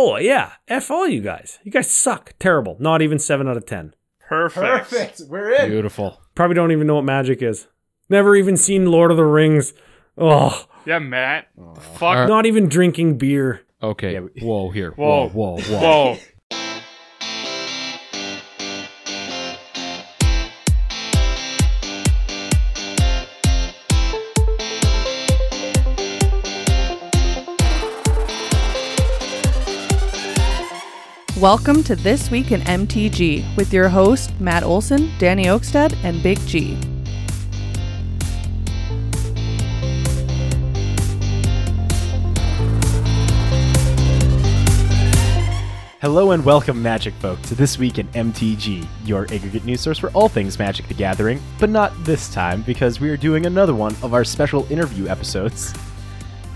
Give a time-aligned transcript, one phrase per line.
[0.00, 1.58] Oh yeah, f all you guys.
[1.64, 2.34] You guys suck.
[2.38, 2.76] Terrible.
[2.78, 3.94] Not even seven out of ten.
[4.20, 5.22] Perfect.
[5.28, 5.70] We're in.
[5.70, 6.20] Beautiful.
[6.36, 7.66] Probably don't even know what magic is.
[8.08, 9.72] Never even seen Lord of the Rings.
[10.16, 11.48] Oh, Yeah, Matt.
[11.56, 12.28] The fuck.
[12.28, 13.62] Not even drinking beer.
[13.82, 14.12] Okay.
[14.12, 14.92] Yeah, we- whoa, here.
[14.92, 15.28] Whoa.
[15.30, 16.16] Whoa, whoa, whoa.
[31.40, 36.36] Welcome to This Week in MTG with your host, Matt Olson, Danny Oakstead, and Big
[36.48, 36.76] G.
[46.00, 50.10] Hello and welcome, Magic folk, to This Week in MTG, your aggregate news source for
[50.10, 53.94] all things Magic the Gathering, but not this time because we are doing another one
[54.02, 55.72] of our special interview episodes.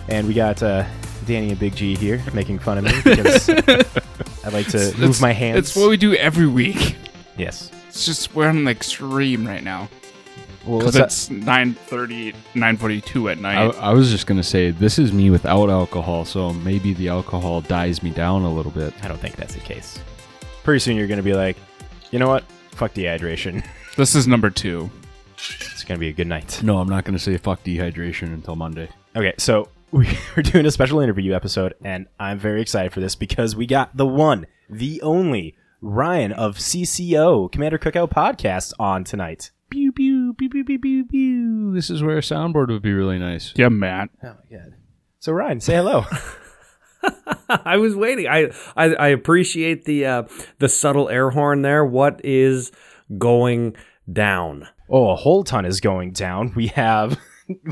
[0.08, 0.84] And we got uh,
[1.26, 3.48] Danny and Big G here making fun of me because
[4.44, 5.58] I like to move my hands.
[5.58, 6.96] It's what we do every week.
[7.36, 7.70] yes.
[7.88, 9.86] It's just we're on an extreme right now
[10.66, 13.74] Well, because let's, it's 9:30, 9:42 at I, night.
[13.76, 18.02] I was just gonna say this is me without alcohol, so maybe the alcohol dies
[18.02, 18.94] me down a little bit.
[19.04, 19.98] I don't think that's the case.
[20.64, 21.56] Pretty soon you're going to be like,
[22.12, 22.44] you know what?
[22.70, 23.66] Fuck dehydration.
[23.96, 24.88] this is number two.
[25.34, 26.62] it's going to be a good night.
[26.62, 28.88] No, I'm not gonna say fuck dehydration until Monday.
[29.16, 33.14] Okay, so we- we're doing a special interview episode, and I'm very excited for this
[33.14, 39.50] because we got the one, the only Ryan of CCO Commander Cookout Podcast on tonight.
[39.70, 41.72] Pew pew pew pew pew pew pew.
[41.74, 43.52] This is where a soundboard would be really nice.
[43.56, 44.10] Yeah, Matt.
[44.22, 44.74] Oh my god!
[45.18, 46.04] So Ryan, say hello.
[47.48, 48.28] I was waiting.
[48.28, 50.22] I I, I appreciate the uh,
[50.58, 51.84] the subtle air horn there.
[51.84, 52.72] What is
[53.18, 53.76] going
[54.12, 54.68] down?
[54.88, 56.52] oh, a whole ton is going down.
[56.54, 57.18] We have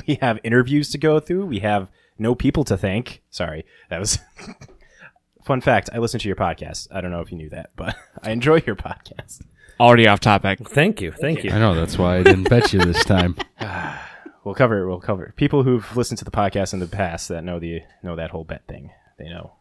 [0.07, 1.47] we have interviews to go through.
[1.47, 1.89] We have
[2.21, 3.23] no people to thank.
[3.31, 4.19] Sorry, that was.
[5.45, 6.87] Fun fact: I listen to your podcast.
[6.93, 9.43] I don't know if you knew that, but I enjoy your podcast.
[9.81, 10.69] Already off topic.
[10.69, 11.51] Thank you, thank you.
[11.51, 13.37] I know that's why I didn't bet you this time.
[14.43, 14.89] We'll cover it.
[14.89, 15.37] We'll cover it.
[15.37, 18.45] People who've listened to the podcast in the past that know the know that whole
[18.45, 18.91] bet thing.
[19.19, 19.53] They know.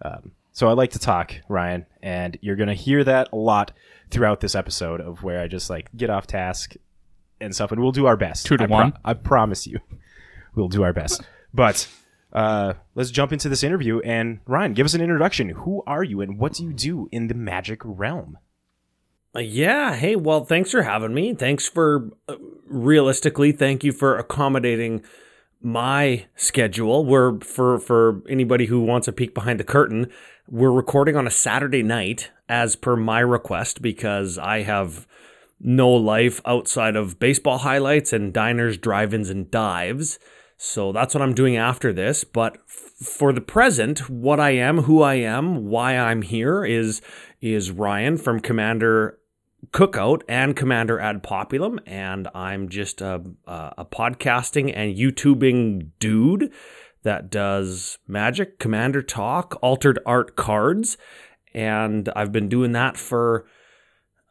[0.00, 3.72] Um, so I like to talk, Ryan, and you're gonna hear that a lot
[4.10, 6.76] throughout this episode of where I just like get off task
[7.40, 8.46] and stuff, and we'll do our best.
[8.46, 8.92] Two to I pro- one?
[9.04, 9.80] I promise you,
[10.54, 11.22] we'll do our best.
[11.52, 11.88] But
[12.38, 13.98] uh, let's jump into this interview.
[14.00, 15.48] And Ryan, give us an introduction.
[15.50, 18.38] Who are you, and what do you do in the magic realm?
[19.34, 19.96] Uh, yeah.
[19.96, 21.34] Hey, well, thanks for having me.
[21.34, 25.02] Thanks for uh, realistically, thank you for accommodating
[25.60, 27.04] my schedule.
[27.04, 30.06] We're for for anybody who wants a peek behind the curtain.
[30.48, 35.06] We're recording on a Saturday night, as per my request, because I have
[35.60, 40.18] no life outside of baseball highlights and diners, drive-ins, and dives.
[40.60, 42.24] So that's what I'm doing after this.
[42.24, 47.00] But for the present, what I am, who I am, why I'm here is
[47.40, 49.18] is Ryan from Commander
[49.70, 56.52] Cookout and Commander Ad Populum, and I'm just a, a, a podcasting and YouTubing dude
[57.04, 60.96] that does magic, Commander talk, altered art cards,
[61.54, 63.46] and I've been doing that for.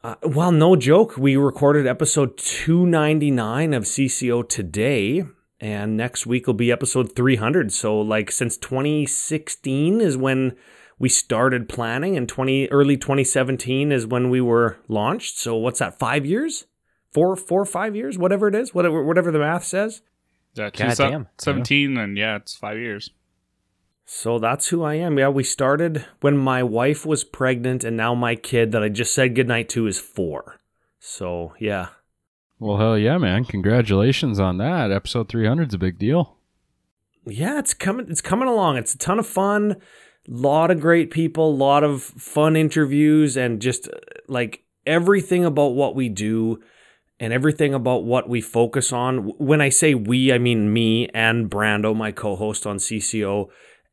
[0.04, 1.18] Uh, well, no joke.
[1.18, 5.24] We recorded episode 299 of CCO today,
[5.60, 7.72] and next week will be episode 300.
[7.74, 10.56] So, like, since 2016 is when
[11.00, 15.38] we started planning, and 20 early 2017 is when we were launched.
[15.38, 16.00] So, what's that?
[16.00, 16.66] Five years?
[17.14, 18.18] Four, four, five years?
[18.18, 20.02] Whatever it is, whatever, whatever the math says.
[20.54, 21.28] Yeah, God damn.
[21.38, 23.12] 17, and yeah, it's five years.
[24.10, 25.20] So that's who I am.
[25.20, 29.14] Yeah, we started when my wife was pregnant, and now my kid that I just
[29.14, 30.62] said goodnight to is four.
[30.98, 31.90] So yeah,
[32.60, 33.46] Well, hell yeah, man!
[33.46, 34.92] Congratulations on that.
[34.92, 36.38] Episode 300 is a big deal.
[37.26, 38.08] yeah, it's coming.
[38.10, 38.78] It's coming along.
[38.78, 39.74] It's a ton of fun.
[40.28, 41.50] A lot of great people.
[41.52, 46.60] A lot of fun interviews, and just uh, like everything about what we do,
[47.20, 49.34] and everything about what we focus on.
[49.38, 53.50] When I say we, I mean me and Brando, my co-host on CCO,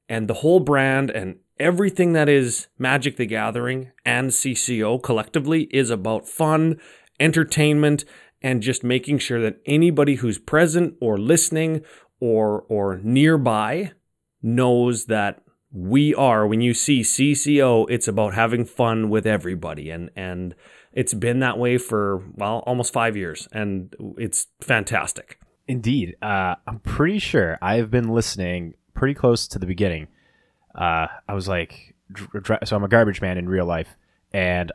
[0.08, 5.90] and the whole brand and everything that is Magic the Gathering and CCO collectively is
[5.90, 6.80] about fun,
[7.20, 8.04] entertainment,
[8.44, 11.82] and just making sure that anybody who's present or listening
[12.20, 13.90] or or nearby
[14.42, 15.42] knows that
[15.72, 20.54] we are when you see CCO it's about having fun with everybody and and
[20.92, 25.40] it's been that way for well almost 5 years and it's fantastic.
[25.66, 26.16] Indeed.
[26.20, 30.08] Uh, I'm pretty sure I've been listening pretty close to the beginning.
[30.74, 31.94] Uh, I was like,
[32.64, 33.96] so I'm a garbage man in real life,
[34.32, 34.70] and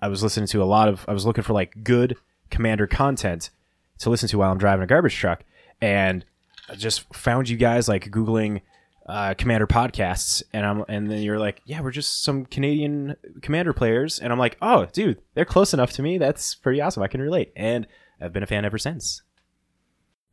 [0.00, 2.16] I was listening to a lot of, I was looking for like good
[2.52, 3.50] commander content
[3.98, 5.42] to listen to while I'm driving a garbage truck,
[5.80, 6.24] and
[6.68, 8.60] I just found you guys like Googling
[9.06, 13.72] uh, Commander podcasts, and I'm and then you're like, yeah, we're just some Canadian Commander
[13.72, 16.18] players, and I'm like, oh, dude, they're close enough to me.
[16.18, 17.02] That's pretty awesome.
[17.02, 17.88] I can relate, and
[18.20, 19.22] I've been a fan ever since.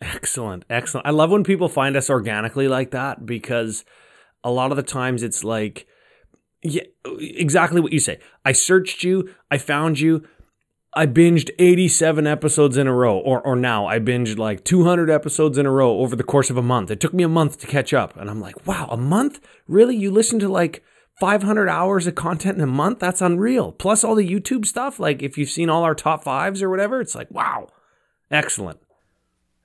[0.01, 0.65] Excellent.
[0.69, 1.07] Excellent.
[1.07, 3.83] I love when people find us organically like that because
[4.43, 5.87] a lot of the times it's like,
[6.61, 8.19] yeah, exactly what you say.
[8.45, 10.25] I searched you, I found you,
[10.93, 15.57] I binged 87 episodes in a row, or, or now I binged like 200 episodes
[15.57, 16.89] in a row over the course of a month.
[16.89, 18.17] It took me a month to catch up.
[18.17, 19.39] And I'm like, wow, a month?
[19.67, 19.95] Really?
[19.95, 20.83] You listen to like
[21.19, 22.99] 500 hours of content in a month?
[22.99, 23.71] That's unreal.
[23.71, 24.99] Plus all the YouTube stuff.
[24.99, 27.67] Like if you've seen all our top fives or whatever, it's like, wow,
[28.31, 28.79] excellent.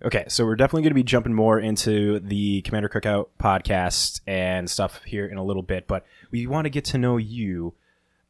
[0.05, 4.69] Okay, so we're definitely going to be jumping more into the Commander Cookout podcast and
[4.69, 7.73] stuff here in a little bit, but we want to get to know you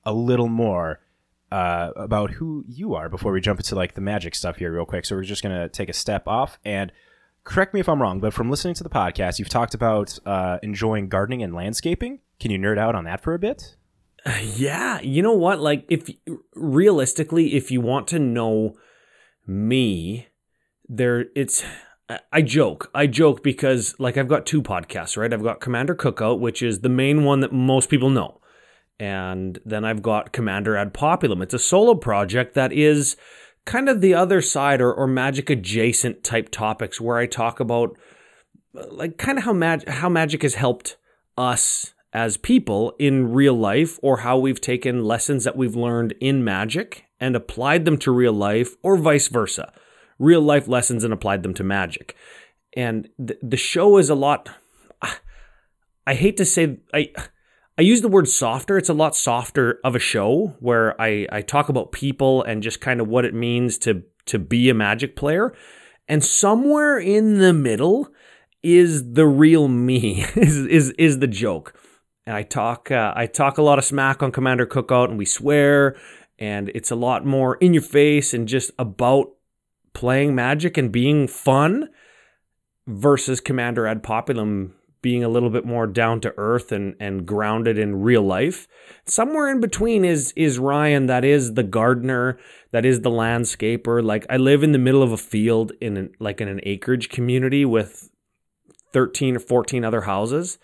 [0.04, 1.00] a little more
[1.50, 4.84] uh, about who you are before we jump into like the magic stuff here real
[4.84, 5.04] quick.
[5.04, 6.92] So we're just to take a step off and
[7.44, 10.58] correct me if I'm wrong, but from listening to the podcast, you've talked about uh,
[10.62, 12.20] enjoying gardening and landscaping.
[12.40, 13.76] Can you nerd out on that for a bit?
[14.42, 15.60] Yeah, you know what?
[15.60, 16.08] Like, if
[16.54, 18.74] realistically, if you want to know
[19.46, 20.28] me,
[20.88, 21.62] there it's
[22.32, 22.90] I joke.
[22.94, 25.32] I joke because like I've got two podcasts, right?
[25.32, 28.40] I've got Commander Cookout, which is the main one that most people know.
[29.00, 31.42] And then I've got Commander Ad Populum.
[31.42, 33.16] It's a solo project that is
[33.64, 37.96] kind of the other side or, or magic adjacent type topics where I talk about
[38.78, 40.96] uh, like kind of how mag- how magic has helped
[41.36, 46.44] us as people in real life or how we've taken lessons that we've learned in
[46.44, 49.72] magic and applied them to real life or vice versa
[50.18, 52.16] real life lessons and applied them to magic.
[52.76, 54.50] And the, the show is a lot.
[56.06, 57.12] I hate to say I.
[57.76, 58.78] I use the word softer.
[58.78, 62.80] It's a lot softer of a show where I, I talk about people and just
[62.80, 65.52] kind of what it means to to be a magic player.
[66.08, 68.08] And somewhere in the middle
[68.62, 71.74] is the real me, is, is is the joke.
[72.26, 75.24] And I talk uh, I talk a lot of smack on Commander Cookout and we
[75.24, 75.96] swear
[76.38, 79.32] and it's a lot more in your face and just about
[79.92, 81.88] playing Magic and being fun
[82.86, 84.72] versus Commander Ad Populum
[85.04, 88.66] being a little bit more down to earth and, and grounded in real life.
[89.04, 92.38] Somewhere in between is is Ryan that is the gardener,
[92.72, 94.02] that is the landscaper.
[94.02, 97.10] Like I live in the middle of a field in an, like in an acreage
[97.10, 98.08] community with
[98.94, 100.58] 13 or 14 other houses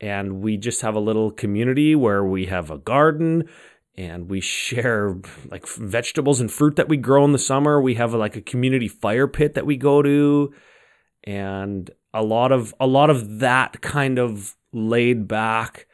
[0.00, 3.48] and we just have a little community where we have a garden
[3.96, 5.16] and we share
[5.50, 7.82] like vegetables and fruit that we grow in the summer.
[7.82, 10.54] We have like a community fire pit that we go to
[11.24, 15.86] and a lot of a lot of that kind of laid back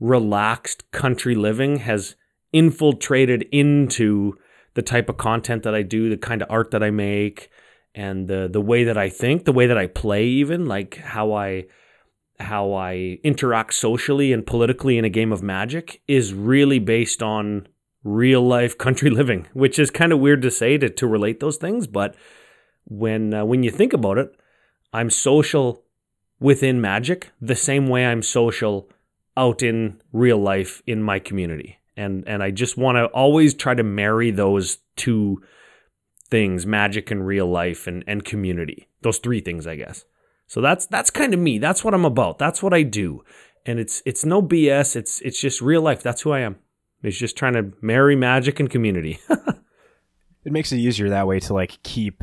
[0.00, 2.16] relaxed country living has
[2.52, 4.36] infiltrated into
[4.74, 7.50] the type of content that I do, the kind of art that I make
[7.94, 11.32] and the the way that I think, the way that I play even like how
[11.32, 11.66] I
[12.40, 17.68] how I interact socially and politically in a game of magic is really based on
[18.02, 21.56] real life country living, which is kind of weird to say to, to relate those
[21.56, 21.86] things.
[21.86, 22.14] But
[22.84, 24.34] when uh, when you think about it,
[24.94, 25.82] I'm social
[26.38, 28.88] within magic the same way I'm social
[29.36, 31.78] out in real life in my community.
[31.96, 35.42] And and I just want to always try to marry those two
[36.28, 38.88] things, magic and real life and, and community.
[39.02, 40.04] Those three things, I guess.
[40.46, 41.58] So that's that's kind of me.
[41.58, 42.38] That's what I'm about.
[42.38, 43.24] That's what I do.
[43.66, 44.94] And it's it's no BS.
[44.94, 46.02] It's it's just real life.
[46.02, 46.56] That's who I am.
[47.02, 49.18] It's just trying to marry magic and community.
[49.28, 52.22] it makes it easier that way to like keep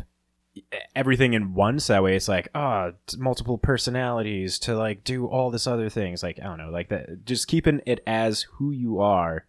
[0.96, 2.16] everything in one that way.
[2.16, 6.24] It's like ah oh, multiple personalities to like do all this other things.
[6.24, 9.46] Like i don't know like that just keeping it as who you are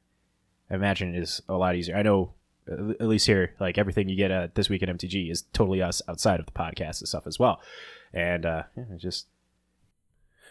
[0.71, 1.97] i imagine is a lot easier.
[1.97, 2.35] I know
[2.68, 6.00] at least here like everything you get at this week at mtg is totally us
[6.09, 7.61] outside of the podcast and stuff as well.
[8.14, 9.26] And uh, yeah, just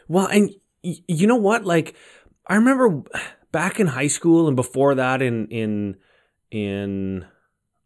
[0.07, 0.53] well, and
[0.83, 1.65] y- you know what?
[1.65, 1.95] Like,
[2.47, 3.03] I remember
[3.51, 5.97] back in high school and before that in in
[6.49, 7.25] in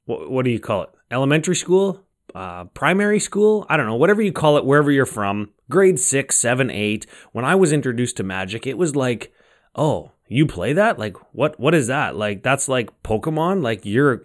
[0.06, 0.90] what, what do you call it?
[1.12, 3.66] Elementary school, uh, primary school.
[3.70, 5.52] I don't know, whatever you call it, wherever you're from.
[5.70, 7.06] Grade six, seven, eight.
[7.32, 9.34] When I was introduced to Magic, it was like,
[9.76, 10.98] oh, you play that?
[10.98, 11.60] Like, what?
[11.60, 12.16] What is that?
[12.16, 13.62] Like, that's like Pokemon.
[13.62, 14.24] Like, you're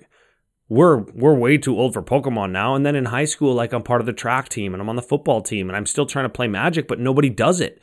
[0.71, 2.75] we're we're way too old for Pokemon now.
[2.75, 4.97] And then in high school, like I'm part of the track team and I'm on
[4.97, 7.83] the football team and I'm still trying to play Magic, but nobody does it.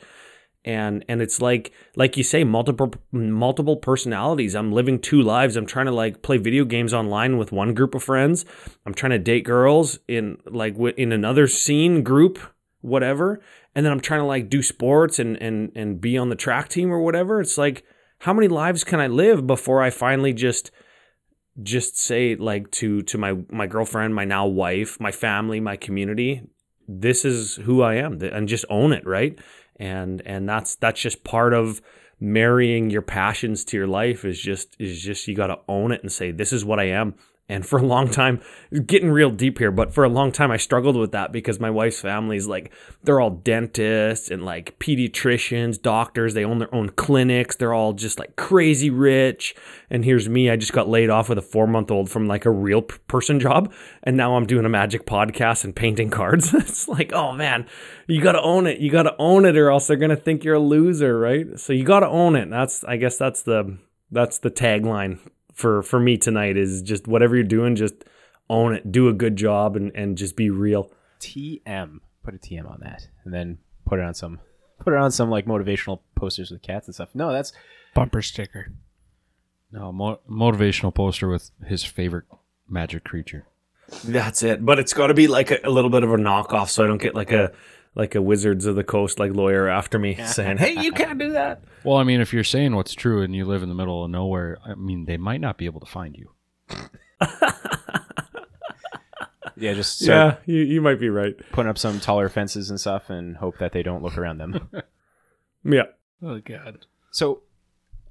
[0.68, 4.54] And and it's like like you say, multiple multiple personalities.
[4.54, 5.56] I'm living two lives.
[5.56, 8.44] I'm trying to like play video games online with one group of friends.
[8.84, 12.38] I'm trying to date girls in like in another scene group,
[12.82, 13.40] whatever.
[13.74, 16.68] And then I'm trying to like do sports and and and be on the track
[16.68, 17.40] team or whatever.
[17.40, 17.82] It's like
[18.18, 20.70] how many lives can I live before I finally just
[21.62, 26.42] just say like to to my my girlfriend, my now wife, my family, my community,
[26.88, 29.38] this is who I am and just own it, right?
[29.78, 31.80] And and that's that's just part of
[32.20, 36.02] marrying your passions to your life is just is just you got to own it
[36.02, 37.14] and say this is what I am
[37.50, 38.42] and for a long time,
[38.84, 41.70] getting real deep here, but for a long time, I struggled with that because my
[41.70, 42.70] wife's family is like,
[43.02, 46.34] they're all dentists and like pediatricians, doctors.
[46.34, 47.56] They own their own clinics.
[47.56, 49.54] They're all just like crazy rich.
[49.88, 50.50] And here's me.
[50.50, 53.40] I just got laid off with a four month old from like a real person
[53.40, 53.72] job.
[54.02, 56.52] And now I'm doing a magic podcast and painting cards.
[56.54, 57.66] it's like, oh man,
[58.06, 58.78] you got to own it.
[58.78, 61.58] You got to own it or else they're going to think you're a loser, right?
[61.58, 62.50] So you got to own it.
[62.50, 63.78] That's, I guess that's the,
[64.10, 65.18] that's the tagline
[65.58, 68.04] for for me tonight is just whatever you're doing, just
[68.48, 70.90] own it, do a good job, and and just be real.
[71.20, 71.98] TM.
[72.22, 74.38] Put a TM on that, and then put it on some
[74.78, 77.10] put it on some like motivational posters with cats and stuff.
[77.14, 77.52] No, that's
[77.94, 78.72] Bumper sticker.
[79.72, 82.24] No, mo- motivational poster with his favorite
[82.68, 83.46] magic creature.
[84.04, 84.64] That's it.
[84.64, 86.86] But it's got to be like a, a little bit of a knockoff, so I
[86.86, 87.52] don't get like a
[87.98, 91.32] like a Wizards of the Coast like lawyer after me saying, "Hey, you can't do
[91.32, 94.04] that." Well, I mean, if you're saying what's true and you live in the middle
[94.04, 96.28] of nowhere, I mean, they might not be able to find you.
[99.56, 101.34] yeah, just start yeah, you, you might be right.
[101.52, 104.68] putting up some taller fences and stuff, and hope that they don't look around them.
[105.64, 105.82] Yeah.
[106.22, 106.86] Oh god.
[107.10, 107.42] So,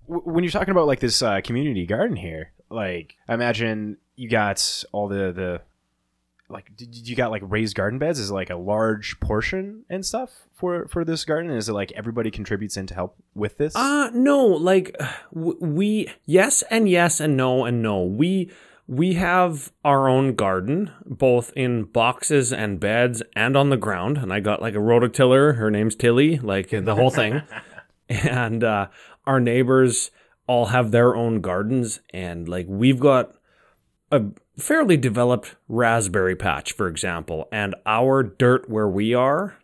[0.07, 4.29] w- when you're talking about like this uh, community garden here, like I imagine you
[4.29, 5.61] got all the the
[6.49, 8.19] like did you got like raised garden beds?
[8.19, 11.51] Is it like a large portion and stuff for for this garden?
[11.51, 13.75] Is it like everybody contributes in to help with this?
[13.75, 14.95] Uh no, like
[15.33, 18.03] w- we yes and yes and no and no.
[18.03, 18.51] We
[18.87, 24.17] we have our own garden, both in boxes and beds and on the ground.
[24.17, 25.57] And I got like a rototiller.
[25.57, 27.41] Her name's Tilly, like the whole thing.
[28.09, 28.87] and uh,
[29.25, 30.11] our neighbors
[30.47, 33.33] all have their own gardens, and like we've got
[34.11, 34.23] a
[34.57, 39.57] fairly developed raspberry patch, for example, and our dirt where we are,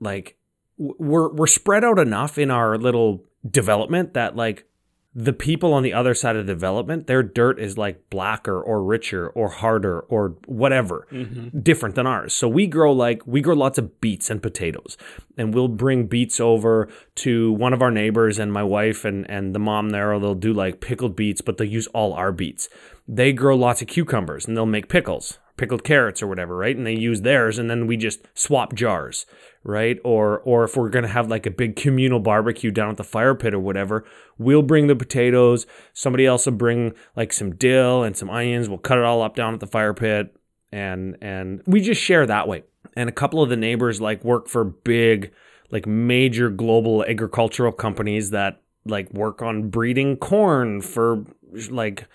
[0.00, 0.36] like
[0.78, 4.66] we're we're spread out enough in our little development that like
[5.12, 9.28] the people on the other side of development, their dirt is like blacker or richer
[9.30, 11.58] or harder or whatever, mm-hmm.
[11.60, 12.32] different than ours.
[12.32, 14.96] So we grow like we grow lots of beets and potatoes,
[15.36, 19.52] and we'll bring beets over to one of our neighbors and my wife and and
[19.52, 20.16] the mom there.
[20.20, 22.68] They'll do like pickled beets, but they'll use all our beets.
[23.08, 26.76] They grow lots of cucumbers and they'll make pickles, pickled carrots or whatever, right?
[26.76, 29.26] And they use theirs, and then we just swap jars,
[29.62, 29.98] right?
[30.04, 33.34] Or or if we're gonna have like a big communal barbecue down at the fire
[33.34, 34.04] pit or whatever,
[34.38, 35.66] we'll bring the potatoes.
[35.92, 38.68] Somebody else will bring like some dill and some onions.
[38.68, 40.34] We'll cut it all up down at the fire pit,
[40.72, 42.64] and and we just share that way.
[42.94, 45.32] And a couple of the neighbors like work for big,
[45.70, 51.24] like major global agricultural companies that like work on breeding corn for
[51.70, 52.08] like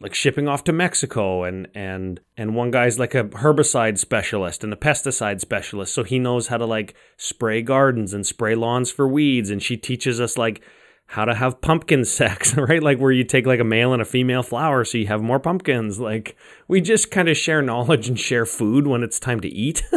[0.00, 4.72] like shipping off to Mexico and and and one guy's like a herbicide specialist and
[4.72, 5.94] a pesticide specialist.
[5.94, 9.50] So he knows how to like spray gardens and spray lawns for weeds.
[9.50, 10.62] And she teaches us like
[11.06, 12.82] how to have pumpkin sex right?
[12.82, 15.38] Like where you take like a male and a female flower so you have more
[15.38, 16.00] pumpkins.
[16.00, 16.36] Like
[16.66, 19.82] we just kind of share knowledge and share food when it's time to eat.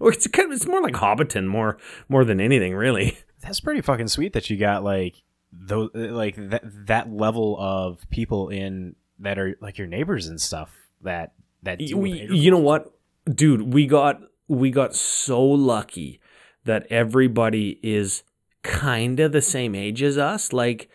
[0.00, 1.76] Or it's kind of it's more like hobbiton more
[2.08, 3.18] more than anything really.
[3.42, 5.22] That's pretty fucking sweet that you got like
[5.52, 10.72] those like that that level of people in that are like your neighbors and stuff
[11.02, 12.92] that that we, you know what?
[13.32, 16.20] Dude we got we got so lucky
[16.64, 18.22] that everybody is
[18.62, 20.52] kind of the same age as us.
[20.52, 20.88] Like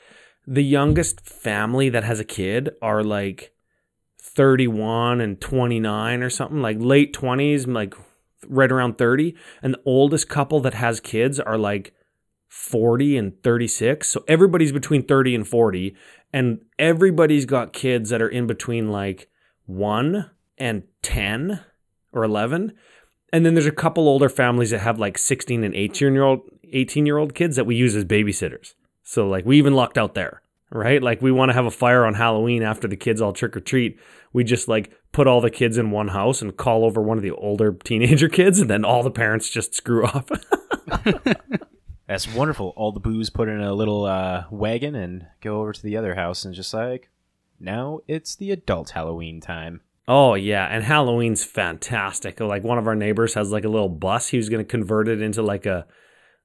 [0.47, 3.53] the youngest family that has a kid are like
[4.19, 7.93] 31 and 29 or something like late 20s like
[8.47, 11.93] right around 30 and the oldest couple that has kids are like
[12.49, 15.95] 40 and 36 so everybody's between 30 and 40
[16.33, 19.29] and everybody's got kids that are in between like
[19.65, 21.61] 1 and 10
[22.13, 22.73] or 11
[23.33, 26.41] and then there's a couple older families that have like 16 and 18 year old
[26.71, 28.73] 18 year old kids that we use as babysitters.
[29.03, 30.41] So like we even lucked out there
[30.71, 31.01] right?
[31.01, 33.61] Like we want to have a fire on halloween after the kids all trick or
[33.61, 33.99] treat
[34.33, 37.23] we just like put all the kids in one house and call over one of
[37.23, 40.29] the older teenager kids and then all the parents just screw off
[42.07, 42.73] That's wonderful.
[42.75, 46.15] All the booze put in a little uh, wagon and go over to the other
[46.15, 47.09] house and just like,
[47.59, 49.81] now it's the adult Halloween time.
[50.07, 52.39] Oh yeah, and Halloween's fantastic.
[52.39, 54.27] Like one of our neighbors has like a little bus.
[54.27, 55.87] He was going to convert it into like a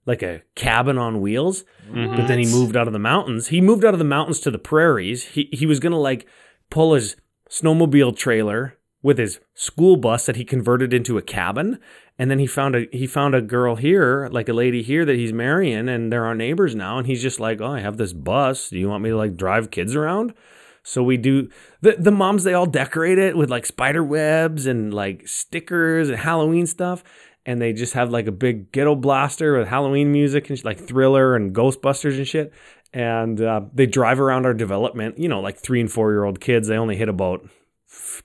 [0.06, 1.64] like a cabin on wheels.
[1.92, 3.48] But then he moved out of the mountains.
[3.48, 5.24] He moved out of the mountains to the prairies.
[5.24, 6.26] He he was going to like
[6.70, 7.16] pull his
[7.50, 11.78] snowmobile trailer with his school bus that he converted into a cabin.
[12.20, 15.16] And then he found a he found a girl here, like a lady here that
[15.16, 16.98] he's marrying, and they're our neighbors now.
[16.98, 18.68] And he's just like, "Oh, I have this bus.
[18.68, 20.34] Do you want me to like drive kids around?"
[20.82, 21.48] So we do
[21.80, 26.18] the the moms they all decorate it with like spider webs and like stickers and
[26.18, 27.02] Halloween stuff.
[27.46, 31.34] and they just have like a big ghetto blaster with Halloween music and like Thriller
[31.34, 32.52] and Ghostbusters and shit.
[32.92, 36.38] And uh, they drive around our development, you know, like three and four year old
[36.40, 36.68] kids.
[36.68, 37.48] They only hit about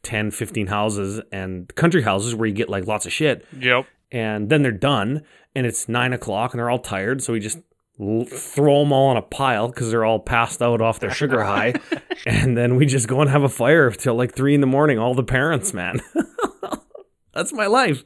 [0.03, 3.85] 10, 15 houses and country houses where you get like lots of shit Yep.
[4.11, 5.21] and then they're done
[5.55, 7.59] and it's nine o'clock and they're all tired so we just
[7.99, 11.43] l- throw them all on a pile because they're all passed out off their sugar
[11.43, 11.73] high
[12.25, 14.97] and then we just go and have a fire till like three in the morning
[14.99, 15.99] all the parents man
[17.33, 18.03] that's my life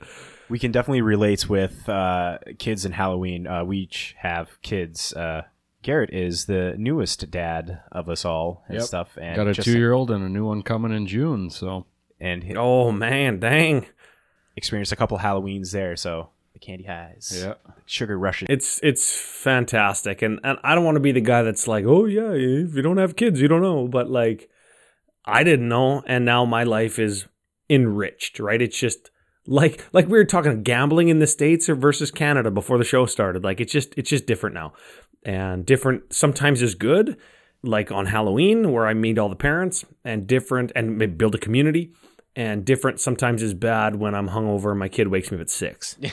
[0.49, 3.45] We can definitely relate with uh, kids in Halloween.
[3.45, 5.13] Uh, we each have kids.
[5.13, 5.43] Uh,
[5.81, 8.83] Garrett is the newest dad of us all and Yep.
[8.83, 9.17] stuff.
[9.21, 11.49] And Got a just- two year old and a new one coming in June.
[11.49, 11.85] So
[12.19, 13.85] and he oh man dang
[14.55, 15.95] experienced a couple Halloweens there.
[15.95, 17.53] So the candy highs, yeah,
[17.85, 18.47] sugar rushes.
[18.49, 22.05] it's it's fantastic and and I don't want to be the guy that's like oh
[22.05, 24.49] yeah if you don't have kids you don't know but like
[25.23, 27.25] I didn't know and now my life is
[27.69, 29.11] enriched right it's just
[29.49, 33.05] like like we were talking gambling in the states or versus Canada before the show
[33.05, 34.73] started like it's just it's just different now
[35.25, 37.17] and different sometimes is good
[37.63, 41.39] like on Halloween where I meet all the parents and different and maybe build a
[41.39, 41.93] community
[42.35, 45.49] and different sometimes is bad when I'm hungover and my kid wakes me up at
[45.49, 45.97] 6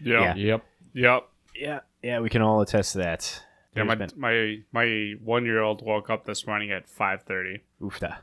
[0.00, 0.34] Yeah.
[0.34, 0.36] Yep.
[0.36, 0.64] yep.
[0.94, 1.28] Yep.
[1.56, 3.42] yeah, yeah, we can all attest to that.
[3.76, 7.22] Yeah, There's my been- my my one year old woke up this morning at five
[7.22, 7.62] thirty.
[7.80, 8.18] oofda.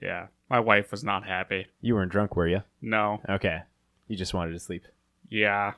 [0.00, 1.66] Yeah, my wife was not happy.
[1.80, 2.62] You weren't drunk, were you?
[2.80, 3.20] No.
[3.28, 3.60] Okay,
[4.06, 4.84] you just wanted to sleep.
[5.28, 5.72] Yeah.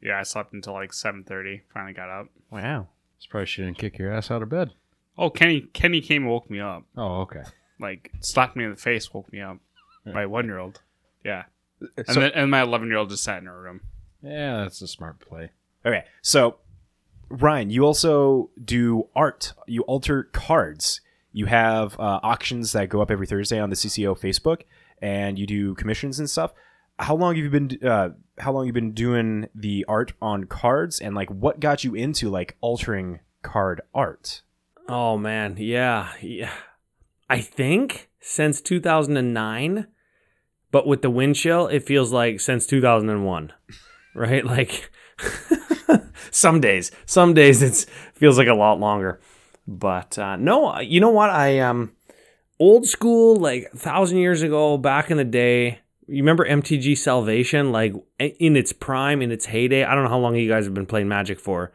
[0.00, 1.62] Yeah, I slept until like seven thirty.
[1.74, 2.28] Finally got up.
[2.50, 2.88] Wow.
[3.18, 4.70] Surprised she didn't kick your ass out of bed.
[5.16, 6.84] Oh, Kenny Kenny came and woke me up.
[6.96, 7.42] Oh, okay.
[7.80, 9.58] Like slapped me in the face, woke me up.
[10.04, 10.80] My one year old.
[11.24, 11.44] Yeah.
[11.82, 13.80] Uh, and So- then and my eleven year old just sat in her room.
[14.22, 15.50] Yeah, that's a smart play.
[15.84, 16.58] Okay, so
[17.28, 19.52] Ryan, you also do art.
[19.66, 21.00] You alter cards.
[21.32, 24.62] You have uh, auctions that go up every Thursday on the CCO Facebook,
[25.00, 26.52] and you do commissions and stuff.
[26.98, 27.78] How long have you been?
[27.86, 31.00] Uh, how long you been doing the art on cards?
[31.00, 34.42] And like, what got you into like altering card art?
[34.88, 36.52] Oh man, yeah, yeah.
[37.30, 39.86] I think since 2009,
[40.70, 43.52] but with the wind chill, it feels like since 2001,
[44.14, 44.44] right?
[44.44, 44.90] Like
[46.30, 49.20] some days, some days it feels like a lot longer.
[49.68, 51.30] But uh, no, you know what?
[51.30, 51.92] I um,
[52.58, 55.80] old school, like a thousand years ago, back in the day.
[56.06, 59.84] You remember MTG Salvation, like in its prime, in its heyday.
[59.84, 61.70] I don't know how long you guys have been playing Magic for,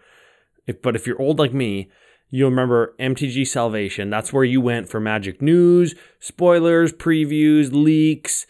[0.65, 1.91] if, but if you're old like me,
[2.36, 4.10] You'll remember MTG Salvation.
[4.10, 8.47] That's where you went for Magic news, spoilers, previews, leaks.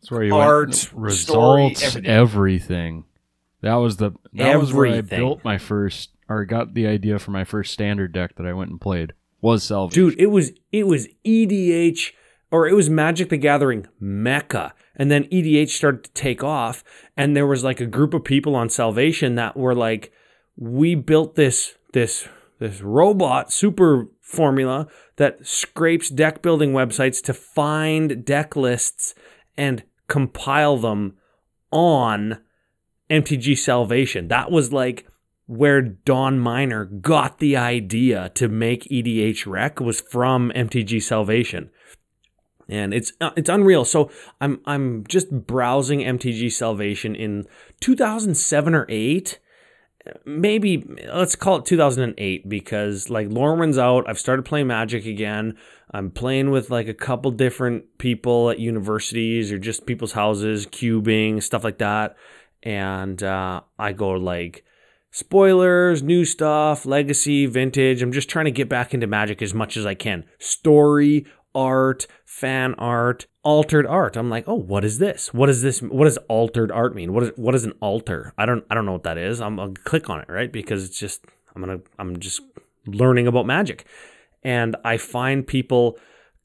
[0.00, 0.74] That's where you Art, went.
[0.76, 2.10] story, results, everything.
[2.12, 3.04] everything.
[3.62, 7.30] That was the that was where I built my first or got the idea for
[7.30, 9.12] my first standard deck that I went and played.
[9.40, 10.10] Was Salvation.
[10.10, 12.12] Dude, it was it was EDH
[12.50, 14.72] or it was Magic the Gathering mecca.
[14.96, 16.82] And then EDH started to take off
[17.16, 20.12] and there was like a group of people on Salvation that were like
[20.56, 28.24] we built this this this robot super formula that scrapes deck building websites to find
[28.24, 29.14] deck lists
[29.56, 31.16] and compile them
[31.70, 32.40] on
[33.10, 34.28] MTG Salvation.
[34.28, 35.06] That was like
[35.46, 41.70] where Don Miner got the idea to make EDH Rec was from MTG Salvation.
[42.68, 43.84] And it's uh, it's unreal.
[43.84, 47.46] So I'm I'm just browsing MTG Salvation in
[47.80, 49.38] 2007 or 8
[50.24, 54.08] maybe let's call it 2008 because like Lorwyn's out.
[54.08, 55.56] I've started playing Magic again.
[55.90, 61.42] I'm playing with like a couple different people at universities or just people's houses, cubing,
[61.42, 62.16] stuff like that.
[62.62, 64.63] And uh, I go like
[65.14, 68.02] spoilers, new stuff, legacy, vintage.
[68.02, 70.24] I'm just trying to get back into Magic as much as I can.
[70.40, 71.24] Story,
[71.54, 74.16] art, fan art, altered art.
[74.16, 75.32] I'm like, oh, what is this?
[75.32, 75.80] What is this?
[75.80, 77.12] What does altered art mean?
[77.12, 78.34] What is what is an alter?
[78.36, 79.40] I don't I don't know what that is.
[79.40, 80.50] I'm I'll click on it, right?
[80.52, 81.24] Because it's just
[81.54, 82.40] I'm gonna I'm just
[82.84, 83.84] learning about magic.
[84.42, 85.96] And I find people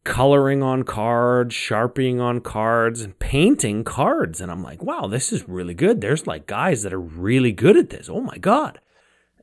[0.04, 4.42] coloring on cards, sharpening on cards, and painting cards.
[4.42, 6.02] And I'm like, wow, this is really good.
[6.02, 8.10] There's like guys that are really good at this.
[8.10, 8.80] Oh my God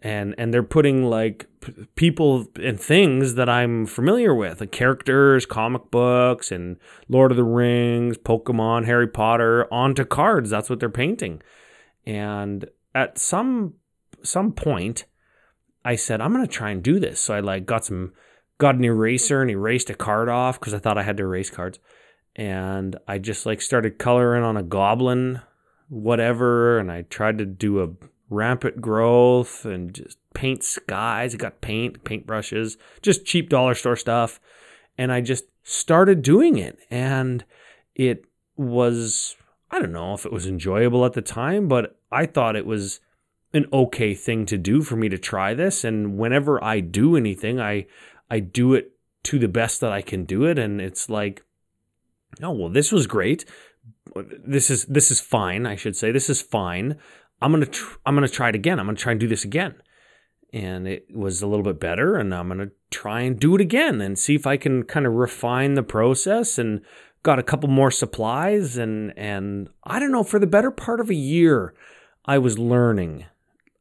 [0.02, 5.46] and and they're putting like p- people and things that I'm familiar with, like characters,
[5.46, 6.76] comic books, and
[7.08, 10.50] Lord of the Rings, Pokemon, Harry Potter onto cards.
[10.50, 11.42] That's what they're painting.
[12.04, 13.74] And at some
[14.22, 15.06] some point,
[15.84, 17.20] I said I'm gonna try and do this.
[17.20, 18.12] So I like got some
[18.58, 21.50] got an eraser and erased a card off because I thought I had to erase
[21.50, 21.78] cards,
[22.34, 25.40] and I just like started coloring on a goblin,
[25.88, 27.88] whatever, and I tried to do a
[28.28, 31.34] rampant growth and just paint skies.
[31.34, 34.40] I got paint, paint brushes, just cheap dollar store stuff.
[34.98, 36.78] And I just started doing it.
[36.90, 37.44] And
[37.94, 38.24] it
[38.56, 39.36] was,
[39.70, 42.64] I I don't know if it was enjoyable at the time, but I thought it
[42.64, 43.00] was
[43.52, 45.84] an okay thing to do for me to try this.
[45.84, 47.86] And whenever I do anything, I
[48.30, 48.92] I do it
[49.24, 50.58] to the best that I can do it.
[50.58, 51.44] And it's like,
[52.42, 53.44] oh well, this was great.
[54.14, 55.66] This is this is fine.
[55.66, 56.96] I should say this is fine.
[57.40, 58.78] I'm gonna tr- I'm gonna try it again.
[58.78, 59.74] I'm gonna try and do this again.
[60.52, 64.00] And it was a little bit better, and I'm gonna try and do it again
[64.00, 66.80] and see if I can kind of refine the process and
[67.26, 71.10] got a couple more supplies and and I don't know for the better part of
[71.10, 71.74] a year
[72.24, 73.24] I was learning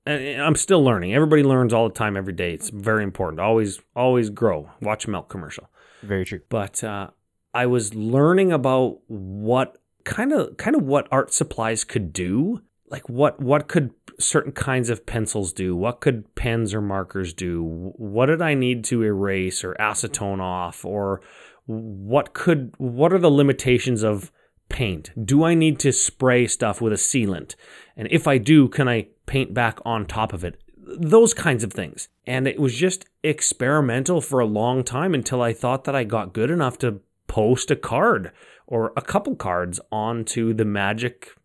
[0.07, 1.13] I'm still learning.
[1.15, 2.53] Everybody learns all the time every day.
[2.53, 3.39] It's very important.
[3.39, 4.69] Always always grow.
[4.81, 5.69] Watch a milk commercial.
[6.03, 6.41] Very true.
[6.49, 7.09] But uh,
[7.53, 12.61] I was learning about what kind of kind of what art supplies could do.
[12.89, 15.75] Like what what could certain kinds of pencils do?
[15.75, 17.63] What could pens or markers do?
[17.95, 21.21] What did I need to erase or acetone off or
[21.65, 24.31] what could what are the limitations of
[24.69, 25.11] paint?
[25.25, 27.55] Do I need to spray stuff with a sealant?
[27.97, 30.61] And if I do, can I paint back on top of it?
[30.77, 32.09] Those kinds of things.
[32.27, 36.33] And it was just experimental for a long time until I thought that I got
[36.33, 38.31] good enough to post a card
[38.67, 41.35] or a couple cards onto the Magic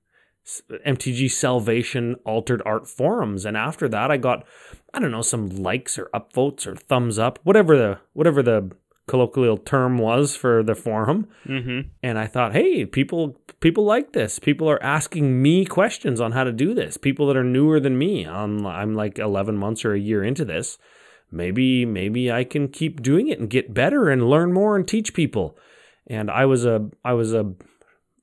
[0.87, 3.45] MTG Salvation Altered Art forums.
[3.45, 4.45] And after that, I got,
[4.93, 8.71] I don't know, some likes or upvotes or thumbs up, whatever the whatever the
[9.07, 11.29] colloquial term was for the forum.
[11.47, 11.89] Mm-hmm.
[12.03, 14.39] And I thought, hey, people people like this.
[14.39, 16.97] People are asking me questions on how to do this.
[16.97, 18.27] People that are newer than me.
[18.27, 20.79] I'm, I'm like 11 months or a year into this.
[21.33, 25.15] Maybe maybe I can keep doing it and get better and learn more and teach
[25.15, 25.57] people.
[26.09, 27.53] And I was a I was a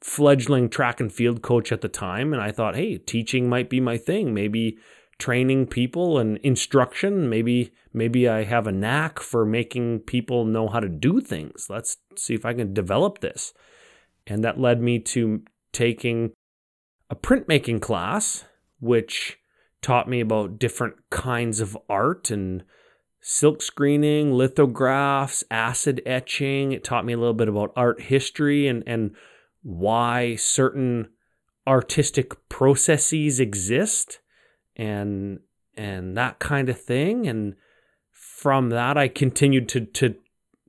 [0.02, 3.80] fledgling track and field coach at the time and I thought, hey, teaching might be
[3.80, 4.34] my thing.
[4.34, 4.78] Maybe
[5.19, 7.30] training people and instruction.
[7.30, 11.67] Maybe maybe I have a knack for making people know how to do things.
[11.69, 13.54] Let's see if I can develop this.
[14.28, 16.34] And that led me to taking
[17.10, 18.44] a printmaking class,
[18.80, 19.40] which
[19.82, 22.63] taught me about different kinds of art and
[23.22, 26.72] silk screening, lithographs, acid etching.
[26.72, 29.16] It taught me a little bit about art history and, and
[29.63, 31.10] why certain
[31.68, 34.20] artistic processes exist
[34.78, 35.40] and
[35.76, 37.56] and that kind of thing and
[38.12, 40.16] from that I continued to to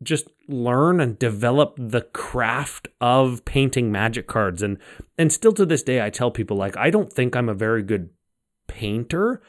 [0.02, 4.62] just learn and develop the craft of painting magic cards.
[4.62, 4.78] And
[5.16, 7.82] and still to this day I tell people like I don't think I'm a very
[7.82, 8.10] good
[8.66, 9.42] painter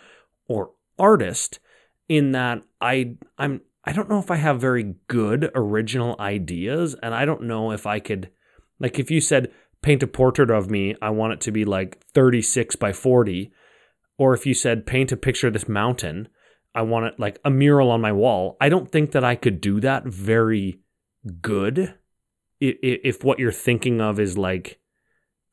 [0.47, 1.59] or artist
[2.07, 6.95] in that I I'm I don't know if I have very good original ideas.
[7.01, 8.29] And I don't know if I could
[8.79, 10.95] like if you said paint a portrait of me.
[11.01, 13.53] I want it to be like 36 by 40
[14.17, 16.27] or if you said paint a picture of this mountain,
[16.75, 18.57] I want it like a mural on my wall.
[18.59, 20.79] I don't think that I could do that very
[21.41, 21.95] good
[22.62, 24.79] if what you're thinking of is like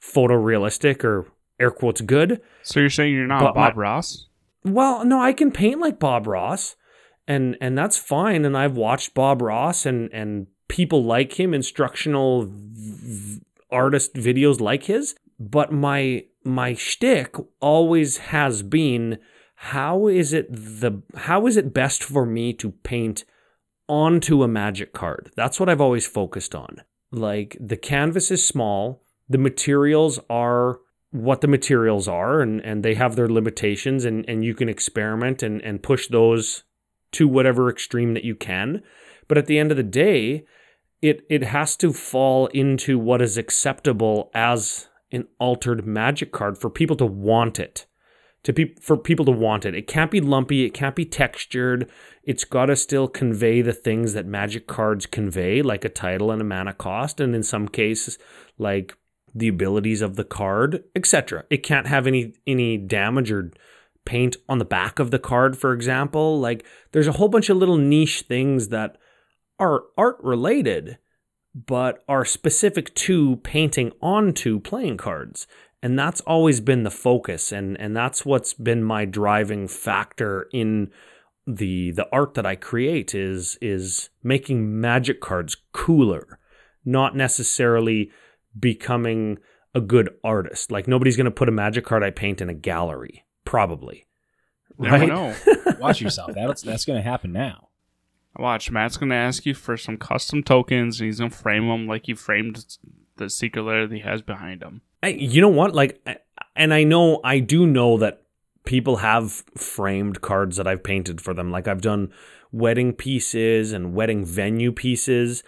[0.02, 1.26] photorealistic or
[1.58, 2.40] air quotes good.
[2.62, 4.26] So you're saying you're not But Bob my- Ross?
[4.64, 6.74] Well, no, I can paint like Bob Ross,
[7.28, 8.44] and and that's fine.
[8.44, 14.84] And I've watched Bob Ross and and people like him, instructional v- artist videos like
[14.84, 15.14] his.
[15.38, 19.18] But my my shtick always has been
[19.54, 23.24] how is it the how is it best for me to paint
[23.88, 25.30] onto a magic card?
[25.36, 26.82] That's what I've always focused on.
[27.12, 32.94] Like the canvas is small, the materials are what the materials are and, and they
[32.94, 36.64] have their limitations and, and you can experiment and, and push those
[37.12, 38.82] to whatever extreme that you can.
[39.28, 40.44] But at the end of the day,
[41.02, 46.70] it it has to fall into what is acceptable as an altered magic card for
[46.70, 47.86] people to want it.
[48.46, 49.74] To pe- for people to want it.
[49.74, 51.90] It can't be lumpy, it can't be textured.
[52.22, 56.40] It's got to still convey the things that magic cards convey, like a title and
[56.40, 58.18] a mana cost, and in some cases,
[58.56, 58.96] like
[59.34, 61.44] the abilities of the card, etc.
[61.50, 63.50] It can't have any any damage or
[64.04, 66.38] paint on the back of the card, for example.
[66.38, 68.96] Like there's a whole bunch of little niche things that
[69.58, 70.98] are art related,
[71.54, 75.46] but are specific to painting onto playing cards.
[75.86, 80.90] And that's always been the focus and, and that's what's been my driving factor in
[81.46, 86.40] the the art that I create is is making magic cards cooler,
[86.84, 88.10] not necessarily
[88.58, 89.38] becoming
[89.76, 90.72] a good artist.
[90.72, 94.08] Like nobody's gonna put a magic card I paint in a gallery, probably.
[94.80, 95.08] Never Right?
[95.08, 95.36] know.
[95.78, 96.32] Watch yourself.
[96.34, 97.68] That's that's going to happen now.
[98.36, 102.06] Watch, Matt's gonna ask you for some custom tokens, and he's gonna frame them like
[102.06, 104.82] he framed the secret letter that he has behind him.
[105.02, 105.74] I, you know what?
[105.74, 106.06] Like,
[106.54, 108.22] and I know, I do know that
[108.64, 111.50] people have framed cards that I've painted for them.
[111.50, 112.12] Like, I've done
[112.52, 115.42] wedding pieces and wedding venue pieces,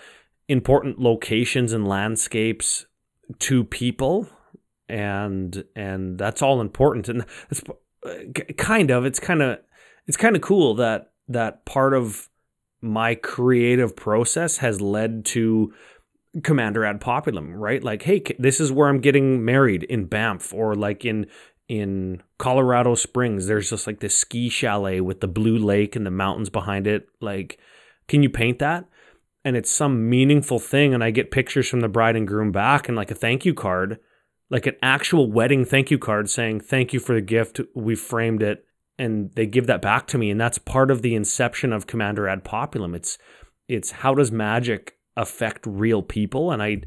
[0.49, 2.87] important locations and landscapes
[3.41, 4.29] to people.
[4.89, 7.63] and and that's all important and it's
[8.07, 8.15] uh,
[8.57, 9.59] kind of it's kind of
[10.07, 12.29] it's kind of cool that that part of
[12.81, 15.73] my creative process has led to
[16.43, 17.83] commander ad populum right?
[17.83, 21.27] Like hey this is where i'm getting married in banff or like in
[21.69, 23.47] in colorado springs.
[23.47, 27.09] There's just like this ski chalet with the blue lake and the mountains behind it.
[27.21, 27.59] Like
[28.09, 28.87] can you paint that?
[29.45, 32.89] And it's some meaningful thing and i get pictures from the bride and groom back
[32.89, 33.99] and like a thank you card
[34.51, 37.61] like an actual wedding thank you card saying thank you for the gift.
[37.75, 38.65] We framed it.
[39.01, 42.29] And they give that back to me and that's part of the inception of commander
[42.29, 42.97] ad populum.
[42.97, 43.17] It's
[43.69, 46.51] it's how does magic affect real people.
[46.51, 46.83] And i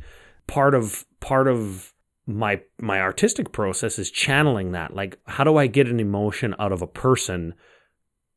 [0.48, 1.94] part of part of
[2.26, 4.96] my my artistic process is channeling that.
[4.96, 7.54] Like how do i get an emotion out of a person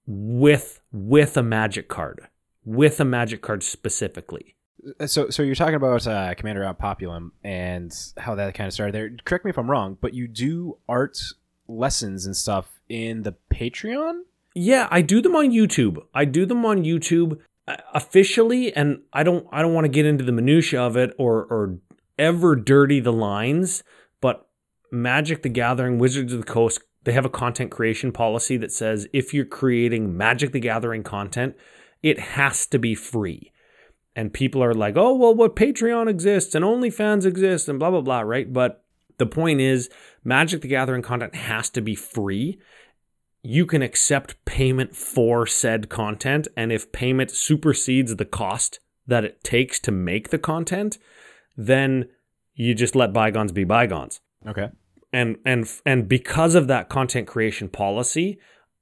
[0.06, 2.28] with with a magic card
[2.64, 4.56] with a magic card specifically?
[5.06, 8.94] So so you're talking about uh, commander ad populum and how that kind of started
[8.94, 9.10] there.
[9.24, 11.18] Correct me if i'm wrong but you do art
[11.68, 14.20] lessons and stuff in the patreon?
[14.54, 16.04] Yeah i do them on youtube.
[16.14, 17.38] I do them on youtube uh,
[17.94, 21.44] officially and i don't i don't want to get into the minutia of it or
[21.44, 21.78] or
[22.18, 23.82] ever dirty the lines
[24.20, 24.46] but
[24.92, 29.06] magic the gathering wizards of the coast they have a content creation policy that says
[29.12, 31.56] if you're creating magic the gathering content
[32.02, 33.50] it has to be free
[34.16, 38.00] and people are like, oh, well, what Patreon exists and OnlyFans exists and blah, blah,
[38.00, 38.50] blah, right?
[38.52, 38.84] But
[39.18, 39.90] the point is,
[40.22, 42.58] Magic the Gathering content has to be free.
[43.46, 46.48] You can accept payment for said content.
[46.56, 50.96] And if payment supersedes the cost that it takes to make the content,
[51.54, 52.08] then
[52.54, 54.20] you just let bygones be bygones.
[54.46, 54.70] Okay.
[55.12, 58.38] And and and because of that content creation policy,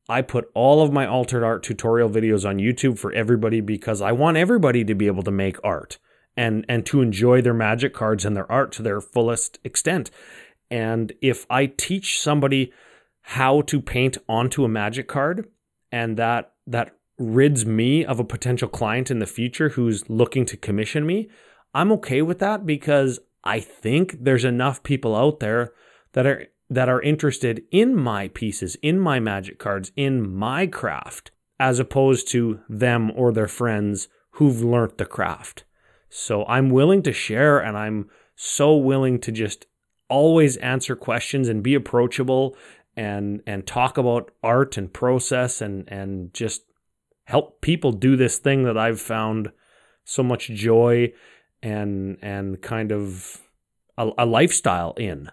[0.08, 4.12] I put all of my altered art tutorial videos on YouTube for everybody because I
[4.12, 5.98] want everybody to be able to make art
[6.36, 10.10] and and to enjoy their magic cards and their art to their fullest extent.
[10.70, 12.72] And if I teach somebody
[13.22, 15.48] how to paint onto a magic card
[15.90, 20.56] and that that rids me of a potential client in the future who's looking to
[20.56, 21.28] commission me,
[21.74, 25.72] I'm okay with that because I think there's enough people out there
[26.12, 31.30] that are that are interested in my pieces, in my magic cards, in my craft,
[31.60, 35.64] as opposed to them or their friends who've learnt the craft.
[36.08, 39.66] So I'm willing to share and I'm so willing to just
[40.08, 42.56] always answer questions and be approachable
[42.96, 46.62] and and talk about art and process and and just
[47.24, 49.52] help people do this thing that I've found
[50.04, 51.12] so much joy
[51.62, 53.40] and and kind of
[53.96, 55.30] a, a lifestyle in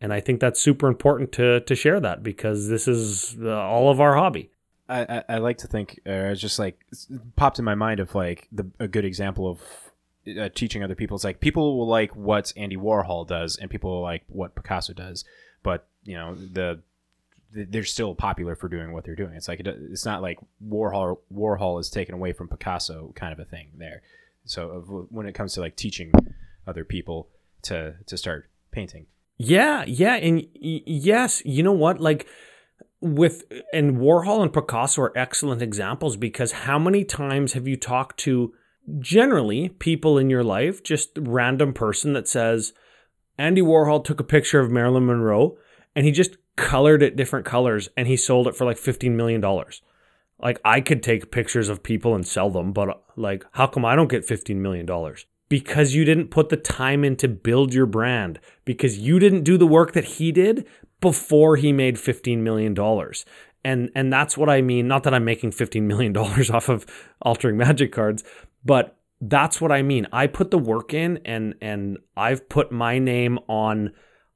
[0.00, 3.90] and I think that's super important to to share that because this is uh, all
[3.90, 4.50] of our hobby.
[4.88, 6.80] I, I, I like to think, uh, just like
[7.36, 9.60] popped in my mind of like the a good example of
[10.38, 11.16] uh, teaching other people.
[11.16, 14.92] It's like people will like what Andy Warhol does, and people will like what Picasso
[14.92, 15.24] does,
[15.62, 16.80] but you know the
[17.52, 19.32] they're still popular for doing what they're doing.
[19.34, 23.44] It's like it's not like Warhol Warhol is taken away from Picasso kind of a
[23.44, 24.02] thing there.
[24.44, 26.12] So when it comes to like teaching
[26.66, 27.28] other people
[27.62, 29.06] to to start painting,
[29.38, 32.00] yeah, yeah, and y- yes, you know what?
[32.00, 32.26] Like
[33.00, 38.18] with and Warhol and Picasso are excellent examples because how many times have you talked
[38.20, 38.52] to
[38.98, 42.72] generally people in your life, just random person that says
[43.36, 45.56] Andy Warhol took a picture of Marilyn Monroe
[45.94, 49.40] and he just colored it different colors and he sold it for like 15 million
[49.40, 49.80] dollars.
[50.40, 53.96] Like I could take pictures of people and sell them, but like how come I
[53.96, 55.26] don't get 15 million dollars?
[55.48, 59.56] because you didn't put the time in to build your brand, because you didn't do
[59.56, 60.66] the work that he did
[61.00, 62.76] before he made $15 million.
[63.64, 64.86] And, and that's what I mean.
[64.88, 66.86] Not that I'm making $15 million off of
[67.22, 68.24] altering magic cards,
[68.64, 70.06] but that's what I mean.
[70.12, 73.92] I put the work in and, and I've put my name on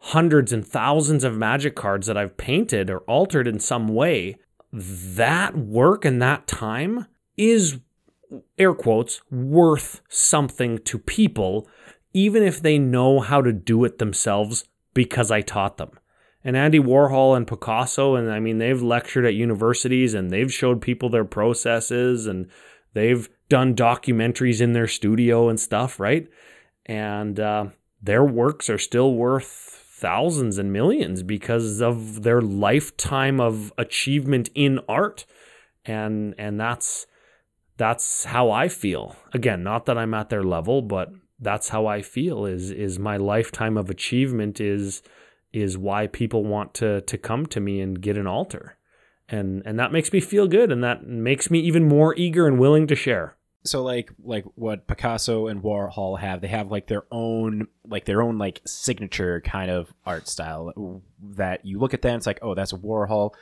[0.07, 4.37] hundreds and thousands of magic cards that I've painted or altered in some way.
[4.73, 7.79] That work and that time is
[8.59, 11.69] air quotes, worth something to people,
[12.13, 15.91] even if they know how to do it themselves because I taught them.
[16.43, 20.81] And Andy Warhol and Picasso, and I mean, they've lectured at universities and they've showed
[20.81, 22.49] people their processes and
[22.93, 26.27] they've done documentaries in their studio and stuff, right?
[26.87, 27.67] And uh,
[28.03, 34.81] their works are still worth thousands and millions because of their lifetime of achievement in
[34.89, 35.25] art.
[35.85, 37.07] And and that's
[37.77, 39.17] that's how I feel.
[39.33, 43.17] Again, not that I'm at their level, but that's how I feel is is my
[43.17, 45.03] lifetime of achievement is
[45.53, 48.77] is why people want to to come to me and get an alter.
[49.29, 52.59] And and that makes me feel good and that makes me even more eager and
[52.59, 53.37] willing to share.
[53.65, 58.23] So like like what Picasso and Warhol have, they have like their own like their
[58.23, 61.03] own like signature kind of art style
[61.37, 63.33] that you look at them, it's like, oh, that's a Warhol.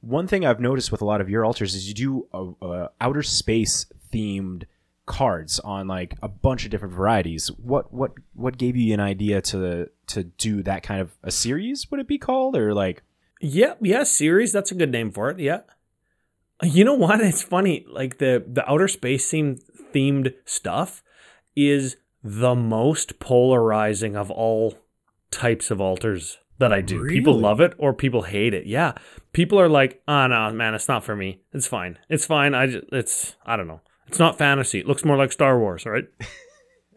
[0.00, 2.90] One thing I've noticed with a lot of your alters is you do a, a
[3.00, 4.64] outer space themed
[5.06, 7.48] cards on like a bunch of different varieties.
[7.48, 11.90] What what what gave you an idea to to do that kind of a series?
[11.90, 13.02] Would it be called or like?
[13.40, 14.52] Yeah, yeah, series.
[14.52, 15.40] That's a good name for it.
[15.40, 15.60] Yeah.
[16.62, 17.20] You know what?
[17.20, 17.86] It's funny.
[17.88, 19.58] Like the the outer space theme
[19.92, 21.02] themed stuff
[21.56, 24.78] is the most polarizing of all
[25.30, 27.06] types of altars that I do.
[27.08, 28.66] People love it or people hate it.
[28.66, 28.92] Yeah.
[29.32, 31.40] People are like, ah, "Oh no, man, it's not for me.
[31.52, 31.98] It's fine.
[32.08, 32.54] It's fine.
[32.54, 33.80] I just, it's I don't know.
[34.06, 34.80] It's not fantasy.
[34.80, 36.08] It looks more like Star Wars, all right?"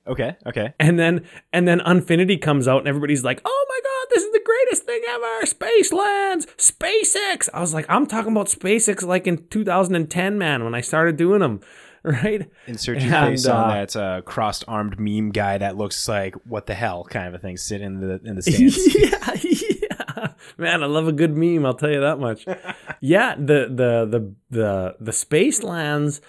[0.05, 0.73] Okay, okay.
[0.79, 4.31] And then and then Unfinity comes out and everybody's like, "Oh my god, this is
[4.33, 5.45] the greatest thing ever!
[5.45, 10.75] Space lands, SpaceX." I was like, "I'm talking about SpaceX like in 2010, man, when
[10.75, 11.61] I started doing them."
[12.05, 12.51] Right?
[12.67, 16.35] Insert your And, face on uh, that uh, crossed armed meme guy that looks like
[16.45, 18.93] what the hell kind of a thing sitting in the in the stands.
[18.93, 20.27] yeah, yeah.
[20.57, 22.45] Man, I love a good meme, I'll tell you that much.
[22.99, 26.19] yeah, the the the the the space lands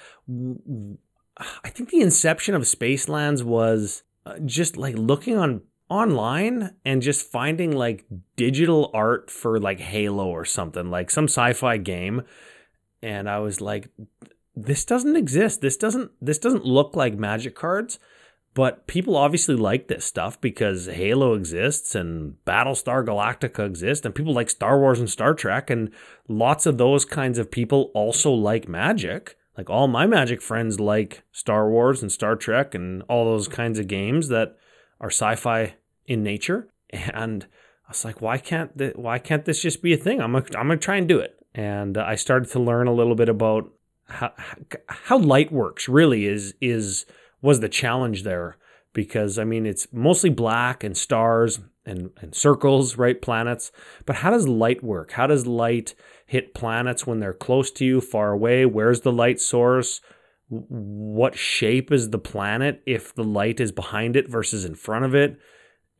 [1.36, 7.02] I think the inception of space lands was uh, just like looking on online and
[7.02, 8.04] just finding like
[8.36, 12.22] digital art for like Halo or something, like some sci-fi game
[13.02, 13.90] and I was like
[14.56, 15.60] this doesn't exist.
[15.60, 17.98] This doesn't this doesn't look like magic cards.
[18.54, 24.32] But people obviously like this stuff because Halo exists and Battlestar Galactica exists, and people
[24.32, 25.90] like Star Wars and Star Trek, and
[26.28, 29.36] lots of those kinds of people also like magic.
[29.56, 33.78] Like all my magic friends like Star Wars and Star Trek and all those kinds
[33.78, 34.56] of games that
[35.00, 35.74] are sci-fi
[36.06, 36.68] in nature.
[37.12, 37.46] And
[37.86, 40.20] I was like, why can't th- why can't this just be a thing?
[40.20, 41.36] I'm gonna, I'm gonna try and do it.
[41.54, 43.70] And I started to learn a little bit about
[44.06, 44.32] how
[44.86, 45.88] how light works.
[45.88, 47.04] Really is is
[47.42, 48.56] was the challenge there
[48.92, 53.20] because I mean it's mostly black and stars and, and circles, right?
[53.20, 53.70] Planets.
[54.06, 55.12] But how does light work?
[55.12, 55.94] How does light
[56.26, 58.66] hit planets when they're close to you, far away?
[58.66, 60.00] Where's the light source?
[60.48, 65.14] What shape is the planet if the light is behind it versus in front of
[65.14, 65.38] it?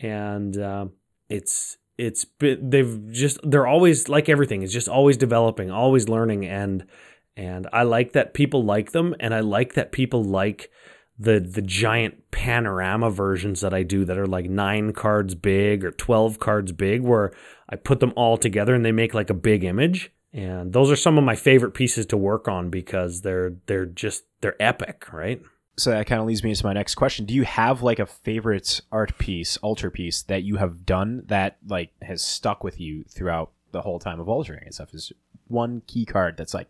[0.00, 0.86] And uh,
[1.28, 4.62] it's it's been, they've just they're always like everything.
[4.62, 6.86] is just always developing, always learning, and
[7.36, 10.70] and I like that people like them, and I like that people like
[11.18, 15.90] the the giant panorama versions that I do that are like nine cards big or
[15.90, 17.32] twelve cards big, where
[17.68, 20.10] I put them all together and they make like a big image.
[20.32, 24.24] And those are some of my favorite pieces to work on because they're they're just
[24.40, 25.40] they're epic, right?
[25.76, 27.24] so that kind of leads me into my next question.
[27.26, 31.56] Do you have like a favorite art piece, altar piece that you have done that
[31.66, 34.94] like has stuck with you throughout the whole time of altering and stuff?
[34.94, 35.12] Is
[35.48, 36.68] one key card that's like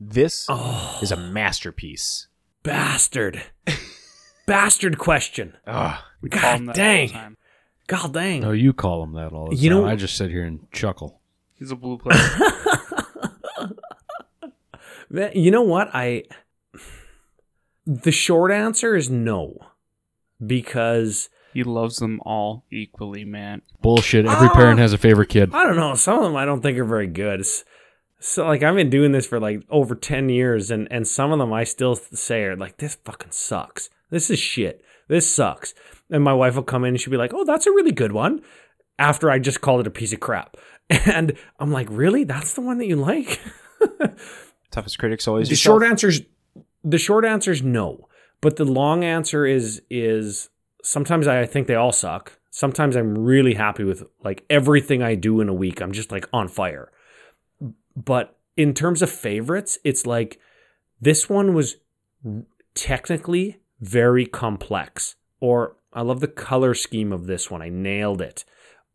[0.00, 2.28] this Oh, is a masterpiece.
[2.62, 3.42] Bastard,
[4.46, 5.56] bastard question.
[5.66, 7.06] Ah, We God call him that all dang.
[7.08, 7.36] the time.
[7.86, 8.40] God dang.
[8.40, 9.78] No, you call him that all the You time.
[9.82, 11.20] know- I just sit here and chuckle.
[11.54, 12.18] He's a blue player.
[15.10, 15.88] That- You know what?
[15.94, 16.24] I
[17.86, 19.56] the short answer is no.
[20.44, 23.62] Because he loves them all equally, man.
[23.80, 24.26] Bullshit.
[24.26, 24.54] Every Ah!
[24.54, 25.50] parent has a favorite kid.
[25.54, 27.40] I don't know, some of them I don't think are very good.
[27.40, 27.64] It's-
[28.20, 31.38] so like I've been doing this for like over 10 years and and some of
[31.38, 33.90] them I still say are like this fucking sucks.
[34.10, 34.82] This is shit.
[35.08, 35.74] This sucks.
[36.10, 38.12] And my wife will come in and she'll be like, "Oh, that's a really good
[38.12, 38.42] one."
[38.98, 40.56] After I just called it a piece of crap.
[41.06, 42.24] And I'm like, "Really?
[42.24, 43.40] That's the one that you like?"
[44.70, 45.80] toughest critics always the yourself.
[45.80, 46.22] short answer is
[46.84, 48.08] the short answer is no
[48.40, 50.50] but the long answer is is
[50.82, 55.40] sometimes i think they all suck sometimes i'm really happy with like everything i do
[55.40, 56.90] in a week i'm just like on fire
[58.04, 60.38] but in terms of favorites it's like
[61.00, 61.76] this one was
[62.74, 65.16] technically very complex.
[65.40, 67.62] Or i love the color scheme of this one.
[67.62, 68.44] I nailed it.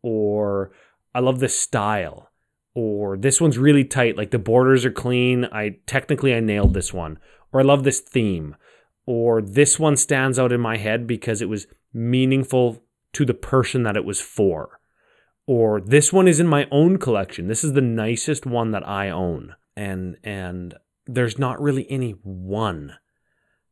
[0.02, 0.72] Or
[1.14, 2.30] i love the style.
[2.74, 4.16] Or this one's really tight.
[4.16, 5.46] Like the borders are clean.
[5.46, 7.18] I technically i nailed this one.
[7.52, 8.56] Or i love this theme.
[9.06, 13.82] Or this one stands out in my head because it was meaningful to the person
[13.84, 14.80] that it was for
[15.46, 19.08] or this one is in my own collection this is the nicest one that i
[19.10, 20.74] own and and
[21.06, 22.94] there's not really any one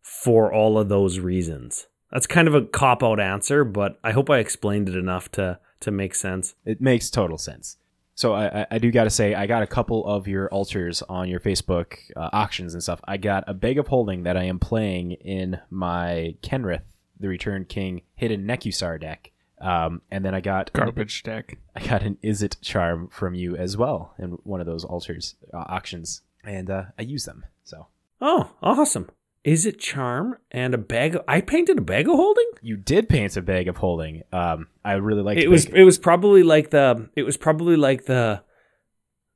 [0.01, 4.28] for all of those reasons that's kind of a cop out answer but i hope
[4.30, 7.76] i explained it enough to to make sense It makes total sense.
[8.14, 11.28] So I, I- do got to say, I got a couple of your altars on
[11.28, 13.01] your Facebook uh, auctions and stuff.
[13.05, 16.84] I got a bag of holding that I am playing in my Kenrith,
[17.18, 19.32] the Return King, hidden Nekusar deck.
[19.62, 21.56] Um, and then I got Garbage deck.
[21.76, 25.58] I got an Izzet charm from you as well in one of those altars uh,
[25.68, 27.44] auctions, and uh, I use them.
[27.62, 27.86] So
[28.20, 29.08] Oh, awesome.
[29.44, 31.16] Izzet charm and a bag?
[31.16, 32.48] Of, I painted a bag of holding.
[32.60, 34.22] You did paint a bag of holding.
[34.32, 38.04] Um, I really like It was it was probably like the it was probably like
[38.04, 38.42] the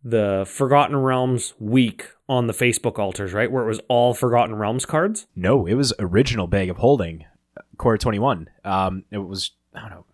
[0.04, 3.50] the Forgotten Realms week on the Facebook altars, right?
[3.50, 5.26] Where it was all Forgotten Realms cards.
[5.34, 7.24] No, it was original bag of holding,
[7.56, 8.48] uh, Core Twenty One.
[8.64, 10.06] Um, it was I don't know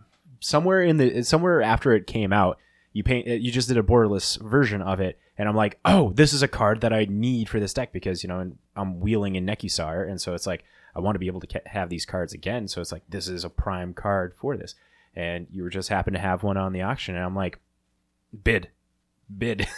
[0.43, 2.59] somewhere in the somewhere after it came out.
[2.93, 6.33] You paint you just did a borderless version of it, and I'm like, oh, this
[6.33, 9.47] is a card that I need for this deck because you know I'm wheeling in
[9.47, 10.65] Nekusar, and so it's like
[10.95, 12.69] I want to be able to have these cards again.
[12.69, 14.75] So it's like this is a prime card for this,
[15.17, 17.59] and you just happen to have one on the auction, and I'm like,
[18.45, 18.69] bid,
[19.39, 19.67] bid.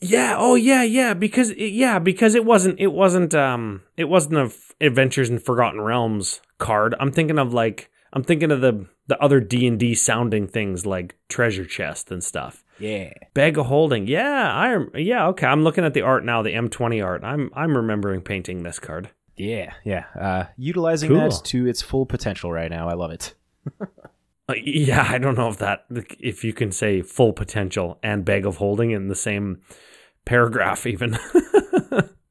[0.00, 0.36] Yeah.
[0.38, 1.14] Oh, yeah, yeah.
[1.14, 5.38] Because it, yeah, because it wasn't it wasn't um it wasn't a F- Adventures in
[5.38, 6.94] Forgotten Realms card.
[7.00, 10.84] I'm thinking of like I'm thinking of the the other D and D sounding things
[10.86, 12.64] like Treasure Chest and stuff.
[12.78, 13.12] yeah.
[13.34, 14.06] Bag of Holding.
[14.06, 15.26] Yeah, I yeah.
[15.28, 17.24] Okay, I'm looking at the art now, the M20 art.
[17.24, 19.10] I'm I'm remembering painting this card.
[19.36, 20.04] Yeah, yeah.
[20.18, 21.20] Uh, utilizing Cool.
[21.20, 22.88] that to its full potential right now.
[22.88, 23.34] I love it.
[24.50, 25.84] Uh, yeah, I don't know if that
[26.18, 29.60] if you can say full potential and bag of holding in the same
[30.24, 31.18] paragraph even.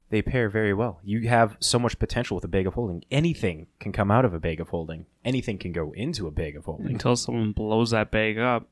[0.09, 0.99] They pair very well.
[1.03, 3.03] You have so much potential with a bag of holding.
[3.11, 5.05] Anything can come out of a bag of holding.
[5.25, 6.87] Anything can go into a bag of holding.
[6.87, 8.67] Until someone blows that bag up.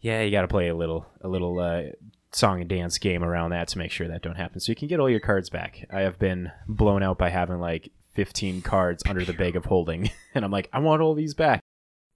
[0.00, 1.92] Yeah, you got to play a little, a little uh,
[2.32, 4.60] song and dance game around that to make sure that don't happen.
[4.60, 5.86] So you can get all your cards back.
[5.92, 10.10] I have been blown out by having like 15 cards under the bag of holding,
[10.34, 11.60] and I'm like, I want all these back.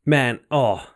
[0.05, 0.89] Man, oh,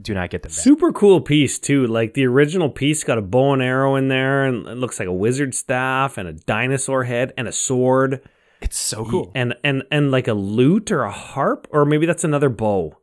[0.00, 0.58] Do not get them back.
[0.58, 1.86] super cool piece too.
[1.86, 5.08] Like the original piece got a bow and arrow in there and it looks like
[5.08, 8.20] a wizard staff and a dinosaur head and a sword.
[8.60, 9.32] It's so cool.
[9.34, 12.96] and and and like a lute or a harp or maybe that's another bow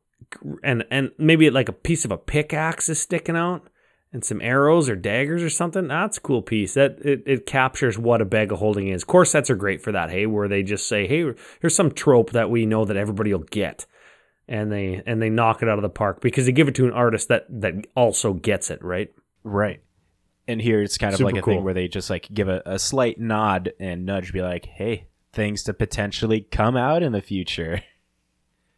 [0.63, 3.67] and and maybe like a piece of a pickaxe is sticking out
[4.11, 7.97] and some arrows or daggers or something that's a cool piece that it, it captures
[7.97, 10.63] what a bag of holding is core sets are great for that hey where they
[10.63, 11.31] just say hey
[11.61, 13.85] here's some trope that we know that everybody will get
[14.47, 16.85] and they and they knock it out of the park because they give it to
[16.85, 19.81] an artist that that also gets it right Right.
[20.47, 21.53] And here it's kind of Super like a cool.
[21.55, 25.07] thing where they just like give a, a slight nod and nudge, be like, hey,
[25.33, 27.81] things to potentially come out in the future.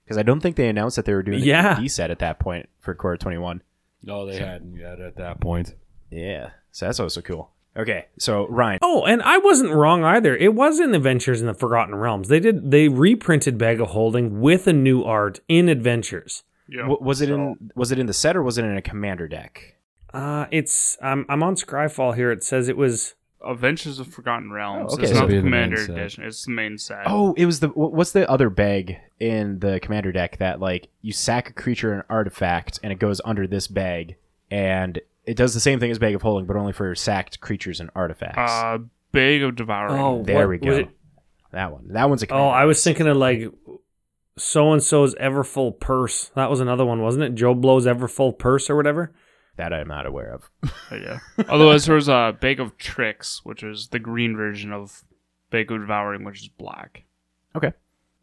[0.04, 1.78] Because I don't think they announced that they were doing a Yeah.
[1.78, 3.62] D set at that point for Core 21.
[4.04, 5.76] No, they hadn't yet at that point.
[6.10, 6.52] Yeah.
[6.72, 7.52] So that's also cool.
[7.78, 8.06] Okay.
[8.18, 8.80] So, Ryan.
[8.82, 10.36] Oh, and I wasn't wrong either.
[10.36, 12.28] It was in Adventures in the Forgotten Realms.
[12.28, 16.44] They did they reprinted Bag of Holding with a new art in Adventures.
[16.68, 16.82] Yeah.
[16.82, 19.28] w- was it in was it in the set or was it in a commander
[19.28, 19.76] deck?
[20.14, 22.32] Uh it's I'm I'm on Scryfall here.
[22.32, 23.14] It says it was
[23.46, 24.92] Adventures of Forgotten Realms.
[24.92, 25.04] Oh, okay.
[25.04, 25.90] It's not it'd the be the Commander set.
[25.92, 26.24] Edition.
[26.24, 27.04] It's the main set.
[27.06, 31.14] Oh, it was the what's the other bag in the commander deck that like you
[31.14, 34.16] sack a creature and artifact and it goes under this bag
[34.50, 37.80] and it does the same thing as bag of holding but only for sacked creatures
[37.80, 38.52] and artifacts.
[38.52, 38.80] Uh,
[39.12, 40.00] Bag of Devouring.
[40.00, 40.70] Oh, there what- we go.
[40.70, 40.90] was it-
[41.52, 41.88] that one.
[41.90, 43.44] That one's a Oh, I was thinking of like
[44.38, 46.30] so and so's Everfull Purse.
[46.36, 47.36] That was another one, wasn't it?
[47.36, 49.14] Joe Blow's Everfull Purse or whatever.
[49.56, 50.52] that I'm not aware of.
[50.90, 51.20] But yeah.
[51.50, 55.04] Otherwise, there was a Bag of Tricks, which is the green version of
[55.50, 57.06] Bag of Devouring, which is black.
[57.56, 57.72] Okay.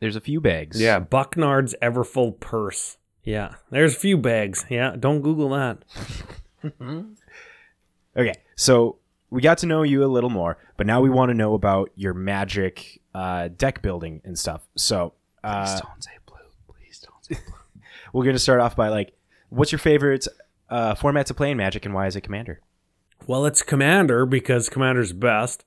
[0.01, 0.81] There's a few bags.
[0.81, 2.99] Yeah, Bucknard's Everfull Purse.
[3.25, 4.67] Yeah, there's a few bags.
[4.69, 5.79] Yeah, don't Google that.
[8.17, 8.35] Okay.
[8.55, 8.99] So
[9.31, 11.91] we got to know you a little more, but now we want to know about
[11.97, 14.63] your magic uh, deck building and stuff.
[14.77, 16.37] So uh, Please don't say blue.
[16.69, 17.55] Please don't say blue.
[18.13, 19.13] we're gonna start off by like,
[19.49, 20.29] what's your favorite
[20.71, 22.61] uh, format to play in Magic, and why is it Commander?
[23.27, 25.65] Well, it's Commander because Commander's best.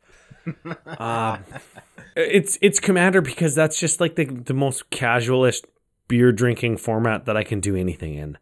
[0.86, 1.40] uh,
[2.16, 5.66] it's it's Commander because that's just like the the most casualist
[6.08, 8.38] beer drinking format that I can do anything in.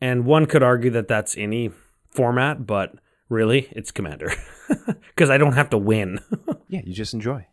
[0.00, 1.70] And one could argue that that's any
[2.10, 2.94] format, but
[3.28, 4.32] really, it's Commander
[5.14, 6.20] because I don't have to win.
[6.72, 7.46] Yeah, you just enjoy.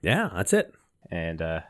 [0.00, 0.72] yeah, that's it.
[1.10, 1.60] and uh,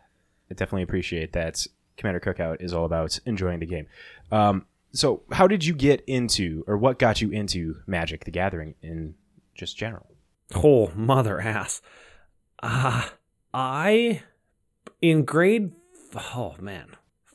[0.48, 1.66] I definitely appreciate that.
[1.96, 3.86] Commander Cookout is all about enjoying the game.
[4.30, 8.76] Um, so, how did you get into, or what got you into Magic: The Gathering
[8.82, 9.14] in
[9.56, 10.06] just general?
[10.54, 11.82] Oh, mother ass.
[12.62, 13.08] Uh,
[13.52, 14.22] I,
[15.00, 15.72] in grade,
[16.14, 16.86] oh man,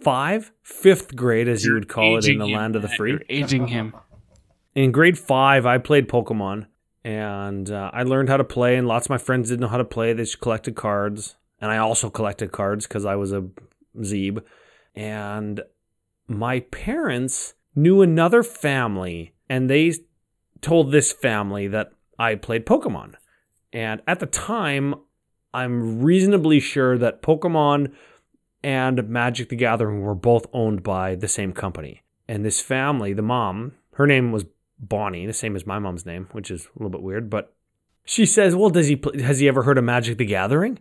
[0.01, 2.87] five, fifth grade, as you would call it in Aging the him, land of the
[2.89, 3.11] free.
[3.11, 3.93] You're aging him.
[4.77, 6.67] in grade five, I played Pokemon,
[7.03, 8.75] and uh, I learned how to play.
[8.75, 10.13] And lots of my friends didn't know how to play.
[10.13, 13.47] They just collected cards, and I also collected cards because I was a
[13.97, 14.43] Zeeb.
[14.93, 15.61] And
[16.27, 19.93] my parents knew another family, and they
[20.61, 23.15] told this family that I played Pokemon.
[23.73, 24.93] And at the time,
[25.55, 27.93] I'm reasonably sure that Pokemon
[28.63, 32.03] and Magic the Gathering were both owned by the same company.
[32.27, 34.45] And this family, the mom, her name was
[34.79, 37.53] Bonnie, the same as my mom's name, which is a little bit weird, but
[38.05, 40.79] she says, "Well, does he has he ever heard of Magic the Gathering?"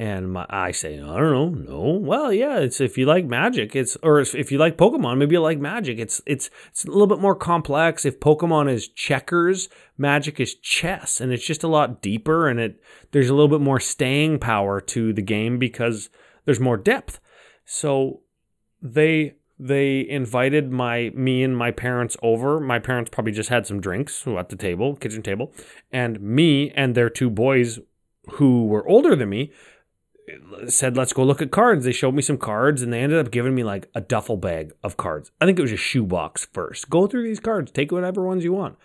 [0.00, 1.98] And my, I say, I don't know, no.
[1.98, 5.34] Well, yeah, it's if you like Magic, it's or if, if you like Pokemon, maybe
[5.34, 5.98] you like Magic.
[5.98, 8.06] It's it's it's a little bit more complex.
[8.06, 9.68] If Pokemon is checkers,
[9.98, 13.60] Magic is chess, and it's just a lot deeper, and it there's a little bit
[13.60, 16.08] more staying power to the game because
[16.46, 17.20] there's more depth.
[17.66, 18.22] So
[18.80, 22.58] they they invited my me and my parents over.
[22.60, 25.52] My parents probably just had some drinks at the table, kitchen table,
[25.92, 27.78] and me and their two boys
[28.32, 29.52] who were older than me
[30.66, 31.84] said, let's go look at cards.
[31.84, 34.72] They showed me some cards and they ended up giving me like a duffel bag
[34.82, 35.32] of cards.
[35.40, 36.88] I think it was a shoebox first.
[36.88, 38.76] Go through these cards, take whatever ones you want.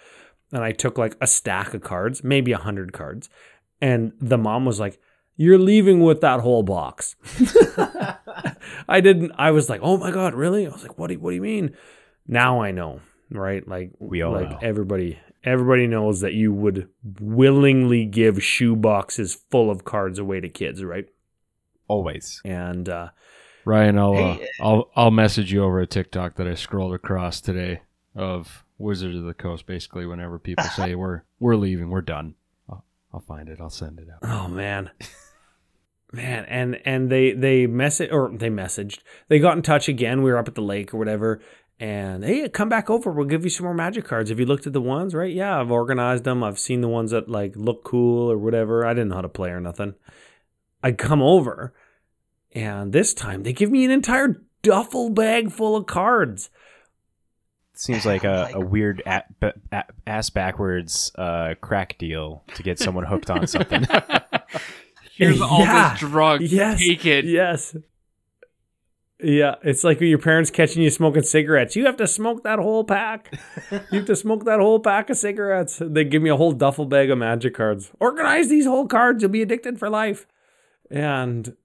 [0.52, 3.30] And I took like a stack of cards, maybe a hundred cards.
[3.82, 5.00] And the mom was like,
[5.38, 7.16] you're leaving with that whole box.
[8.88, 10.66] I didn't, I was like, oh my God, really?
[10.66, 11.76] I was like, what do you, what do you mean?
[12.28, 13.68] Now I know, right?
[13.68, 14.60] Like, We all like know.
[14.62, 20.50] everybody, everybody knows that you would willingly give shoe boxes full of cards away to
[20.50, 21.06] kids, right?
[21.88, 22.42] Always.
[22.46, 23.10] And, uh,
[23.66, 27.82] Ryan, I'll uh, I'll I'll message you over a TikTok that I scrolled across today
[28.16, 29.66] of Wizards of the Coast.
[29.66, 32.36] Basically, whenever people say we're we're leaving, we're done.
[32.70, 33.58] I'll, I'll find it.
[33.60, 34.20] I'll send it out.
[34.22, 34.92] Oh man.
[36.16, 39.00] Man, and and they they message or they messaged.
[39.28, 40.22] They got in touch again.
[40.22, 41.42] We were up at the lake or whatever,
[41.78, 43.12] and hey, come back over.
[43.12, 44.30] We'll give you some more magic cards.
[44.30, 45.14] Have you looked at the ones?
[45.14, 45.34] Right?
[45.34, 46.42] Yeah, I've organized them.
[46.42, 48.86] I've seen the ones that like look cool or whatever.
[48.86, 49.96] I didn't know how to play or nothing.
[50.82, 51.74] I come over,
[52.54, 56.50] and this time they give me an entire duffel bag full of cards.
[57.74, 62.80] Seems like a, a weird a, b- a, ass backwards uh, crack deal to get
[62.80, 63.86] someone hooked on something.
[65.16, 65.92] Here's all Yeah.
[65.92, 66.42] this drug.
[66.42, 66.80] Yes.
[66.80, 67.26] Take it.
[67.26, 67.76] Yes.
[69.24, 71.76] Yeah, it's like your parents catching you smoking cigarettes.
[71.78, 73.34] You have to smoke that whole pack.
[73.72, 75.82] you have to smoke that whole pack of cigarettes.
[75.82, 77.92] They give me a whole duffel bag of magic cards.
[78.02, 79.24] Organize these whole cards.
[79.24, 80.28] You'll be addicted for life.
[80.92, 81.56] And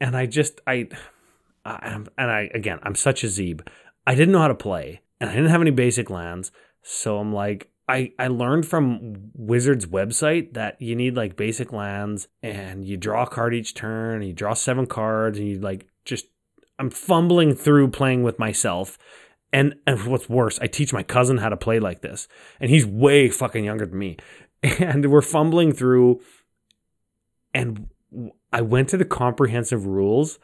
[0.00, 0.88] and I just I,
[1.64, 3.66] I and I again I'm such a zeeb.
[4.06, 6.52] I didn't know how to play, and I didn't have any basic lands.
[6.82, 12.28] So I'm like, I, I learned from Wizards website that you need like basic lands
[12.42, 15.86] and you draw a card each turn and you draw seven cards and you like
[16.04, 16.26] just
[16.78, 18.98] I'm fumbling through playing with myself.
[19.52, 22.26] And and what's worse, I teach my cousin how to play like this.
[22.58, 24.16] And he's way fucking younger than me.
[24.62, 26.22] And we're fumbling through
[27.52, 27.88] and
[28.50, 30.38] I went to the comprehensive rules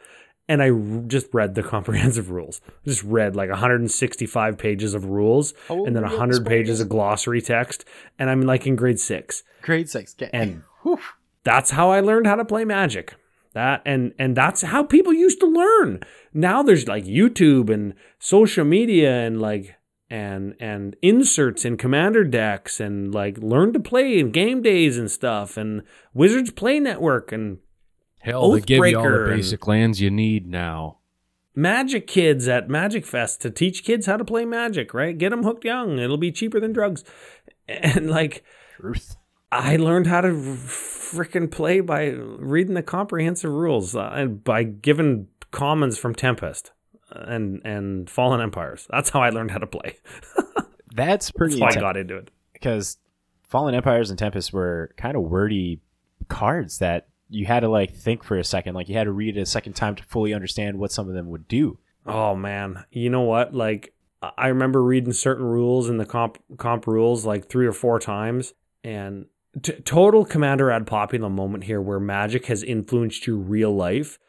[0.51, 2.59] and I r- just read the comprehensive rules.
[2.85, 7.85] Just read like 165 pages of rules Oh, and then 100 pages of glossary text.
[8.19, 9.43] And I'm like in grade six.
[9.61, 10.13] Grade six.
[10.33, 10.63] And
[11.43, 13.15] that's how I learned how to play Magic.
[13.53, 16.01] That and and that's how people used to learn.
[16.33, 19.75] Now there's like YouTube and social media and like
[20.09, 25.09] and and inserts in commander decks and like learn to play in game days and
[25.11, 25.83] stuff and
[26.13, 27.57] Wizards Play Network and
[28.21, 30.97] Hell, they give you all the basic lands you need now.
[31.55, 35.17] Magic Kids at Magic Fest to teach kids how to play Magic, right?
[35.17, 35.99] Get them hooked young.
[35.99, 37.03] It'll be cheaper than drugs.
[37.67, 38.43] And like
[38.77, 39.17] Truth.
[39.51, 45.27] I learned how to freaking play by reading the comprehensive rules uh, and by giving
[45.51, 46.71] commons from Tempest
[47.11, 48.87] and and Fallen Empires.
[48.89, 49.97] That's how I learned how to play.
[50.95, 52.31] That's pretty That's why I got into it.
[52.53, 52.97] because
[53.43, 55.81] Fallen Empires and Tempest were kind of wordy
[56.29, 58.75] cards that you had to like think for a second.
[58.75, 61.15] Like you had to read it a second time to fully understand what some of
[61.15, 61.79] them would do.
[62.05, 63.53] Oh man, you know what?
[63.53, 67.99] Like I- remember reading certain rules in the comp comp rules like three or four
[67.99, 68.53] times,
[68.83, 69.25] and
[69.61, 74.19] t- total commander ad populum moment here where Magic has influenced your real life.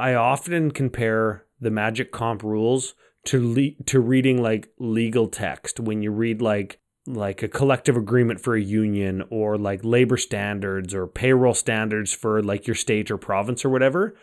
[0.00, 2.94] I often compare the Magic comp rules
[3.24, 6.78] to le- to reading like legal text when you read like
[7.14, 12.42] like a collective agreement for a union or like labor standards or payroll standards for
[12.42, 14.14] like your state or province or whatever.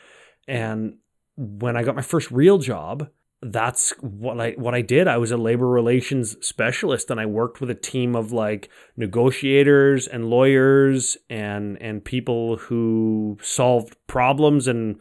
[0.47, 0.97] And
[1.35, 3.09] when I got my first real job,
[3.41, 5.07] that's what I what I did.
[5.07, 10.07] I was a labor relations specialist and I worked with a team of like negotiators
[10.07, 14.99] and lawyers and and people who solved problems and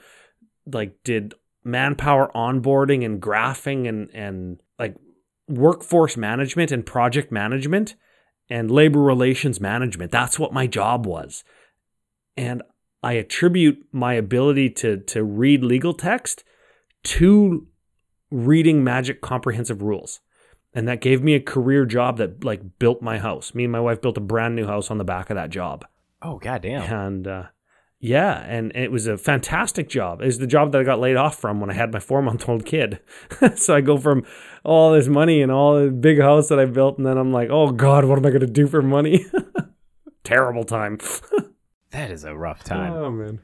[0.67, 4.97] like did manpower onboarding and graphing and and like
[5.49, 7.95] workforce management and project management
[8.49, 10.11] and labor relations management.
[10.11, 11.45] That's what my job was.
[12.37, 12.63] And
[13.03, 16.45] I attribute my ability to to read legal text
[17.05, 17.67] to
[18.31, 20.21] reading magic comprehensive rules.
[20.73, 23.55] And that gave me a career job that like built my house.
[23.55, 25.85] Me and my wife built a brand new house on the back of that job.
[26.21, 26.83] Oh goddamn!
[26.83, 27.43] And uh,
[28.05, 30.21] yeah, and, it was a fantastic job.
[30.21, 32.21] It was the job that I got laid off from when I had my four
[32.21, 33.01] month old kid.
[33.57, 34.27] so I go from
[34.63, 37.49] all this money and all the big house that I built, and then I'm like,
[37.51, 39.25] oh God, what am I going to do for money?
[40.25, 40.99] Terrible time.
[41.93, 42.93] That is a rough time.
[42.93, 43.39] Oh man.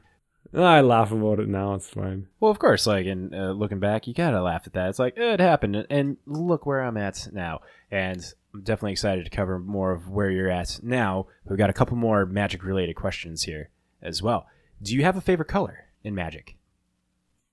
[0.53, 1.73] I laugh about it now.
[1.75, 2.27] It's fine.
[2.41, 4.89] Well, of course, like, and uh, looking back, you gotta laugh at that.
[4.89, 7.61] It's like, it happened, and- and look where I'm at now.
[7.89, 8.21] And
[8.53, 11.27] I'm definitely excited to cover more of where you're at now.
[11.45, 13.69] We've got a couple more magic related questions here
[14.01, 14.47] as well.
[14.81, 16.55] Do you have a favorite color in magic?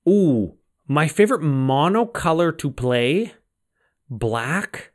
[0.09, 0.55] Ooh,
[0.86, 3.34] my favorite monocolor to play,
[4.09, 4.92] black,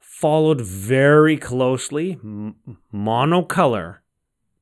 [0.00, 2.56] followed very closely, m-
[2.92, 3.98] monocolor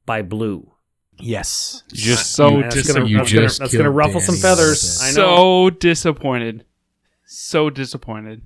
[0.05, 0.72] by blue.
[1.18, 1.83] Yes.
[1.93, 3.11] Just so Man, that's gonna, disappointed.
[3.11, 5.01] You that's gonna, just that's gonna killed ruffle some feathers.
[5.03, 5.12] I know.
[5.12, 6.64] So disappointed.
[7.24, 8.43] So disappointed.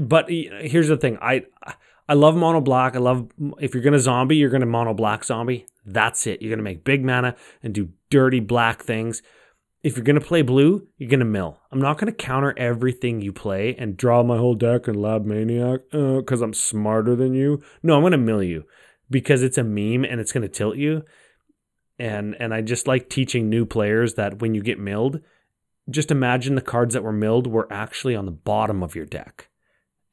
[0.00, 1.44] but here's the thing i
[2.08, 2.96] i love mono black.
[2.96, 3.30] I love
[3.60, 5.66] if you're gonna zombie you're gonna mono black zombie.
[5.86, 6.40] That's it.
[6.40, 9.22] You're gonna make big mana and do dirty black things.
[9.82, 11.60] If you're gonna play blue you're gonna mill.
[11.70, 15.80] I'm not gonna counter everything you play and draw my whole deck and lab maniac
[15.92, 17.62] uh, because i'm smarter than you.
[17.82, 18.64] No i'm gonna mill you
[19.10, 21.04] because it's a meme and it's gonna tilt you.
[21.98, 25.20] And and i just like teaching new players that when you get milled
[25.90, 29.48] just imagine the cards that were milled were actually on the bottom of your deck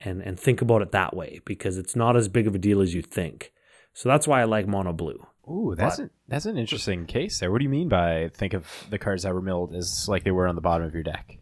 [0.04, 2.82] and and think about it that way because it's not as big of a deal
[2.82, 3.52] as you think.
[3.94, 5.26] So that's why I like mono blue.
[5.50, 7.52] Ooh, that's an, that's an interesting case there.
[7.52, 10.32] What do you mean by think of the cards that were milled as like they
[10.32, 11.40] were on the bottom of your deck?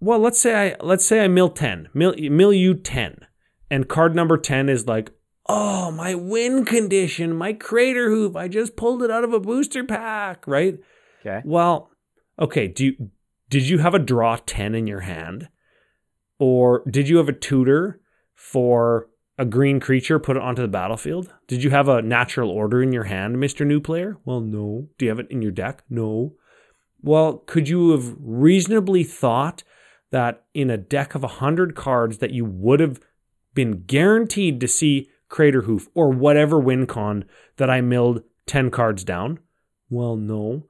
[0.00, 1.88] Well, let's say I let's say I mill 10.
[1.92, 3.26] Mill mill you 10.
[3.70, 5.10] And card number 10 is like,
[5.46, 8.34] "Oh, my win condition, my crater hoof.
[8.34, 10.78] I just pulled it out of a booster pack," right?
[11.20, 11.42] Okay.
[11.44, 11.90] Well,
[12.38, 13.10] okay, do you
[13.50, 15.48] did you have a draw 10 in your hand?
[16.38, 18.00] Or did you have a tutor
[18.34, 21.32] for a green creature put it onto the battlefield?
[21.46, 23.66] Did you have a natural order in your hand, Mr.
[23.66, 24.16] New Player?
[24.24, 24.88] Well, no.
[24.98, 25.82] Do you have it in your deck?
[25.88, 26.34] No.
[27.00, 29.62] Well, could you have reasonably thought
[30.10, 33.00] that in a deck of 100 cards that you would have
[33.54, 37.24] been guaranteed to see Crater Hoof or whatever win con
[37.56, 39.38] that I milled 10 cards down?
[39.90, 40.66] Well, no.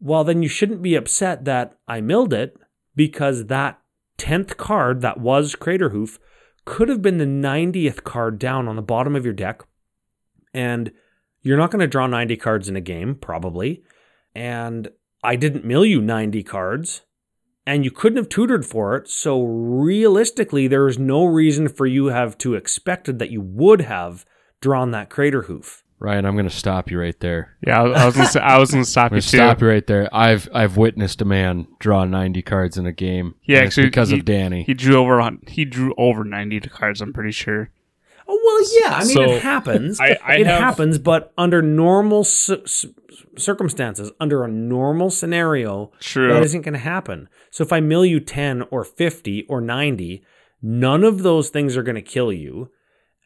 [0.00, 2.56] Well, then you shouldn't be upset that I milled it
[2.94, 3.81] because that
[4.18, 6.18] 10th card that was Crater Hoof
[6.64, 9.62] could have been the 90th card down on the bottom of your deck.
[10.54, 10.92] And
[11.40, 13.82] you're not going to draw 90 cards in a game, probably.
[14.34, 14.88] And
[15.24, 17.02] I didn't mill you 90 cards.
[17.66, 19.08] And you couldn't have tutored for it.
[19.08, 24.24] So realistically, there is no reason for you have to expected that you would have
[24.60, 25.84] drawn that Crater Hoof.
[26.02, 27.56] Ryan, I'm going to stop you right there.
[27.66, 29.36] Yeah, I, I was gonna say, I was gonna I'm stop you too.
[29.36, 30.08] stop you right there.
[30.12, 33.34] I've I've witnessed a man draw 90 cards in a game.
[33.44, 34.64] Yeah, and it's actually, because he- of Danny.
[34.64, 37.00] He drew over on he drew over ninety cards.
[37.00, 37.70] I'm pretty sure.
[38.26, 38.96] Oh well, yeah.
[38.96, 40.00] I mean, So, it happens.
[40.00, 42.94] I- I it have- happens, but under normal c- c-
[43.36, 46.32] circumstances, under a normal scenario, True.
[46.32, 47.28] that isn't going to happen.
[47.50, 50.22] So if I mill you ten or fifty or ninety,
[50.62, 52.70] none of those things are going to kill you,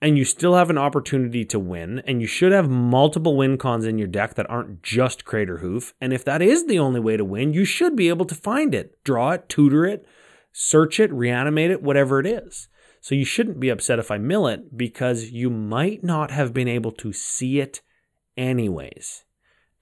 [0.03, 2.03] and you still have an opportunity to win.
[2.07, 5.95] And you should have multiple win cons in your deck that aren't just Crater Hoof.
[6.01, 8.75] And if that is the only way to win, you should be able to find
[8.75, 10.07] it, draw it, tutor it,
[10.53, 12.69] search it, reanimate it, whatever it is.
[13.01, 16.69] So you shouldn't be upset if I mill it because you might not have been
[16.69, 17.81] able to see it
[18.37, 19.25] anyways.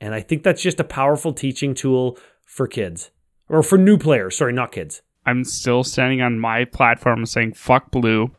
[0.01, 3.11] And I think that's just a powerful teaching tool for kids
[3.49, 4.37] or for new players.
[4.37, 5.03] Sorry, not kids.
[5.27, 8.31] I'm still standing on my platform saying fuck blue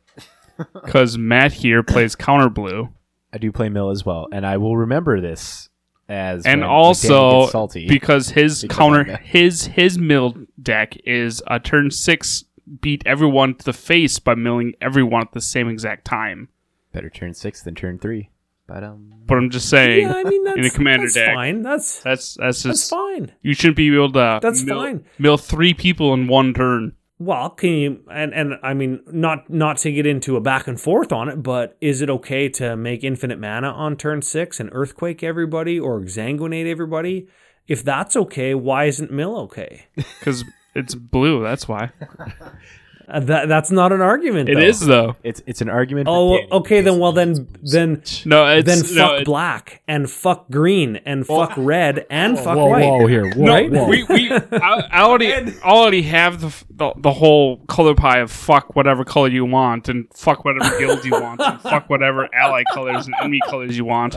[0.73, 2.89] because Matt here plays counter blue,
[3.31, 5.69] I do play mill as well, and I will remember this
[6.07, 7.87] as and also salty.
[7.87, 12.45] because his because counter his his mill deck is a turn six
[12.81, 16.49] beat everyone to the face by milling everyone at the same exact time.
[16.91, 18.29] Better turn six than turn three.
[18.67, 21.35] But um, But I'm just saying, Yeah, I mean that's, in a commander that's deck,
[21.35, 21.61] fine.
[21.61, 23.31] That's that's that's that's just fine.
[23.41, 24.39] you shouldn't be able to.
[24.41, 25.05] That's mill, fine.
[25.19, 26.93] Mill three people in one turn.
[27.18, 30.80] Well, can you and and I mean not not to get into a back and
[30.80, 34.70] forth on it, but is it okay to make infinite mana on turn 6 and
[34.74, 37.28] earthquake everybody or exsanguinate everybody?
[37.68, 39.86] If that's okay, why isn't mill okay?
[39.95, 40.43] Because
[40.76, 41.41] it's blue.
[41.41, 41.91] That's why.
[43.07, 44.49] Uh, that that's not an argument.
[44.49, 44.61] It though.
[44.61, 45.15] is though.
[45.23, 46.07] it's it's an argument.
[46.09, 46.51] Oh, Danny.
[46.51, 46.81] okay.
[46.81, 51.25] Then well, then then No, it's then no, fuck it- black and fuck green and
[51.25, 52.85] fuck red and fuck whoa, white.
[52.85, 53.29] whoa, here.
[53.33, 53.71] Whoa, No, Right?
[53.71, 53.87] whoa.
[53.87, 58.31] we, we I, I already I already have the, the the whole color pie of
[58.31, 62.63] fuck whatever color you want and fuck whatever guild you want and fuck whatever ally
[62.73, 64.15] colors and enemy colors you want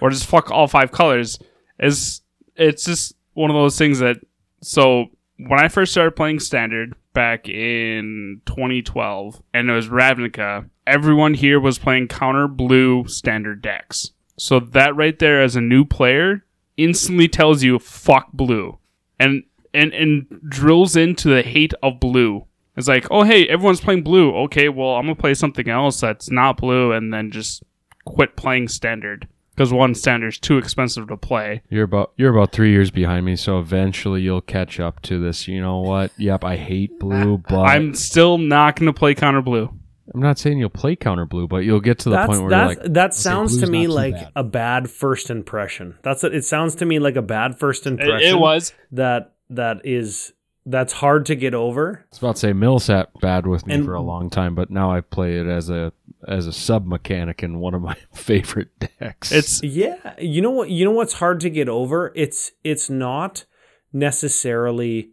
[0.00, 1.38] or just fuck all five colors.
[1.80, 2.20] Is
[2.54, 4.18] it's just one of those things that
[4.62, 5.06] so
[5.38, 11.60] when I first started playing standard back in 2012 and it was Ravnica, everyone here
[11.60, 14.12] was playing counter blue standard decks.
[14.38, 16.44] So that right there as a new player
[16.76, 18.78] instantly tells you fuck blue
[19.18, 19.44] and
[19.74, 22.46] and and drills into the hate of blue.
[22.76, 24.34] It's like, "Oh hey, everyone's playing blue.
[24.44, 27.62] Okay, well, I'm to play something else that's not blue and then just
[28.04, 29.28] quit playing standard."
[29.62, 31.62] Because one standard's too expensive to play.
[31.70, 35.46] You're about you're about three years behind me, so eventually you'll catch up to this.
[35.46, 36.10] You know what?
[36.18, 39.72] Yep, I hate blue, but I'm, I'm still not going to play counter blue.
[40.12, 42.50] I'm not saying you'll play counter blue, but you'll get to the That's, point where
[42.50, 44.32] that's, you're like, that sounds to me like bad.
[44.34, 45.96] a bad first impression.
[46.02, 46.34] That's it.
[46.34, 48.28] It sounds to me like a bad first It, impression.
[48.36, 48.72] it was.
[48.90, 50.32] that that is
[50.64, 52.04] that's hard to get over.
[52.08, 54.70] It's about to say Mill sat bad with me And- for a long time, but
[54.70, 55.92] now I play it as a
[56.28, 59.32] as a sub mechanic in one of my favorite decks.
[59.32, 60.70] It's Yeah, you know what?
[60.70, 62.12] You know what's hard to get over?
[62.14, 63.44] It's it's not
[63.92, 65.10] necessarily.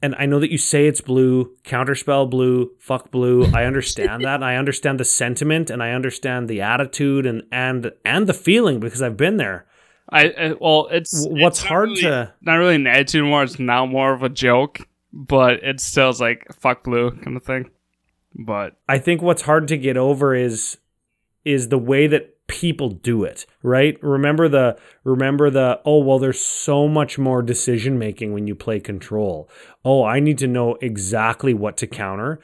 [0.00, 3.46] And I know that you say it's blue, counterspell blue, fuck blue.
[3.52, 4.44] I understand that.
[4.44, 9.02] I understand the sentiment, and I understand the attitude, and and and the feeling because
[9.02, 9.66] I've been there.
[10.10, 13.42] I, I well, it's What's it's hard really- to not really an attitude anymore.
[13.42, 14.80] It's now more of a joke,
[15.12, 17.70] but it still is like fuck blue kind of thing.
[18.34, 20.78] But I think what's hard to get over is
[21.44, 24.02] is the way that people do it, right?
[24.02, 28.80] Remember the remember the oh well there's so much more decision making when you play
[28.80, 29.50] control.
[29.84, 32.40] Oh, I need to know exactly what to counter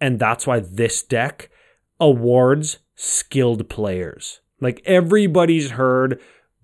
[0.00, 1.50] and that's why this deck
[1.98, 4.40] awards skilled players.
[4.60, 6.20] Like everybody's heard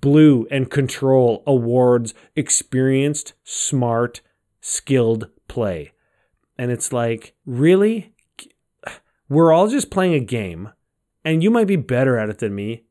[0.06, 4.20] blue and control awards experienced, smart,
[4.60, 5.92] skilled play.
[6.56, 8.12] And it's like, really?
[9.28, 10.70] we're all just playing a game
[11.24, 12.84] and you might be better at it than me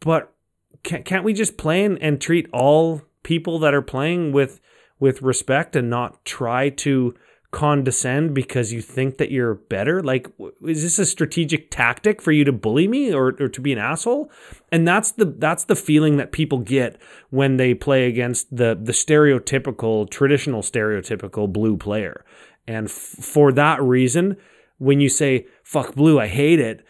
[0.00, 0.34] but
[0.82, 4.60] can't, we just play and, and treat all people that are playing with
[5.00, 7.14] with respect and not try to
[7.50, 10.02] condescend because you think that you're better?
[10.02, 10.28] Like
[10.66, 13.78] is this a strategic tactic for you to bully me or, or to be an
[13.78, 14.30] asshole?
[14.70, 18.92] And that's the that's the feeling that people get when they play against the the
[18.92, 22.24] stereotypical traditional stereotypical blue player.
[22.66, 24.36] And f- for that reason
[24.78, 26.84] when you say fuck blue i hate it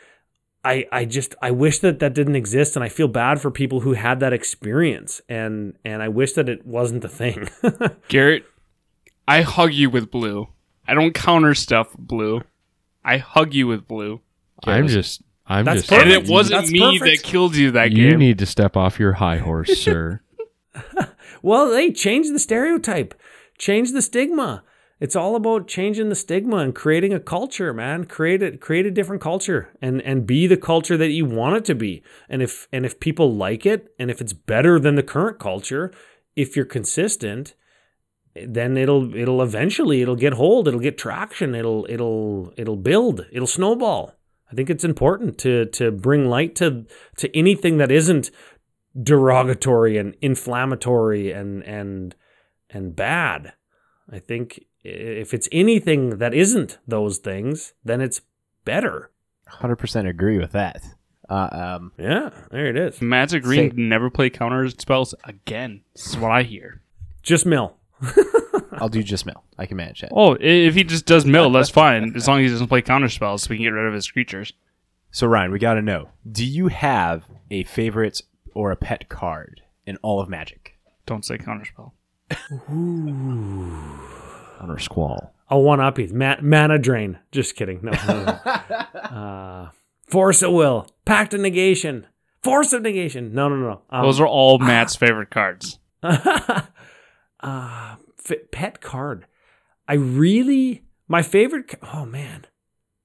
[0.65, 3.81] i i just i wish that that didn't exist and i feel bad for people
[3.81, 5.21] who had that experience.
[5.29, 7.49] And and i wish that it wasn't a thing.
[8.09, 8.45] Garrett,
[9.29, 10.49] I hug you with blue.
[10.87, 12.43] I don't counter stuff blue.
[13.05, 14.21] I hug you with blue.
[14.65, 16.29] I'm just I'm That's just And Perfect.
[16.29, 17.23] it wasn't That's me perfect.
[17.23, 17.99] that killed you that game.
[17.99, 18.19] you game.
[18.19, 20.21] need to step off your high horse, sir.
[21.43, 23.15] well they change the stereotype
[23.59, 24.63] change the stigma
[25.01, 28.91] it's all about changing the stigma and creating a culture man create it create a
[28.91, 32.69] different culture and and be the culture that you want it to be and if
[32.73, 35.93] and if people like it and if it's better than the current culture
[36.37, 37.55] if you're consistent
[38.47, 43.47] then it'll it'll eventually it'll get hold it'll get traction it'll it'll it'll build it'll
[43.47, 44.15] snowball
[44.51, 46.85] i think it's important to to bring light to
[47.17, 48.31] to anything that isn't
[49.01, 52.15] derogatory and inflammatory and and
[52.71, 53.53] and bad
[54.11, 58.21] i think if it's anything that isn't those things then it's
[58.65, 59.11] better
[59.63, 60.83] 100% agree with that.
[61.31, 65.83] Uh, um, yeah there it is Magic Green Say- never play counter spells again.
[65.95, 66.83] This is what I hear.
[67.23, 67.77] just mill
[68.73, 69.45] I'll do just mill.
[69.59, 70.11] I can manage that.
[70.15, 72.13] Oh, if he just does mill, that's fine.
[72.15, 74.11] As long as he doesn't play counter spells, so we can get rid of his
[74.11, 74.53] creatures.
[75.11, 78.23] So Ryan, we got to know: Do you have a favorite
[78.55, 80.79] or a pet card in all of Magic?
[81.07, 81.95] Don't say counter spell.
[84.61, 85.35] Honor Squall.
[85.49, 86.09] I'll one up you.
[86.13, 87.19] Ma- mana drain.
[87.33, 87.81] Just kidding.
[87.83, 87.93] No.
[88.07, 88.51] no, no.
[89.01, 89.71] uh,
[90.07, 90.87] force of will.
[91.05, 92.07] Pact of negation.
[92.43, 93.33] Force of negation.
[93.33, 93.81] No, no, no.
[93.91, 95.79] Um, Those are all Matt's favorite cards.
[97.41, 97.97] Uh,
[98.51, 99.27] pet card.
[99.87, 101.75] I really my favorite.
[101.95, 102.47] Oh man,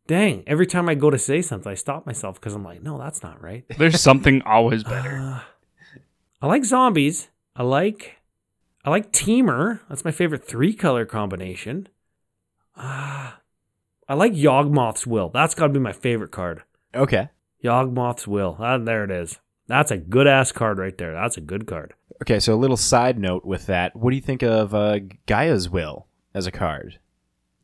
[0.08, 0.44] dang!
[0.48, 3.24] Every time I go to say something, I stop myself because I'm like, no, that's
[3.24, 3.66] not right.
[3.78, 5.18] There's something always better.
[5.18, 5.42] Uh,
[6.42, 7.30] I like zombies.
[7.56, 8.18] I like
[8.84, 9.80] I like Temur.
[9.88, 11.88] That's my favorite three color combination.
[12.76, 13.40] Ah,
[14.10, 15.30] I like Yawgmoth's Will.
[15.30, 16.64] That's got to be my favorite card.
[16.94, 17.30] Okay.
[17.64, 18.58] Yawgmoth's Will.
[18.60, 19.40] Ah, there it is.
[19.68, 21.14] That's a good ass card right there.
[21.14, 21.94] That's a good card.
[22.22, 22.40] Okay.
[22.40, 26.08] So a little side note with that: What do you think of uh, Gaea's Will
[26.34, 27.00] as a card?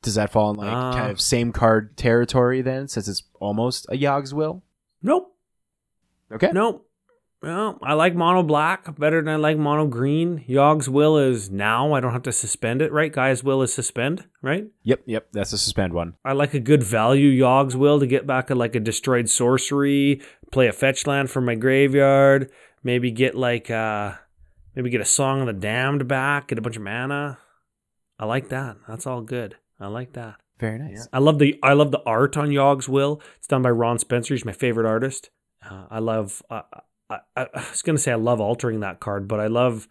[0.01, 3.85] Does that fall in like Uh, kind of same card territory then, since it's almost
[3.89, 4.63] a Yawg's Will?
[5.01, 5.35] Nope.
[6.31, 6.51] Okay.
[6.53, 6.88] Nope.
[7.41, 10.43] Well, I like mono black better than I like mono green.
[10.45, 11.93] Yawg's will is now.
[11.93, 13.13] I don't have to suspend it, right?
[13.13, 14.67] Guy's will is suspend, right?
[14.83, 15.03] Yep.
[15.05, 15.27] Yep.
[15.31, 16.15] That's the suspend one.
[16.25, 20.21] I like a good value Yawg's will to get back a, like a destroyed sorcery,
[20.51, 22.51] play a fetch land from my graveyard,
[22.83, 24.13] maybe get like uh
[24.75, 27.37] maybe get a song of the damned back, get a bunch of mana.
[28.19, 28.75] I like that.
[28.85, 29.55] That's all good.
[29.79, 30.35] I like that.
[30.59, 31.07] Very nice.
[31.13, 33.21] I love the I love the art on Yawg's Will.
[33.37, 34.33] It's done by Ron Spencer.
[34.33, 35.29] He's my favorite artist.
[35.63, 36.41] Uh, I love.
[36.49, 36.63] Uh,
[37.09, 39.87] I, I, was gonna say I love altering that card, but I love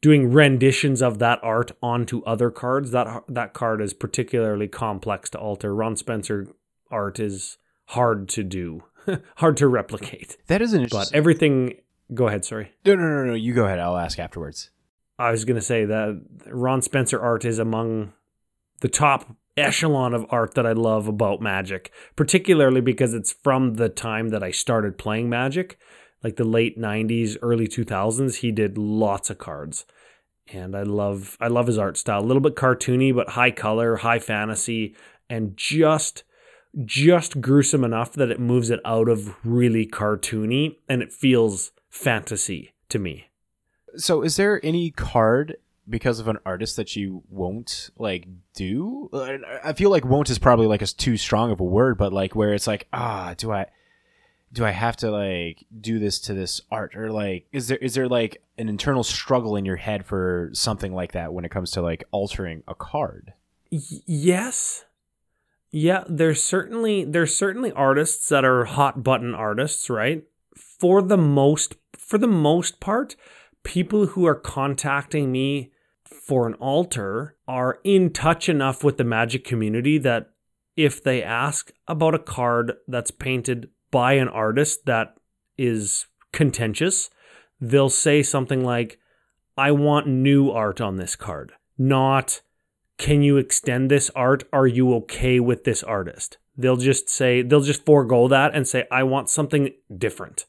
[0.00, 2.90] doing renditions of that art onto other cards.
[2.90, 5.74] That that card is particularly complex to alter.
[5.74, 6.48] Ron Spencer
[6.90, 8.84] art is hard to do,
[9.36, 10.36] hard to replicate.
[10.46, 11.74] That is an But everything
[12.14, 12.72] Go ahead, sorry.
[12.84, 13.34] No, no, no, no.
[13.34, 13.78] You go ahead.
[13.78, 14.70] I'll ask afterwards.
[15.18, 18.12] I was going to say that Ron Spencer art is among
[18.80, 23.88] the top echelon of art that I love about Magic, particularly because it's from the
[23.88, 25.78] time that I started playing Magic,
[26.22, 28.36] like the late 90s, early 2000s.
[28.36, 29.84] He did lots of cards.
[30.52, 32.20] And I love I love his art style.
[32.20, 34.94] A little bit cartoony but high color, high fantasy
[35.30, 36.24] and just
[36.84, 42.74] just gruesome enough that it moves it out of really cartoony and it feels fantasy
[42.88, 43.26] to me.
[43.96, 45.56] So, is there any card
[45.88, 49.10] because of an artist that you won't like do?
[49.64, 52.34] I feel like won't is probably like a too strong of a word, but like
[52.34, 53.66] where it's like, ah, do I
[54.52, 57.94] do I have to like do this to this art or like is there is
[57.94, 61.70] there like an internal struggle in your head for something like that when it comes
[61.72, 63.32] to like altering a card?
[63.70, 64.84] Y- yes.
[65.70, 70.24] Yeah, there's certainly there's certainly artists that are hot button artists, right?
[70.54, 73.16] For the most for the most part,
[73.62, 75.72] people who are contacting me
[76.04, 80.30] for an alter are in touch enough with the magic community that
[80.76, 85.14] if they ask about a card that's painted by an artist that
[85.56, 87.10] is contentious,
[87.60, 88.98] they'll say something like,
[89.56, 92.40] I want new art on this card, not,
[92.98, 94.42] can you extend this art?
[94.52, 96.38] Are you okay with this artist?
[96.56, 100.46] They'll just say, they'll just forego that and say, I want something different.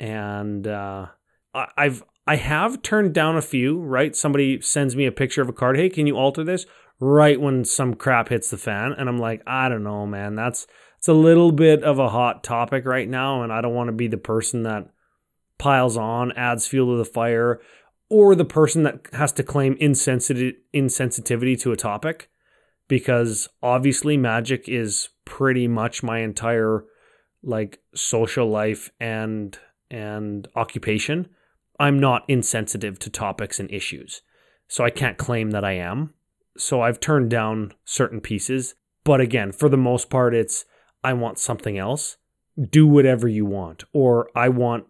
[0.00, 1.06] And uh,
[1.54, 4.16] I've, I have turned down a few, right?
[4.16, 5.76] Somebody sends me a picture of a card.
[5.76, 6.66] Hey, can you alter this?
[6.98, 8.94] Right when some crap hits the fan.
[8.96, 10.34] And I'm like, I don't know, man.
[10.34, 10.66] That's,
[11.06, 13.44] it's a little bit of a hot topic right now.
[13.44, 14.90] And I don't want to be the person that
[15.56, 17.60] piles on, adds fuel to the fire,
[18.10, 22.28] or the person that has to claim insensitivity to a topic.
[22.88, 26.84] Because obviously magic is pretty much my entire
[27.40, 29.56] like social life and
[29.88, 31.28] and occupation.
[31.78, 34.22] I'm not insensitive to topics and issues.
[34.66, 36.14] So I can't claim that I am.
[36.58, 38.74] So I've turned down certain pieces.
[39.04, 40.64] But again, for the most part, it's
[41.02, 42.16] I want something else.
[42.70, 43.84] Do whatever you want.
[43.92, 44.86] Or I want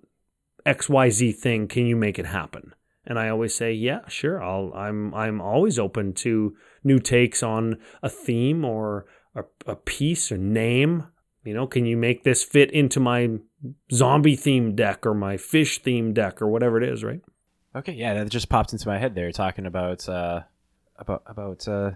[0.65, 1.69] XYZ thing.
[1.69, 2.75] Can you make it happen?
[3.07, 4.43] And I always say, yeah, sure.
[4.43, 10.33] I'll, I'm, I'm always open to new takes on a theme or a, a piece
[10.33, 11.07] or name.
[11.45, 13.39] You know, can you make this fit into my
[13.93, 17.21] zombie theme deck or my fish theme deck or whatever it is, right?
[17.77, 20.43] Okay, yeah, that just popped into my head there, talking about uh,
[20.99, 21.93] about about uh,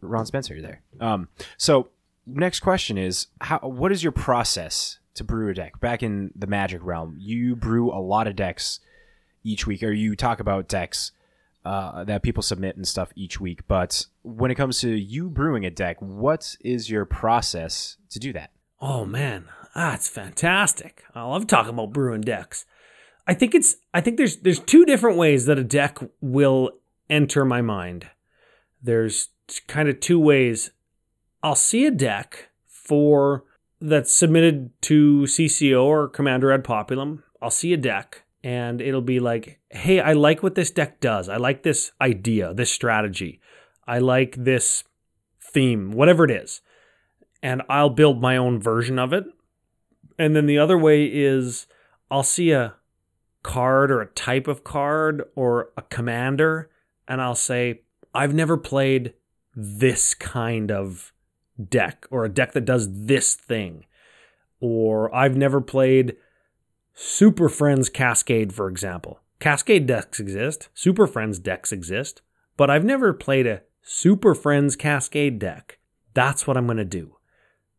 [0.00, 0.82] Ron Spencer there.
[1.00, 1.88] Um, so
[2.26, 5.80] next question is, how what is your process to brew a deck?
[5.80, 8.80] Back in the Magic realm, you brew a lot of decks
[9.42, 11.12] each week, or you talk about decks
[11.64, 13.66] uh, that people submit and stuff each week.
[13.66, 18.32] But when it comes to you brewing a deck, what is your process to do
[18.32, 18.50] that?
[18.80, 21.04] Oh man, that's fantastic.
[21.14, 22.66] I love talking about brewing decks.
[23.26, 26.70] I think it's I think there's there's two different ways that a deck will
[27.08, 28.08] enter my mind.
[28.82, 29.28] There's
[29.66, 30.70] kind of two ways.
[31.44, 33.44] I'll see a deck for
[33.78, 37.22] that's submitted to CCO or Commander Ad Populum.
[37.42, 41.28] I'll see a deck and it'll be like, "Hey, I like what this deck does.
[41.28, 43.42] I like this idea, this strategy.
[43.86, 44.84] I like this
[45.38, 46.62] theme, whatever it is."
[47.42, 49.24] And I'll build my own version of it.
[50.18, 51.66] And then the other way is
[52.10, 52.76] I'll see a
[53.42, 56.70] card or a type of card or a commander
[57.06, 57.82] and I'll say,
[58.14, 59.12] I've never played
[59.54, 61.12] this kind of
[61.62, 63.84] deck or a deck that does this thing.
[64.60, 66.16] Or I've never played
[66.94, 69.20] Super Friends Cascade, for example.
[69.40, 72.22] Cascade decks exist, Super Friends decks exist,
[72.56, 75.78] but I've never played a Super Friends Cascade deck.
[76.14, 77.16] That's what I'm going to do.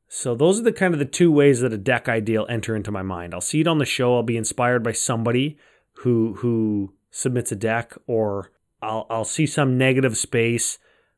[0.08, 2.92] So those are the kind of the two ways that a deck ideal enter into
[2.92, 3.34] my mind.
[3.34, 4.16] I'll see it on the show.
[4.16, 5.58] I'll be inspired by somebody
[6.00, 8.52] who who submits a deck, or
[8.82, 10.78] I'll I'll see some negative space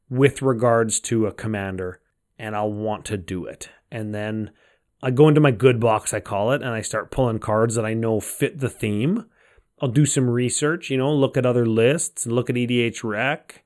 [0.10, 1.99] with regards to a commander,
[2.40, 3.70] and I'll want to do it.
[3.92, 4.52] And then
[5.02, 7.86] I go into my good box, I call it, and I start pulling cards that
[7.86, 9.26] I know fit the theme.
[9.80, 13.64] I'll do some research, you know, look at other lists, look at EDH Rec,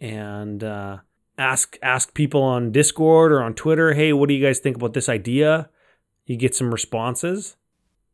[0.00, 0.98] and uh,
[1.38, 4.92] ask ask people on Discord or on Twitter, hey, what do you guys think about
[4.92, 5.70] this idea?
[6.26, 7.56] You get some responses,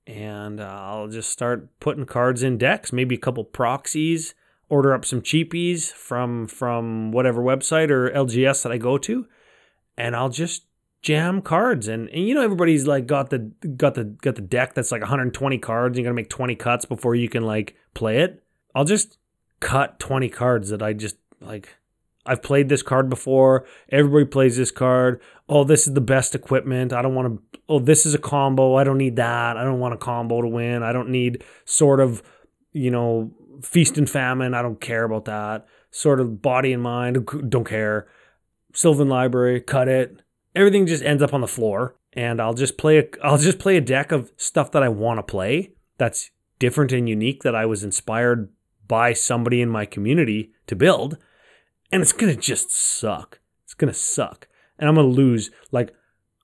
[0.07, 4.35] and uh, I'll just start putting cards in decks, maybe a couple proxies,
[4.69, 9.27] order up some cheapies from from whatever website or LGS that I go to,
[9.97, 10.65] and I'll just
[11.03, 13.39] jam cards and, and you know everybody's like got the
[13.77, 16.55] got the got the deck that's like 120 cards and you got to make 20
[16.55, 18.41] cuts before you can like play it
[18.77, 19.19] i'll just
[19.59, 21.77] cut 20 cards that i just like
[22.25, 23.67] I've played this card before.
[23.89, 25.21] Everybody plays this card.
[25.49, 26.93] Oh, this is the best equipment.
[26.93, 27.59] I don't want to.
[27.69, 28.77] Oh, this is a combo.
[28.77, 29.57] I don't need that.
[29.57, 30.85] I don't want a combo to win.
[30.85, 32.23] I don't need sword of
[32.73, 33.31] you know,
[33.63, 34.55] feast and famine.
[34.55, 35.67] I don't care about that.
[35.91, 37.27] Sword of body and mind.
[37.49, 38.09] Don't care.
[38.73, 40.21] Sylvan Library, cut it.
[40.55, 42.99] Everything just ends up on the floor, and I'll just play.
[42.99, 45.73] A, I'll just play a deck of stuff that I want to play.
[45.99, 47.43] That's different and unique.
[47.43, 48.51] That I was inspired
[48.87, 51.19] by somebody in my community to build,
[51.91, 53.41] and it's gonna just suck.
[53.65, 54.49] It's gonna suck,
[54.79, 55.95] and I'm gonna lose like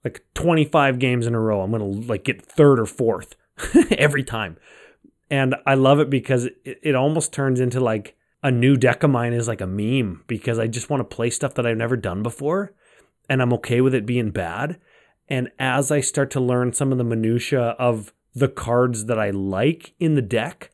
[0.04, 1.60] like 25 games in a row.
[1.60, 3.34] I'm gonna like get third or fourth
[3.90, 4.56] every time,
[5.30, 9.10] and I love it because it, it almost turns into like a new deck of
[9.10, 11.96] mine is like a meme because I just want to play stuff that I've never
[11.96, 12.72] done before,
[13.28, 14.78] and I'm okay with it being bad.
[15.28, 19.30] And as I start to learn some of the minutia of the cards that I
[19.30, 20.70] like in the deck,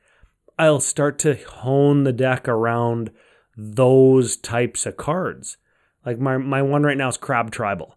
[0.58, 3.10] I'll start to hone the deck around
[3.56, 5.56] those types of cards.
[6.04, 7.96] Like my my one right now is Crab Tribal.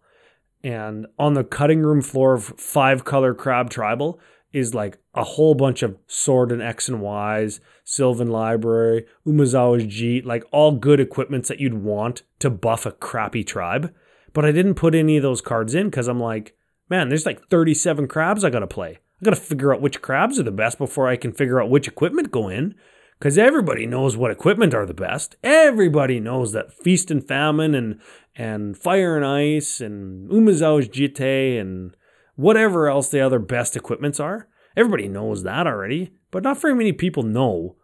[0.63, 4.19] And on the cutting room floor of five color Crab Tribal
[4.53, 10.25] is like a whole bunch of sword and X and Y's, Sylvan Library, Umezawa's Jitte,
[10.25, 13.93] like all good equipments that you'd want to buff a crappy tribe.
[14.33, 16.55] But I didn't put any of those cards in because I'm like,
[16.89, 18.99] man, there's like 37 crabs I gotta play.
[19.21, 21.87] I gotta figure out which crabs are the best before I can figure out which
[21.87, 22.75] equipment go in.
[23.17, 25.37] Because everybody knows what equipment are the best.
[25.43, 27.99] Everybody knows that Feast and Famine and
[28.35, 31.97] and Fire and Ice and Umezawa's Jitte and
[32.37, 34.47] whatever else the other best equipments are.
[34.77, 37.75] Everybody knows that already, but not very many people know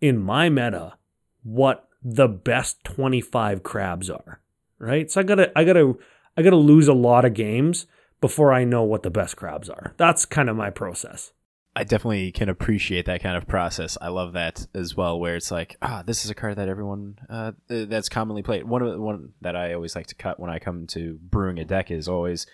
[0.00, 0.94] in my meta
[1.42, 4.40] what the best 25 crabs are,
[4.78, 5.10] right?
[5.10, 5.98] So I got to I got to
[6.36, 7.86] I got to lose a lot of games
[8.20, 9.94] before I know what the best crabs are.
[9.96, 11.32] That's kind of my process.
[11.74, 13.96] I definitely can appreciate that kind of process.
[14.00, 17.18] I love that as well, where it's like, ah, this is a card that everyone
[17.30, 18.64] uh, that's commonly played.
[18.64, 21.64] One of one that I always like to cut when I come to brewing a
[21.64, 22.46] deck is always,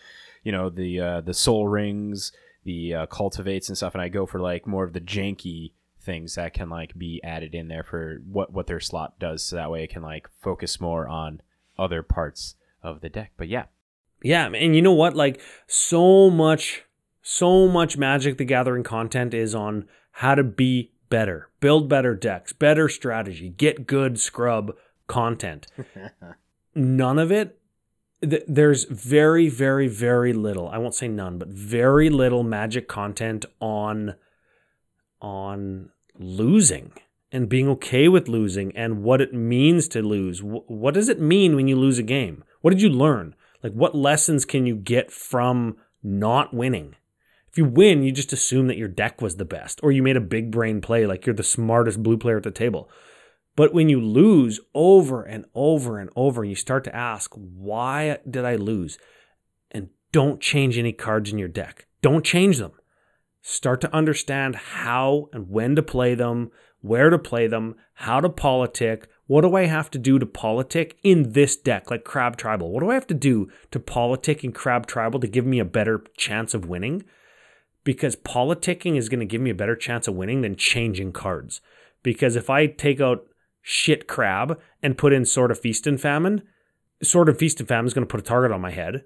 [0.45, 2.33] you know, the uh, the soul rings,
[2.65, 6.37] the uh, cultivates and stuff, and I go for like more of the janky things
[6.37, 9.71] that can like be added in there for what what their slot does, so that
[9.71, 11.41] way it can like focus more on
[11.79, 13.33] other parts of the deck.
[13.37, 13.65] But yeah,
[14.23, 15.15] yeah, and you know what?
[15.15, 16.85] Like so much
[17.31, 22.55] so much Magic the Gathering content is on how to be better, build better decks,
[22.55, 24.75] better strategy, get good scrub
[25.07, 25.67] content.
[26.75, 27.58] none of it,
[28.23, 33.45] th- there's very, very, very little, I won't say none, but very little Magic content
[33.61, 34.15] on,
[35.21, 36.93] on losing
[37.31, 40.41] and being okay with losing and what it means to lose.
[40.43, 42.45] What does it mean when you lose a game?
[42.61, 43.35] What did you learn?
[43.63, 46.95] Like, what lessons can you get from not winning?
[47.51, 50.17] If you win, you just assume that your deck was the best or you made
[50.17, 52.91] a big brain play like you're the smartest blue player at the table.
[53.59, 58.19] But when you lose over and over and over, and you start to ask, why
[58.31, 58.99] did I lose?
[59.73, 61.89] And don't change any cards in your deck.
[62.01, 62.71] Don't change them.
[63.43, 66.53] Start to understand how and when to play them,
[66.83, 69.09] where to play them, how to politic.
[69.27, 72.71] What do I have to do to politic in this deck, like Crab Tribal?
[72.71, 75.65] What do I have to do to politic in Crab Tribal to give me a
[75.65, 77.03] better chance of winning?
[77.85, 81.63] because politicking is going to give me a better chance of winning than changing cards.
[82.03, 83.27] Because if I take out
[83.63, 86.43] shit crab and put in Sword of Feast and Famine,
[87.03, 89.05] Sword of Feast and Famine is going to put a target on my head.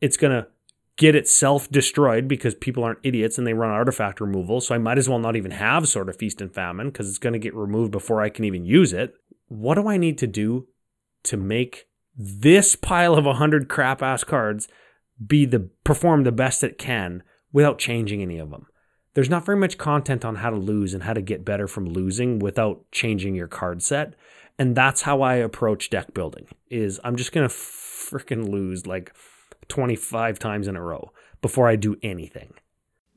[0.00, 0.48] It's going to
[0.96, 4.60] get itself destroyed because people aren't idiots and they run artifact removal.
[4.60, 7.18] So I might as well not even have Sword of Feast and Famine because it's
[7.18, 9.14] going to get removed before I can even use it.
[9.48, 10.68] What do I need to do
[11.24, 14.68] to make this pile of 100 crap ass cards
[15.24, 17.22] be the perform the best it can
[17.52, 18.66] without changing any of them.
[19.16, 21.88] There's not very much content on how to lose and how to get better from
[21.88, 24.12] losing without changing your card set.
[24.58, 29.14] And that's how I approach deck building is I'm just going to freaking lose like
[29.68, 32.52] 25 times in a row before I do anything.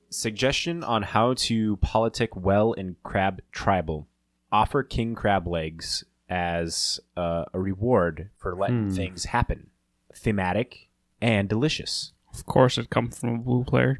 [0.10, 4.08] Suggestion on how to politic well in crab tribal.
[4.54, 8.95] Offer king crab legs as uh, a reward for letting Hmm.
[8.95, 9.70] things happen.
[10.16, 10.88] Thematic
[11.20, 12.14] and delicious.
[12.34, 14.00] Of course, it comes from a blue player.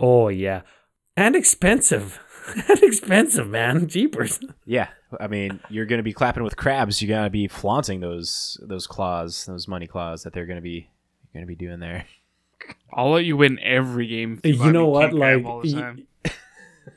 [0.00, 0.62] Oh, yeah.
[1.16, 2.18] And expensive.
[2.68, 3.86] and expensive, man.
[3.86, 4.40] Jeepers.
[4.64, 4.88] Yeah,
[5.20, 7.00] I mean, you're going to be clapping with crabs.
[7.02, 10.62] You got to be flaunting those those claws, those money claws that they're going to
[10.62, 10.90] be
[11.32, 12.06] going to be doing there.
[12.92, 14.40] I'll let you win every game.
[14.42, 16.30] if You know what, like, all the y-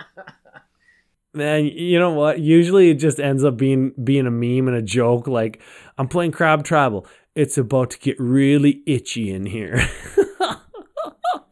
[1.33, 2.39] Man, you know what?
[2.39, 5.27] Usually it just ends up being being a meme and a joke.
[5.27, 5.61] Like
[5.97, 7.05] I'm playing Crab Tribal.
[7.35, 9.87] It's about to get really itchy in here.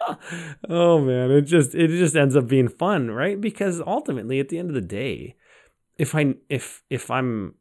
[0.69, 3.39] oh man, it just it just ends up being fun, right?
[3.39, 5.35] Because ultimately, at the end of the day,
[5.97, 7.55] if I if if I'm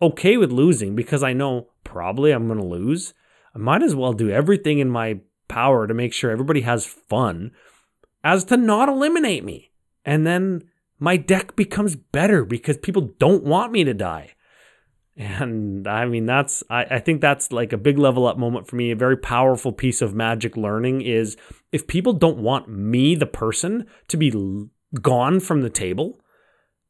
[0.00, 3.14] okay with losing because I know probably I'm going to lose,
[3.54, 7.52] I might as well do everything in my power to make sure everybody has fun
[8.22, 9.70] as to not eliminate me.
[10.04, 10.64] And then
[10.98, 14.32] my deck becomes better because people don't want me to die.
[15.16, 18.76] And I mean, that's, I, I think that's like a big level up moment for
[18.76, 18.90] me.
[18.90, 21.36] A very powerful piece of magic learning is
[21.74, 24.32] if people don't want me, the person, to be
[25.02, 26.20] gone from the table,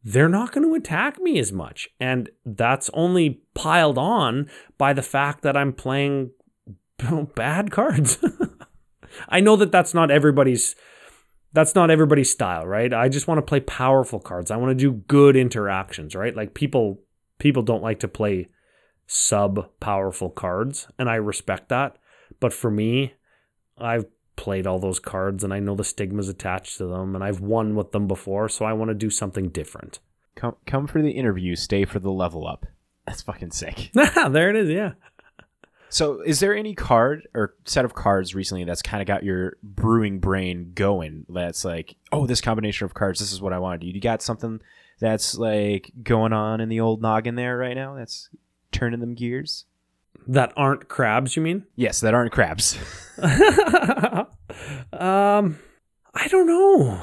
[0.02, 1.88] they're not going to attack me as much.
[1.98, 6.32] And that's only piled on by the fact that I'm playing
[7.34, 8.22] bad cards.
[9.30, 10.76] I know that that's not everybody's
[11.54, 12.92] that's not everybody's style, right?
[12.92, 14.50] I just want to play powerful cards.
[14.50, 16.36] I want to do good interactions, right?
[16.36, 17.00] Like people
[17.38, 18.48] people don't like to play
[19.06, 21.96] sub powerful cards, and I respect that.
[22.38, 23.14] But for me,
[23.78, 24.04] I've
[24.36, 27.74] played all those cards and I know the stigmas attached to them and I've won
[27.74, 30.00] with them before, so I want to do something different.
[30.34, 32.66] Come come for the interview, stay for the level up.
[33.06, 33.90] That's fucking sick.
[33.94, 34.92] there it is, yeah.
[35.94, 39.58] So, is there any card or set of cards recently that's kind of got your
[39.62, 41.24] brewing brain going?
[41.28, 43.92] That's like, oh, this combination of cards, this is what I want to do.
[43.92, 44.60] You got something
[44.98, 47.94] that's like going on in the old noggin there right now?
[47.94, 48.28] That's
[48.72, 49.66] turning them gears.
[50.26, 51.66] That aren't crabs, you mean?
[51.76, 52.78] Yes, that aren't crabs.
[54.92, 55.58] um,
[56.14, 57.02] I don't know.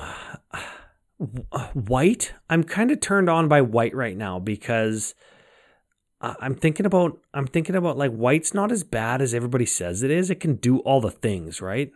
[1.74, 2.34] White.
[2.50, 5.14] I'm kind of turned on by white right now because
[6.20, 7.20] I'm thinking about.
[7.34, 10.30] I'm thinking about like white's not as bad as everybody says it is.
[10.30, 11.92] It can do all the things, right?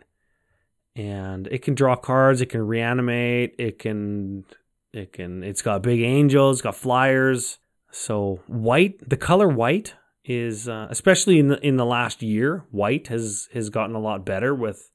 [0.94, 2.40] And it can draw cards.
[2.40, 3.54] It can reanimate.
[3.58, 4.44] It can.
[4.92, 5.42] It can.
[5.42, 6.56] It's got big angels.
[6.56, 7.58] It's got flyers.
[7.90, 9.94] So white, the color white
[10.26, 14.26] is uh, especially in the in the last year, white has has gotten a lot
[14.26, 14.90] better with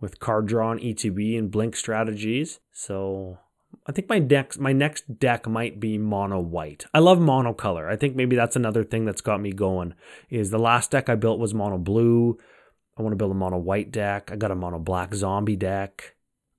[0.00, 2.60] with card draw and ETB and blink strategies.
[2.72, 3.38] So
[3.86, 6.86] I think my next my next deck might be mono white.
[6.94, 7.88] I love mono color.
[7.88, 9.94] I think maybe that's another thing that's got me going.
[10.30, 12.38] Is the last deck I built was mono blue.
[12.96, 14.30] I want to build a mono white deck.
[14.32, 16.14] I got a mono black zombie deck.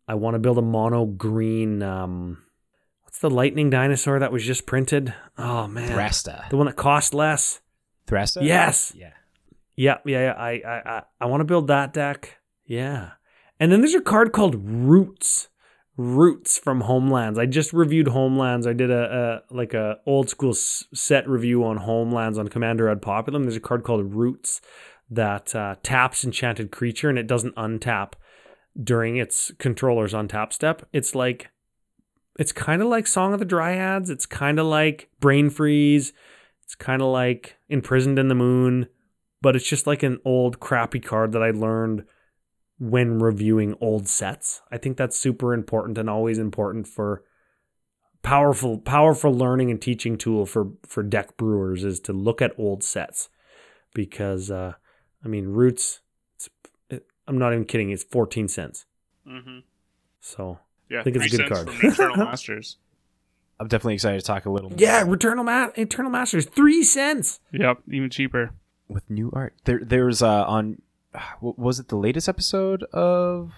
[0.07, 1.83] I want to build a mono green.
[1.83, 2.43] Um,
[3.03, 5.13] what's the lightning dinosaur that was just printed?
[5.37, 6.49] Oh man, Thrasta.
[6.49, 7.61] the one that cost less.
[8.43, 8.93] Yes.
[8.95, 9.11] Yeah.
[9.75, 10.33] Yeah, yeah, yeah.
[10.33, 12.37] I, I, I, I want to build that deck.
[12.65, 13.11] Yeah,
[13.61, 15.47] and then there's a card called Roots.
[15.95, 17.37] Roots from Homelands.
[17.37, 18.65] I just reviewed Homelands.
[18.65, 22.89] I did a, a like a old school s- set review on Homelands on Commander
[22.89, 23.43] Ad Populum.
[23.43, 24.61] There's a card called Roots
[25.09, 28.13] that uh, taps enchanted creature and it doesn't untap
[28.81, 30.87] during its controller's untap step.
[30.93, 31.49] It's like
[32.37, 34.09] it's kind of like Song of the Dryads.
[34.09, 36.13] It's kind of like Brain Freeze.
[36.69, 38.89] It's kind of like Imprisoned in the Moon,
[39.41, 42.03] but it's just like an old crappy card that I learned
[42.77, 44.61] when reviewing old sets.
[44.71, 47.23] I think that's super important and always important for
[48.21, 52.83] powerful powerful learning and teaching tool for for deck brewers is to look at old
[52.83, 53.29] sets
[53.95, 54.73] because uh
[55.25, 56.01] I mean roots
[56.35, 56.49] it's
[56.91, 58.85] it, I'm not even kidding it's 14 cents.
[59.27, 59.59] Mm-hmm.
[60.19, 61.71] So Yeah, I think it's a good card.
[61.71, 62.77] from Eternal Masters.
[63.59, 64.79] I'm definitely excited to talk a little More.
[64.79, 67.39] yeah, Returnal Ma- Eternal Masters 3 cents.
[67.51, 68.51] Yep, even cheaper.
[68.87, 69.53] with new art.
[69.65, 70.81] There, there's uh, on,
[71.39, 73.51] what was it the latest episode of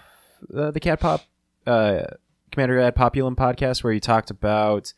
[0.56, 1.22] uh, the Cat Pop,
[1.66, 2.02] uh,
[2.50, 4.92] Commander Ad Populum podcast where he talked about,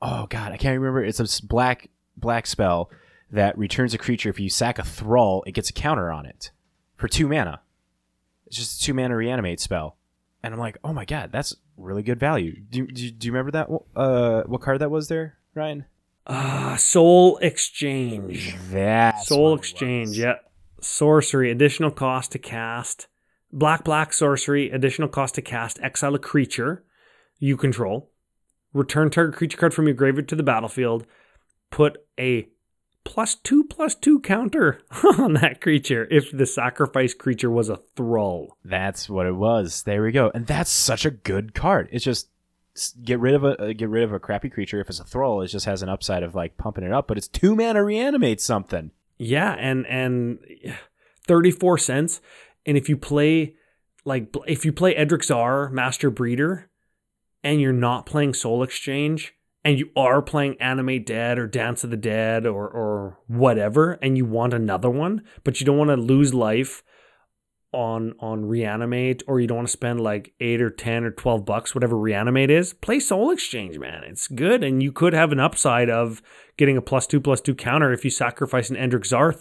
[0.00, 1.02] oh god, I can't remember.
[1.04, 2.90] It's a s- black black spell
[3.30, 6.50] that returns a creature if you sack a thrall, it gets a counter on it
[6.96, 7.60] for two mana.
[8.46, 9.96] It's just a two mana reanimate spell,
[10.42, 12.60] and I'm like, oh my god, that's really good value.
[12.68, 13.68] Do, do, do you remember that?
[13.96, 15.86] Uh, what card that was there, Ryan?
[16.26, 18.56] Ah, Soul Exchange.
[18.70, 20.34] That Soul Exchange, yeah.
[20.80, 23.08] Sorcery, additional cost to cast.
[23.50, 25.80] Black, black sorcery, additional cost to cast.
[25.82, 26.84] Exile a creature
[27.38, 28.10] you control.
[28.74, 31.06] Return target creature card from your graveyard to the battlefield.
[31.70, 32.48] Put a
[33.08, 34.82] plus two, plus two counter
[35.18, 38.58] on that creature if the sacrifice creature was a thrall.
[38.62, 39.82] That's what it was.
[39.84, 40.30] There we go.
[40.34, 41.88] And that's such a good card.
[41.90, 42.28] It's just
[43.02, 44.78] get rid of a uh, get rid of a crappy creature.
[44.78, 47.08] If it's a thrall, it just has an upside of like pumping it up.
[47.08, 48.90] But it's two mana reanimate something.
[49.16, 50.40] Yeah, and and
[51.26, 52.20] 34 cents.
[52.66, 53.56] And if you play
[54.04, 56.68] like if you play Endrek Sahr, Master Breeder,
[57.42, 59.34] and you're not playing Soul Exchange,
[59.68, 64.16] and you are playing Animate Dead or Dance of the Dead or or whatever, and
[64.16, 66.82] you want another one, but you don't want to lose life
[67.74, 71.44] on on reanimate or you don't want to spend like 8 or 10 or 12
[71.44, 74.04] bucks whatever reanimate is play soul exchange man.
[74.04, 76.22] It's good and you could have an upside of
[76.56, 79.36] getting a plus 2 plus 2 counter if you sacrifice an th-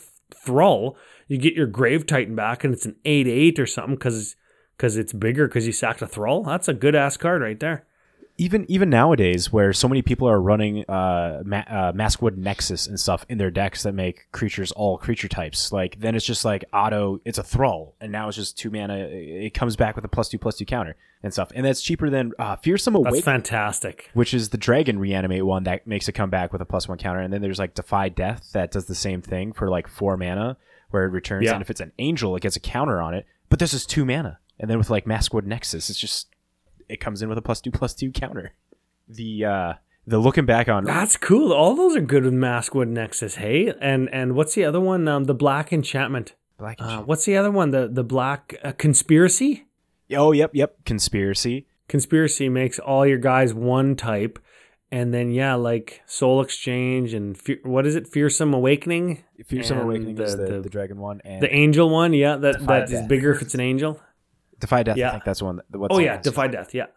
[0.46, 0.98] thrall.
[1.30, 4.36] You get your grave titan back and it's an 8 8 or something cuz
[4.78, 6.44] cuz it's bigger cuz you sacked a thrall.
[6.44, 7.87] That's a good ass card right there
[8.40, 13.00] even even nowadays, where so many people are running uh, ma- uh, Maskwood Nexus and
[13.00, 16.64] stuff in their decks that make creatures all creature types, like then it's just like
[16.72, 17.20] auto.
[17.26, 18.98] It's a thrall, and now it's just two mana.
[19.10, 22.10] It comes back with a plus two plus two counter and stuff, and that's cheaper
[22.12, 24.12] than uh, Fearsome That's fantastic.
[24.14, 27.00] which is the Dragon reanimate one that makes it come back with a plus one
[27.00, 30.16] counter, and then there's like Defy Death that does the same thing for like four
[30.16, 30.58] mana,
[30.92, 31.54] where it returns, Yeah.
[31.54, 33.26] and if it's an angel, it gets a counter on it.
[33.50, 36.28] But this is two mana, and then with like Maskwood Nexus, it's just
[36.90, 38.54] it comes in with a plus two plus two counter.
[39.08, 39.74] The uh
[40.06, 41.52] the looking back on That's cool.
[41.52, 43.36] All those are good with Maskwood Nexus.
[43.36, 45.08] Hey, and and what's the other one?
[45.08, 46.34] Um, the Black Enchantment.
[46.58, 47.72] Black Uh, what's the other one?
[47.72, 49.66] The the Black uh, Conspiracy.
[50.16, 54.40] oh yep yep conspiracy Conspiracy makes all your guys one type,
[54.92, 58.08] and then yeah, like Soul Exchange and fe- what is it?
[58.10, 59.24] Fearsome Awakening.
[59.46, 62.12] fearsome And awakening is the- the, the- the dragon one and The Angel one.
[62.14, 64.02] Yeah, that that is bigger if it's an angel.
[64.60, 65.10] Defy death yeah.
[65.10, 66.18] i think that's the one that, what's Oh yeah.
[66.18, 66.74] Defy Death.
[66.74, 66.88] Yeah.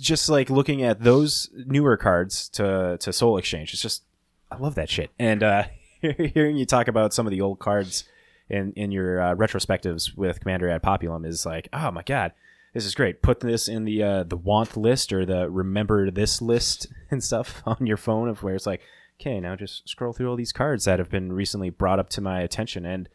[0.00, 4.04] just like looking at those newer cards to to soul exchange it's just
[4.50, 5.64] i love that shit and uh
[6.00, 8.04] hearing you talk about some of the old cards
[8.48, 12.32] in in your uh, retrospectives with commander ad populum is like oh my god
[12.72, 16.40] this is great put this in the uh the want list or the remember this
[16.40, 18.82] list and stuff on your phone of where it's like
[19.20, 22.20] okay now just scroll through all these cards that have been recently brought up to
[22.20, 23.08] my attention and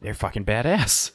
[0.00, 1.12] they're fucking badass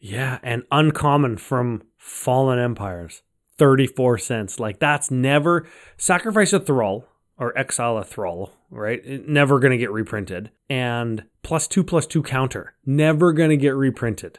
[0.00, 3.22] Yeah, and uncommon from Fallen Empires.
[3.58, 4.60] 34 cents.
[4.60, 5.66] Like that's never
[5.96, 7.06] sacrifice a thrall
[7.36, 9.00] or exile a thrall, right?
[9.04, 10.50] It- never going to get reprinted.
[10.70, 12.74] And plus 2 plus 2 counter.
[12.86, 14.38] Never going to get reprinted.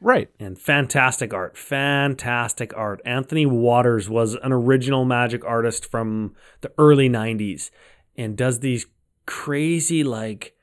[0.00, 1.56] right And fantastic art.
[1.56, 3.00] Fantastic art.
[3.04, 7.70] Anthony Waters was an original magic artist from the early 90s
[8.16, 8.86] and does these
[9.26, 10.54] crazy like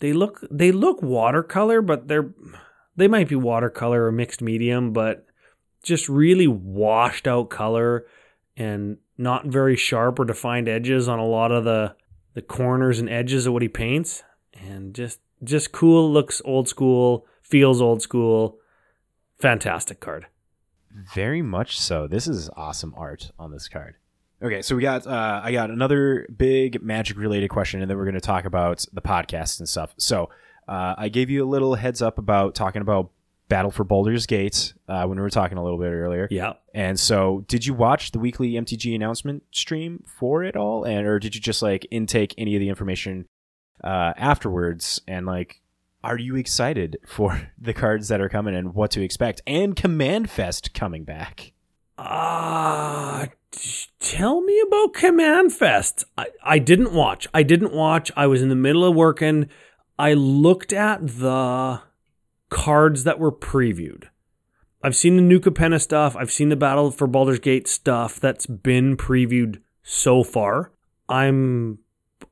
[0.00, 2.30] they look they look watercolor but they're
[2.98, 5.24] they might be watercolor or mixed medium but
[5.82, 8.06] just really washed out color
[8.56, 11.94] and not very sharp or defined edges on a lot of the
[12.34, 14.22] the corners and edges of what he paints
[14.52, 18.58] and just just cool looks old school feels old school
[19.38, 20.26] fantastic card
[21.14, 22.08] Very much so.
[22.08, 23.94] This is awesome art on this card.
[24.42, 28.04] Okay, so we got uh, I got another big magic related question, and then we're
[28.04, 29.94] going to talk about the podcast and stuff.
[29.96, 30.30] So
[30.68, 33.10] uh, I gave you a little heads up about talking about
[33.48, 36.28] Battle for Baldur's Gate uh, when we were talking a little bit earlier.
[36.30, 41.06] yeah And so, did you watch the weekly MTG announcement stream for it all, and
[41.06, 43.26] or did you just like intake any of the information
[43.82, 45.00] uh, afterwards?
[45.08, 45.62] And like,
[46.04, 49.40] are you excited for the cards that are coming and what to expect?
[49.46, 51.52] And Command Fest coming back.
[51.96, 56.04] Ah, t- tell me about Command Fest.
[56.16, 57.26] I, I didn't watch.
[57.34, 58.12] I didn't watch.
[58.14, 59.48] I was in the middle of working.
[59.98, 61.82] I looked at the
[62.50, 64.04] cards that were previewed.
[64.82, 66.14] I've seen the New Capenna stuff.
[66.14, 70.72] I've seen the Battle for Baldur's Gate stuff that's been previewed so far.
[71.08, 71.78] I'm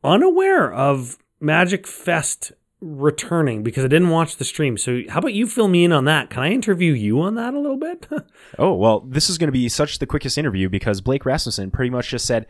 [0.05, 4.77] unaware of Magic Fest returning because I didn't watch the stream.
[4.77, 6.31] So, how about you fill me in on that?
[6.31, 8.07] Can I interview you on that a little bit?
[8.59, 11.91] Oh well, this is going to be such the quickest interview because Blake Rasmussen pretty
[11.91, 12.47] much just said,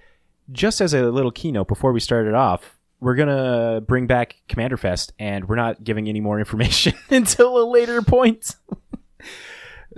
[0.53, 5.13] just as a little keynote before we started off, we're gonna bring back Commander Fest,
[5.19, 8.55] and we're not giving any more information until a later point.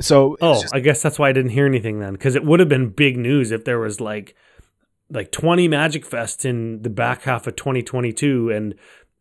[0.00, 2.60] so Oh, just- I guess that's why I didn't hear anything then, because it would
[2.60, 4.34] have been big news if there was like
[5.10, 8.74] like 20 Magic Fests in the back half of 2022 and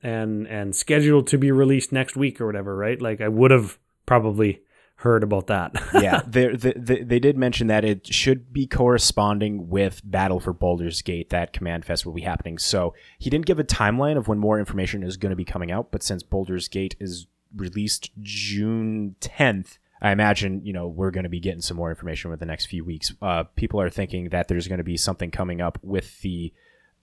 [0.04, 3.02] and and scheduled to be released next week or whatever, right?
[3.02, 4.62] Like I would have probably
[5.08, 5.74] heard about that.
[5.94, 11.02] yeah, they, they, they did mention that it should be corresponding with Battle for Baldur's
[11.02, 11.30] Gate.
[11.30, 12.58] That Command Fest will be happening.
[12.58, 15.72] So he didn't give a timeline of when more information is going to be coming
[15.72, 15.92] out.
[15.92, 21.30] But since Baldur's Gate is released June 10th, I imagine you know we're going to
[21.30, 23.14] be getting some more information over the next few weeks.
[23.22, 26.54] Uh, people are thinking that there's going to be something coming up with the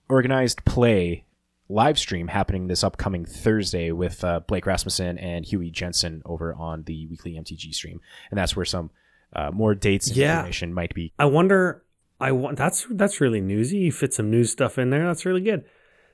[0.09, 1.25] organized play
[1.69, 6.83] live stream happening this upcoming Thursday with uh, Blake Rasmussen and Huey Jensen over on
[6.85, 8.01] the weekly MTG stream,
[8.31, 8.91] and that's where some
[9.35, 10.37] uh, more dates and Yeah.
[10.39, 11.13] information might be.
[11.19, 11.83] I wonder
[12.21, 13.79] I want that's that's really newsy.
[13.79, 15.07] You fit some news stuff in there.
[15.07, 15.65] That's really good.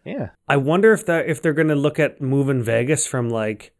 [0.04, 3.74] Yeah, I wonder if that if they're going to look at moving Vegas from like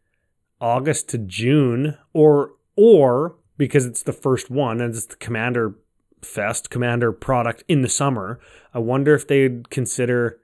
[0.59, 5.75] August to June or or because it's the first one and it's the Commander
[6.21, 8.39] Fest Commander product in the summer.
[8.73, 10.39] I wonder if they'd consider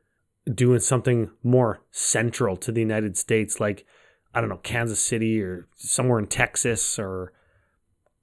[0.54, 3.86] doing something more central to the United States like
[4.34, 7.34] I don't know Kansas City or somewhere in Texas or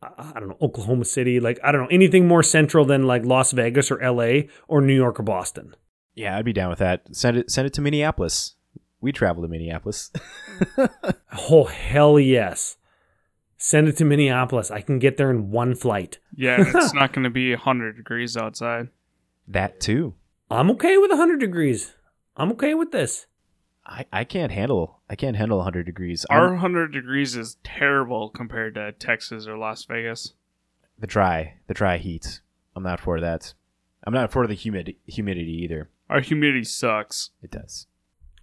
[0.02, 3.24] I I don't know Oklahoma City like I don't know anything more central than like
[3.24, 5.74] Las Vegas or LA or New York or Boston.
[6.14, 7.02] yeah, I'd be down with that.
[7.14, 8.54] Send it, send it to Minneapolis.
[9.00, 10.10] We travel to Minneapolis.
[11.50, 12.76] Oh hell yes.
[13.56, 14.70] Send it to Minneapolis.
[14.70, 16.18] I can get there in one flight.
[16.34, 18.88] Yeah, it's not going to be 100 degrees outside.
[19.48, 20.14] That too.
[20.50, 21.94] I'm okay with 100 degrees.
[22.36, 23.26] I'm okay with this.
[23.86, 26.24] I, I can't handle I can't handle 100 degrees.
[26.30, 30.32] I'm- Our 100 degrees is terrible compared to Texas or Las Vegas.
[30.98, 32.40] the dry the dry heat.
[32.74, 33.54] I'm not for that.
[34.06, 35.90] I'm not for the humid humidity either.
[36.10, 37.30] Our humidity sucks.
[37.42, 37.86] It does.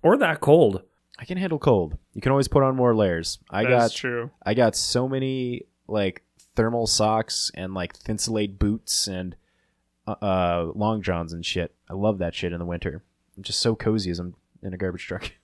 [0.03, 0.83] Or that cold.
[1.19, 1.97] I can handle cold.
[2.13, 3.37] You can always put on more layers.
[3.49, 4.31] I That's got true.
[4.43, 6.23] I got so many like
[6.55, 9.35] thermal socks and like thinsulate boots and
[10.07, 11.75] uh, uh, long johns and shit.
[11.89, 13.03] I love that shit in the winter.
[13.37, 15.31] I'm just so cozy as I'm in a garbage truck.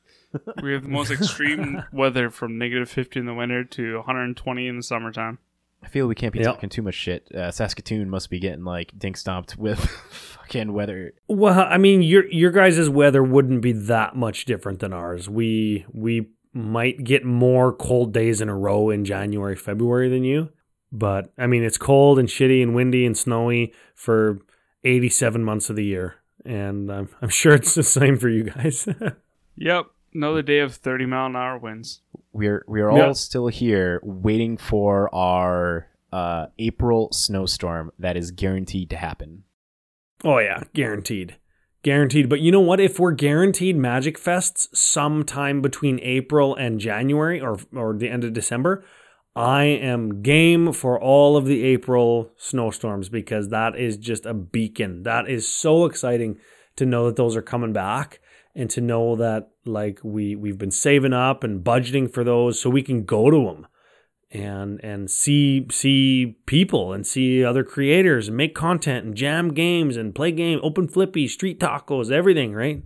[0.61, 4.75] We have the most extreme weather from negative 50 in the winter to 120 in
[4.75, 5.39] the summertime.
[5.81, 6.47] I feel we can't be Yep.
[6.47, 7.31] talking too much shit.
[7.33, 11.13] Uh, Saskatoon must be getting like dink stomped with fucking weather.
[11.29, 15.29] Well, I mean, your your guys' weather wouldn't be that much different than ours.
[15.29, 20.49] We we might get more cold days in a row in January, February than you.
[20.91, 24.39] But I mean, it's cold and shitty and windy and snowy for
[24.83, 26.15] 87 months of the year.
[26.47, 28.87] And I'm, I'm sure it's the same for you guys.
[29.59, 29.87] Yep.
[30.13, 32.01] Another day of 30 mile an hour winds.
[32.31, 33.07] We're we are Yeah.
[33.07, 39.43] all still here waiting for our uh, April snowstorm that is guaranteed to happen.
[40.23, 41.37] Oh yeah, guaranteed.
[41.81, 42.29] Guaranteed.
[42.29, 42.79] But you know what?
[42.79, 48.33] If we're guaranteed Magic Fests sometime between April and January or or the end of
[48.33, 48.85] December,
[49.37, 55.03] I am game for all of the April snowstorms because that is just a beacon.
[55.03, 56.39] That is so exciting
[56.77, 58.19] to know that those are coming back
[58.55, 62.69] and to know that like we we've been saving up and budgeting for those so
[62.69, 63.67] we can go to them
[64.31, 69.95] and and see see people and see other creators and make content and jam games
[69.95, 72.83] and play game open flippy street tacos everything right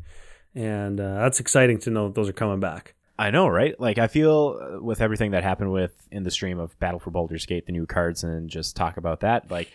[0.54, 3.80] and uh, that's exciting to know that those are coming back I know, right?
[3.80, 7.12] Like I feel uh, with everything that happened with in the stream of Battle for
[7.12, 9.52] Baldur's Gate, the new cards, and just talk about that.
[9.52, 9.70] Like,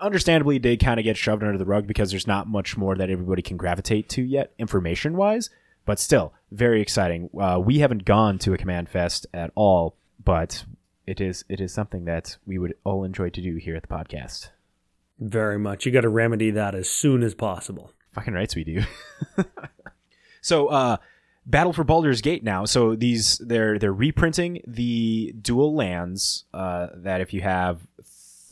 [0.00, 3.08] understandably, did kind of get shoved under the rug because there's not much more that
[3.10, 5.50] everybody can gravitate to yet, information wise.
[5.86, 7.30] But still, very exciting.
[7.38, 10.64] Uh, we haven't gone to a Command Fest at all, but
[11.06, 13.88] it is it is something that we would all enjoy to do here at the
[13.88, 14.50] podcast.
[15.18, 18.82] very much you got to remedy that as soon as possible Fucking rights we do.
[20.40, 20.96] so uh
[21.46, 22.64] Battle for Baldur's Gate now.
[22.64, 27.86] So these they're they're reprinting the dual lands uh that if you have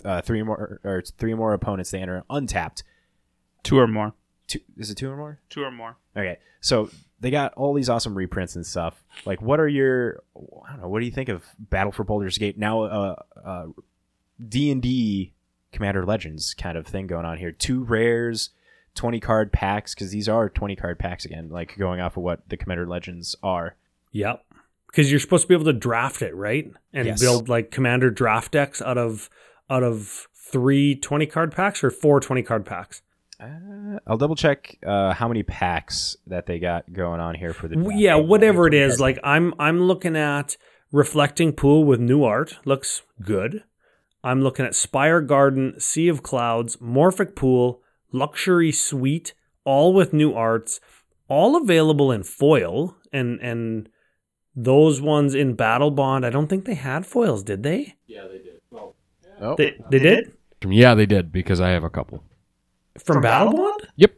[0.04, 2.84] uh, three more or three more opponents they enter untapped.
[3.62, 4.12] Two or more.
[4.46, 5.40] Two is it two or more?
[5.48, 5.96] Two or more.
[6.16, 6.38] Okay.
[6.60, 6.90] So
[7.20, 9.02] they got all these awesome reprints and stuff.
[9.24, 12.38] Like what are your I don't know, what do you think of Battle for Baldur's
[12.38, 13.66] Gate now uh uh
[14.46, 15.32] D&D
[15.72, 17.50] Commander Legends kind of thing going on here.
[17.50, 18.50] Two rares,
[18.94, 22.48] 20 card packs cuz these are 20 card packs again, like going off of what
[22.48, 23.76] the Commander Legends are.
[24.12, 24.44] yep
[24.86, 27.20] because you're supposed to be able to draft it right and Yes.
[27.20, 29.28] build like commander draft decks out of
[29.68, 33.02] out of three 20 card packs or four 20 card packs
[33.40, 37.66] Uh, I'll double check uh, how many packs that they got going on here for
[37.66, 37.98] the draft.
[37.98, 40.56] yeah whatever it is like i'm i'm looking at
[40.92, 43.64] reflecting pool with new art looks good
[44.22, 47.82] i'm looking at spire garden sea of clouds morphic pool
[48.14, 49.34] luxury suite
[49.64, 50.80] all with new arts
[51.28, 53.88] all available in foil and and
[54.54, 58.38] those ones in battle bond i don't think they had foils did they Yeah, they,
[58.38, 58.60] did.
[59.40, 59.56] Oh.
[59.56, 60.32] they did
[60.66, 62.22] Yeah, they did because I have a couple.
[62.98, 64.12] from, battle bond Yep.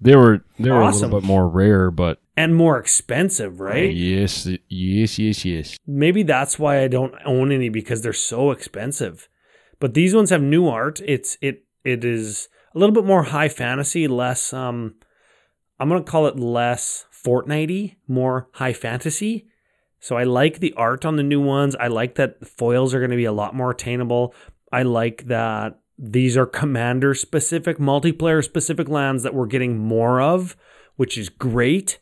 [0.00, 1.10] They were they were a Awesome.
[1.10, 5.76] little bit more rare, but and more expensive right yes, yes, yes, yes.
[5.86, 9.28] maybe that's why I don't own any because they're so expensive.
[9.78, 11.00] But these ones have new art.
[11.04, 14.94] It's it it is a little bit more high fantasy, less um
[15.78, 19.46] I'm gonna call it less Fortnitey, more high fantasy.
[19.98, 21.76] So I like the art on the new ones.
[21.76, 24.34] I like that foils are gonna be a lot more attainable.
[24.72, 30.56] I like that these are commander specific, multiplayer specific lands that we're getting more of,
[30.96, 31.98] which is great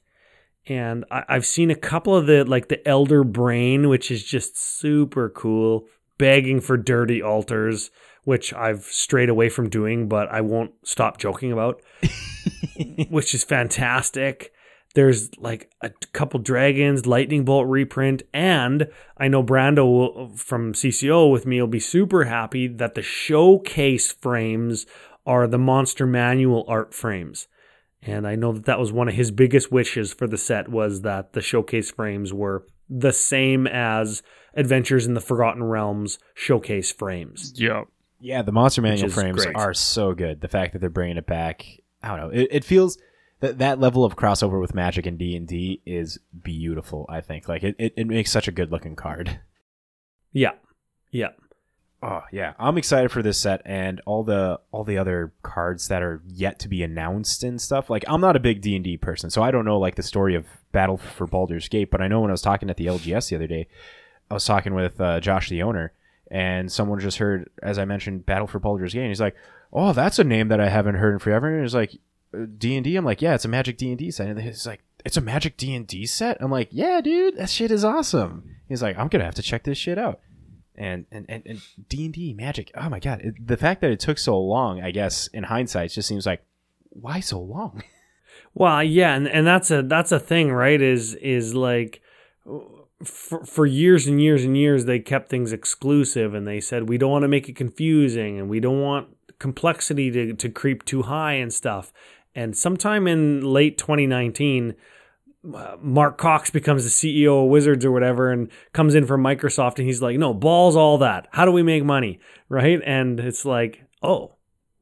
[0.68, 4.58] and I, I've seen a couple of the like the Elder Brain, which is just
[4.58, 5.86] super cool,
[6.18, 7.90] begging for dirty alters,
[8.28, 11.80] which I've strayed away from doing, but I won't stop joking about,
[13.08, 14.52] which is fantastic.
[14.94, 21.32] There's like a couple dragons, lightning bolt reprint, and I know Brando will, from CCO
[21.32, 24.84] with me will be super happy that the showcase frames
[25.24, 27.48] are the Monster Manual art frames.
[28.02, 31.00] And I know that that was one of his biggest wishes for the set was
[31.00, 34.22] that the showcase frames were the same as
[34.52, 37.54] Adventures in the Forgotten Realms showcase frames.
[37.56, 37.88] Yep.
[38.20, 39.56] Yeah, the Monster Manual frames great.
[39.56, 40.40] are so good.
[40.40, 41.64] The fact that they're bringing it back,
[42.02, 42.30] I don't know.
[42.30, 42.98] It, it feels
[43.40, 47.06] that that level of crossover with Magic and D and D is beautiful.
[47.08, 49.40] I think like it, it, it makes such a good looking card.
[50.32, 50.52] Yeah.
[51.10, 51.30] Yeah.
[52.00, 56.00] Oh yeah, I'm excited for this set and all the all the other cards that
[56.00, 57.90] are yet to be announced and stuff.
[57.90, 60.04] Like I'm not a big D and D person, so I don't know like the
[60.04, 61.90] story of Battle for Baldur's Gate.
[61.90, 63.66] But I know when I was talking at the LGS the other day,
[64.30, 65.92] I was talking with uh, Josh, the owner,
[66.30, 69.00] and someone just heard, as I mentioned, Battle for Baldur's Gate.
[69.00, 69.36] And he's like,
[69.72, 71.96] "Oh, that's a name that I haven't heard in forever." And he's like,
[72.34, 74.40] uh, "D and D." I'm like, "Yeah, it's a Magic D and D set." And
[74.40, 77.70] he's like, "It's a Magic D and D set." I'm like, "Yeah, dude, that shit
[77.70, 80.20] is awesome." He's like, "I'm gonna have to check this shit out."
[80.74, 82.70] And and and and D and D Magic.
[82.74, 85.90] Oh my god, it, the fact that it took so long, I guess, in hindsight,
[85.90, 86.44] just seems like,
[86.90, 87.82] why so long?
[88.54, 90.80] Well, yeah, and, and that's a that's a thing, right?
[90.80, 92.00] Is is like
[93.04, 96.98] for, for years and years and years they kept things exclusive and they said we
[96.98, 99.08] don't want to make it confusing and we don't want
[99.38, 101.92] complexity to, to creep too high and stuff.
[102.34, 104.74] And sometime in late 2019,
[105.54, 109.78] uh, Mark Cox becomes the CEO of Wizards or whatever and comes in from Microsoft
[109.78, 111.28] and he's like, "No, balls all that.
[111.32, 112.18] How do we make money?"
[112.48, 112.80] Right?
[112.84, 114.34] And it's like, "Oh,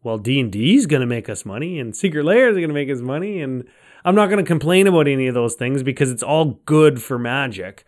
[0.03, 2.91] well, D&D is going to make us money and Secret Lair is going to make
[2.91, 3.65] us money and
[4.07, 7.19] I'm not going to complain about any of those things because it's all good for
[7.19, 7.85] Magic.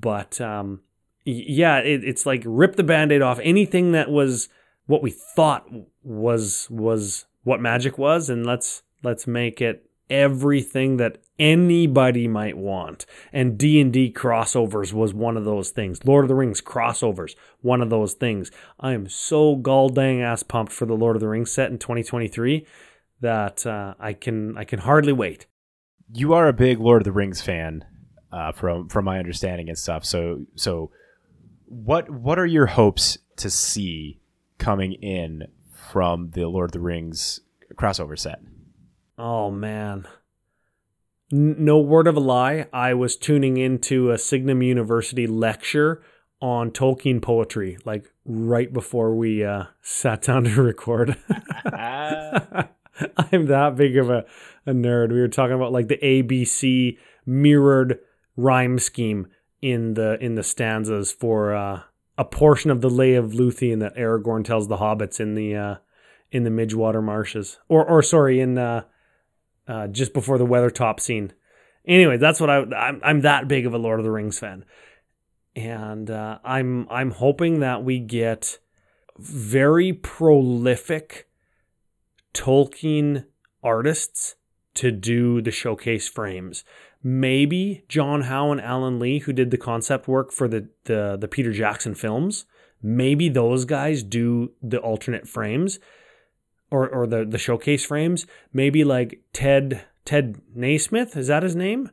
[0.00, 0.80] But um,
[1.24, 4.48] yeah, it, it's like rip the band-aid off anything that was
[4.86, 5.68] what we thought
[6.02, 13.06] was was what Magic was and let's let's make it everything that anybody might want.
[13.32, 16.04] And D&D crossovers was one of those things.
[16.04, 18.50] Lord of the Rings crossovers, one of those things.
[18.80, 21.78] I am so gall dang ass pumped for the Lord of the Rings set in
[21.78, 22.66] 2023
[23.20, 25.46] that uh, I can I can hardly wait.
[26.12, 27.84] You are a big Lord of the Rings fan,
[28.32, 30.04] uh, from from my understanding and stuff.
[30.04, 30.90] So so,
[31.66, 34.20] what what are your hopes to see
[34.58, 37.40] coming in from the Lord of the Rings
[37.74, 38.40] crossover set?
[39.16, 40.06] Oh man.
[41.32, 46.02] N- no word of a lie, I was tuning into a Signum University lecture
[46.40, 51.16] on Tolkien poetry, like right before we uh, sat down to record.
[53.32, 54.24] I'm that big of a,
[54.66, 55.12] a nerd.
[55.12, 57.98] We were talking about like the ABC mirrored
[58.38, 59.26] rhyme scheme
[59.60, 61.82] in the in the stanzas for uh,
[62.16, 65.74] a portion of the Lay of Luthien that Aragorn tells the hobbits in the uh,
[66.30, 68.84] in the Midgewater marshes, or or sorry, in uh,
[69.66, 71.32] uh, just before the Weathertop scene.
[71.84, 74.64] Anyway, that's what I I'm, I'm that big of a Lord of the Rings fan,
[75.56, 78.58] and uh, I'm I'm hoping that we get
[79.18, 81.28] very prolific
[82.32, 83.24] Tolkien
[83.64, 84.36] artists
[84.74, 86.62] to do the showcase frames.
[87.02, 91.28] Maybe John Howe and Alan Lee, who did the concept work for the the, the
[91.28, 92.44] Peter Jackson films,
[92.82, 95.78] maybe those guys do the alternate frames
[96.70, 98.26] or or the the showcase frames.
[98.52, 101.90] Maybe like Ted Ted Nasmith, is that his name?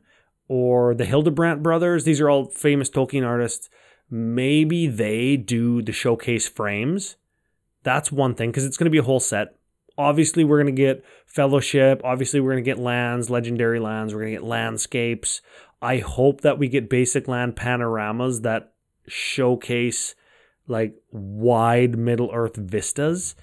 [0.47, 2.03] Or the Hildebrandt brothers.
[2.03, 3.69] These are all famous Tolkien artists.
[4.09, 7.17] Maybe they do the showcase frames.
[7.83, 9.55] That's one thing because it's going to be a whole set.
[9.97, 12.01] Obviously, we're going to get fellowship.
[12.03, 14.13] Obviously, we're going to get lands, legendary lands.
[14.13, 15.41] We're going to get landscapes.
[15.81, 18.73] I hope that we get basic land panoramas that
[19.07, 20.15] showcase
[20.67, 23.35] like wide Middle Earth vistas.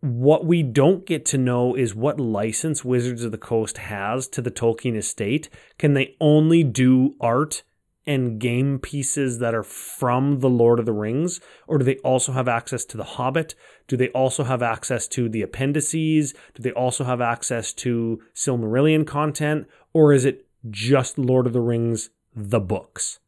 [0.00, 4.42] What we don't get to know is what license Wizards of the Coast has to
[4.42, 5.48] the Tolkien estate.
[5.78, 7.62] Can they only do art
[8.06, 11.40] and game pieces that are from the Lord of the Rings?
[11.66, 13.54] Or do they also have access to The Hobbit?
[13.86, 16.34] Do they also have access to the appendices?
[16.54, 19.66] Do they also have access to Silmarillion content?
[19.92, 23.20] Or is it just Lord of the Rings, the books?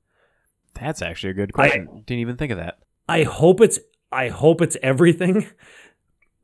[0.74, 1.88] That's actually a good question.
[1.90, 2.78] I, Didn't even think of that.
[3.09, 3.78] I hope it's
[4.10, 5.46] I hope it's everything,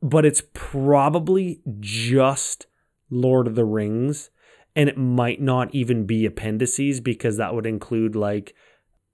[0.01, 2.67] but it's probably just
[3.09, 4.29] Lord of the Rings
[4.75, 8.55] and it might not even be appendices because that would include like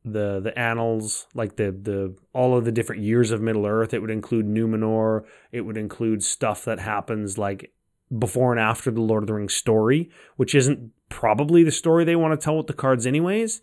[0.04, 3.94] the the annals like the the all of the different years of middle earth.
[3.94, 5.24] It would include numenor.
[5.52, 7.74] It would include stuff that happens like
[8.18, 12.16] before and after the lord of the rings story which isn't probably the story they
[12.16, 13.62] want to tell with the cards anyways.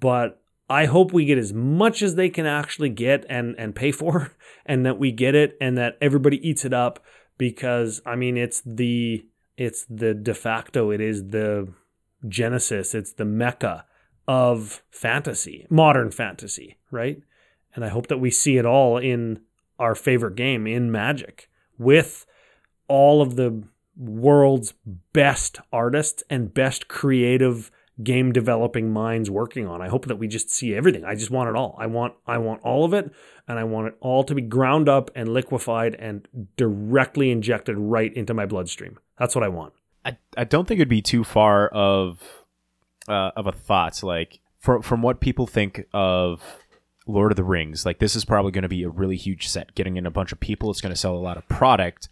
[0.00, 0.38] But
[0.70, 4.32] i hope we get as much as they can actually get and and pay for
[4.66, 7.00] and that we get it and that everybody eats it up
[7.36, 9.26] because i mean it's the
[9.56, 11.72] it's the de facto, it is the
[12.28, 13.84] genesis, it's the mecca
[14.26, 17.22] of fantasy, modern fantasy, right?
[17.74, 19.40] And I hope that we see it all in
[19.78, 21.48] our favorite game, in Magic,
[21.78, 22.26] with
[22.88, 23.64] all of the
[23.96, 24.74] world's
[25.12, 27.70] best artists and best creative
[28.02, 29.82] game developing minds working on.
[29.82, 31.04] I hope that we just see everything.
[31.04, 31.76] I just want it all.
[31.78, 33.10] I want I want all of it
[33.46, 38.12] and I want it all to be ground up and liquefied and directly injected right
[38.14, 38.98] into my bloodstream.
[39.18, 39.74] That's what I want.
[40.04, 42.22] I, I don't think it'd be too far of
[43.08, 46.42] uh, of a thought like from from what people think of
[47.06, 49.74] Lord of the Rings, like this is probably going to be a really huge set,
[49.74, 50.70] getting in a bunch of people.
[50.70, 52.08] It's going to sell a lot of product.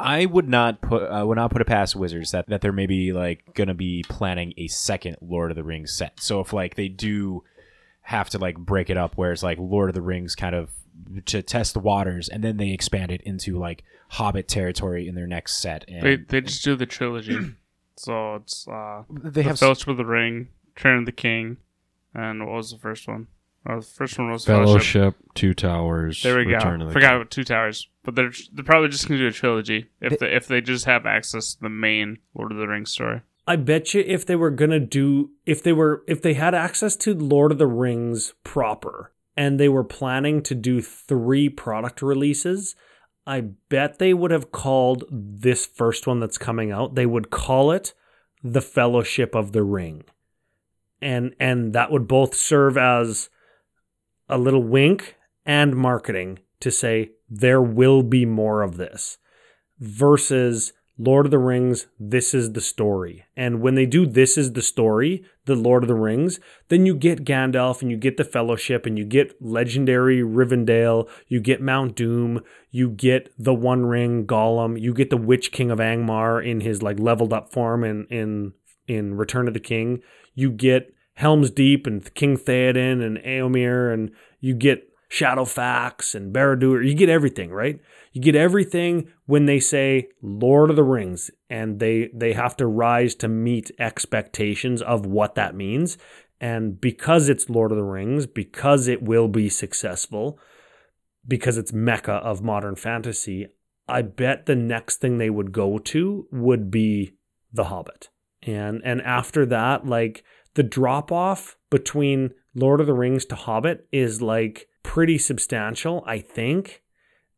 [0.00, 3.12] I would not put I would not put it past Wizards that that they're maybe
[3.12, 6.20] like going to be planning a second Lord of the Rings set.
[6.20, 7.42] So if like they do
[8.02, 10.70] have to like break it up, where it's like Lord of the Rings kind of
[11.26, 15.26] to test the waters, and then they expand it into like Hobbit territory in their
[15.26, 15.84] next set.
[15.88, 17.54] And They they just do the trilogy.
[17.96, 21.56] so it's uh they the have s- Fellowship of the Ring, Return of the King,
[22.14, 23.26] and what was the first one?
[23.70, 24.66] Oh, the first one was Fellowship.
[24.66, 26.22] Fellowship, Two Towers.
[26.22, 26.86] There we Return go.
[26.86, 27.16] of the Forgot King.
[27.16, 30.48] about Two Towers, but they're they're probably just gonna do a trilogy if they, if
[30.48, 33.20] they just have access to the main Lord of the Rings story.
[33.46, 36.96] I bet you if they were gonna do if they were if they had access
[36.96, 42.74] to Lord of the Rings proper and they were planning to do three product releases,
[43.26, 46.94] I bet they would have called this first one that's coming out.
[46.94, 47.92] They would call it
[48.42, 50.04] the Fellowship of the Ring.
[51.02, 53.28] And and that would both serve as
[54.28, 59.18] a little wink and marketing to say there will be more of this
[59.78, 63.24] versus Lord of the Rings, this is the story.
[63.36, 66.40] And when they do this is the story, the Lord of the Rings,
[66.70, 71.38] then you get Gandalf and you get the Fellowship and you get legendary Rivendell, you
[71.38, 72.42] get Mount Doom,
[72.72, 76.82] you get the One Ring Gollum, you get the Witch King of Angmar in his
[76.82, 78.54] like leveled up form in in
[78.88, 80.02] in Return of the King.
[80.34, 86.86] You get Helm's Deep and King Theoden and Eomer and you get Shadowfax and Barad-dûr.
[86.86, 87.80] You get everything, right?
[88.12, 92.68] You get everything when they say Lord of the Rings and they they have to
[92.68, 95.98] rise to meet expectations of what that means.
[96.40, 100.38] And because it's Lord of the Rings, because it will be successful,
[101.26, 103.48] because it's mecca of modern fantasy,
[103.88, 107.16] I bet the next thing they would go to would be
[107.52, 108.10] The Hobbit.
[108.44, 110.22] And and after that, like
[110.54, 116.18] the drop off between Lord of the Rings to Hobbit is like pretty substantial, I
[116.18, 116.82] think.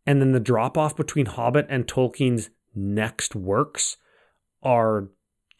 [0.06, 3.96] And then the drop off between Hobbit and Tolkien's next works
[4.62, 5.08] are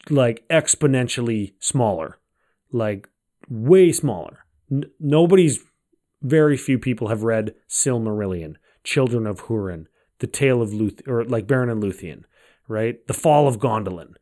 [0.09, 2.19] like exponentially smaller,
[2.71, 3.07] like
[3.49, 4.45] way smaller.
[4.71, 5.59] N- nobody's,
[6.21, 9.85] very few people have read Silmarillion, Children of Hurin,
[10.19, 12.23] The Tale of Luth, or like Beren and Luthien,
[12.67, 13.05] right?
[13.07, 14.13] The Fall of Gondolin,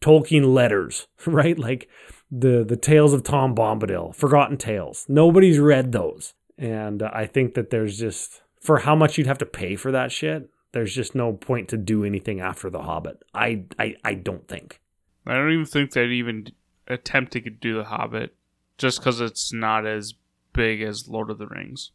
[0.00, 1.58] Tolkien letters, right?
[1.58, 1.88] Like
[2.30, 5.06] the the Tales of Tom Bombadil, Forgotten Tales.
[5.08, 9.38] Nobody's read those, and uh, I think that there's just for how much you'd have
[9.38, 10.50] to pay for that shit.
[10.72, 13.22] There's just no point to do anything after The Hobbit.
[13.34, 14.80] I I, I don't think.
[15.26, 16.48] I don't even think they'd even
[16.86, 18.34] attempt to do the Hobbit,
[18.78, 20.14] just because it's not as
[20.52, 21.92] big as Lord of the Rings.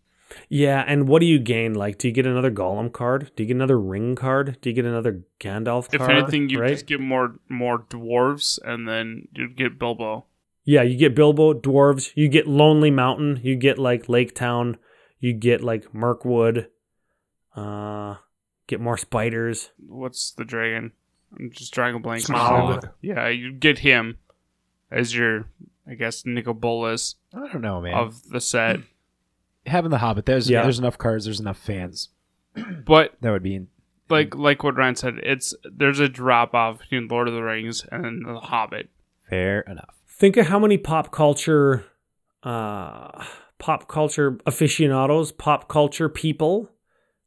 [0.50, 1.74] Yeah, and what do you gain?
[1.74, 3.32] Like, do you get another Gollum card?
[3.36, 4.58] Do you get another Ring card?
[4.62, 6.12] Do you get another Gandalf If card?
[6.12, 6.72] anything, you right?
[6.72, 10.26] just get more more dwarves, and then you'd get Bilbo.
[10.64, 12.12] Yeah, you get Bilbo, dwarves.
[12.16, 13.40] You get Lonely Mountain.
[13.44, 14.78] You get like Lake Town.
[15.20, 16.68] You get like Mirkwood.
[17.56, 18.16] Uh,
[18.68, 19.72] get more spiders.
[19.88, 20.92] What's the dragon?
[21.38, 22.24] I'm just drawing a blank.
[22.26, 22.92] Smaug.
[23.02, 24.18] Yeah, you get him
[24.92, 25.46] as your,
[25.88, 27.94] I guess, Nicol Bolas I don't know, man.
[27.94, 28.80] of the set.
[29.66, 30.64] Having the Hobbit, there's Yeah.
[30.64, 32.10] there's enough cards, there's enough fans.
[32.86, 33.68] But That would be in,
[34.10, 37.86] like like what Ryan said, it's there's a drop off between Lord of the Rings
[37.92, 38.90] and The Hobbit.
[39.30, 39.96] fair enough.
[40.08, 41.86] Think of how many pop culture,
[42.44, 43.24] uh,
[43.60, 46.70] pop culture aficionados, pop culture people,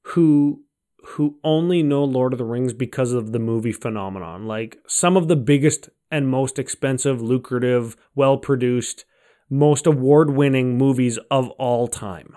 [0.03, 0.61] who
[1.07, 4.47] who only know Lord of the Rings because of the movie phenomenon.
[4.47, 9.05] Like some of the biggest and most expensive, lucrative, well produced,
[9.51, 12.37] most award winning movies of all time.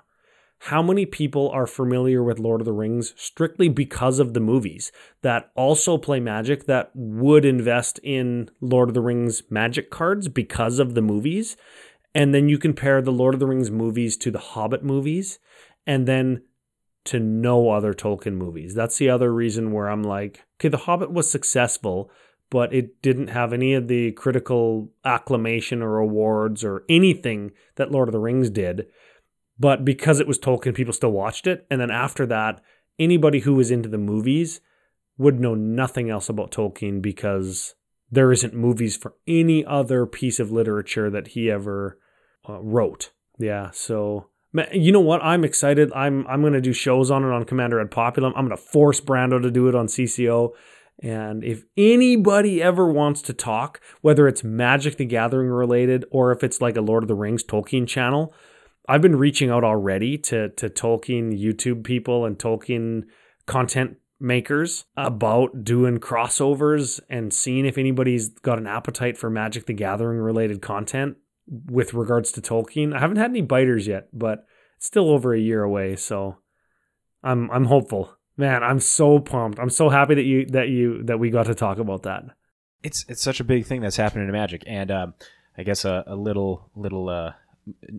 [0.60, 4.92] How many people are familiar with Lord of the Rings strictly because of the movies
[5.22, 10.80] that also play magic that would invest in Lord of the Rings magic cards because
[10.80, 11.58] of the movies?
[12.16, 15.38] And then you compare the Lord of the Rings movies to the Hobbit movies
[15.86, 16.42] and then
[17.06, 18.74] to no other Tolkien movies.
[18.74, 22.12] That's the other reason where I'm like, okay, The Hobbit was successful,
[22.50, 28.08] but it didn't have any of the critical acclamation or awards or anything that Lord
[28.08, 28.88] of the Rings did.
[29.60, 31.66] But because it was Tolkien, people still watched it.
[31.70, 32.62] And then after that,
[33.00, 34.62] anybody who was into the movies
[35.18, 37.76] would know nothing else about Tolkien because
[38.10, 42.00] there isn't movies for any other piece of literature that he ever
[42.48, 43.12] uh, wrote.
[43.40, 44.30] Yeah, so
[44.72, 45.24] you know what?
[45.24, 45.92] I'm excited.
[45.94, 48.34] I'm I'm gonna do shows on it on Commander Ad Populum.
[48.36, 50.52] I'm gonna force Brando to do it on CCO.
[51.02, 56.44] And if anybody ever wants to talk, whether it's Magic the Gathering related or if
[56.44, 58.34] it's like a Lord of the Rings Tolkien channel,
[58.90, 63.04] I've been reaching out already to to Tolkien YouTube people and Tolkien
[63.46, 69.74] content makers about doing crossovers and seeing if anybody's got an appetite for Magic the
[69.74, 71.18] Gathering related content
[71.48, 72.96] with regards to Tolkien.
[72.96, 74.46] I haven't had any biters yet, but
[74.78, 76.38] It's still over a year away, so
[77.24, 78.17] I'm I'm hopeful.
[78.38, 79.60] Man, I'm so pumped.
[79.60, 82.24] I'm so happy that you that you that we got to talk about that.
[82.84, 85.14] It's it's such a big thing that's happening in Magic, and um,
[85.58, 87.32] I guess a, a little little uh,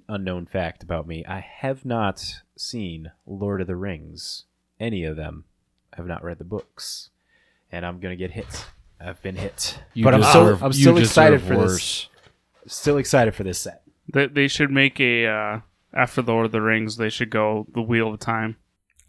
[0.09, 4.45] unknown fact about me: I have not seen Lord of the Rings.
[4.79, 5.45] Any of them.
[5.93, 7.11] I have not read the books,
[7.73, 8.67] and I'm gonna get hit.
[9.01, 12.09] I've been hit, You but I'm deserve- still I'm still excited deserve for this.
[12.67, 13.83] Still excited for this set.
[14.13, 15.61] They, they should make a uh,
[15.95, 16.97] after Lord of the Rings.
[16.97, 18.57] They should go the Wheel of Time.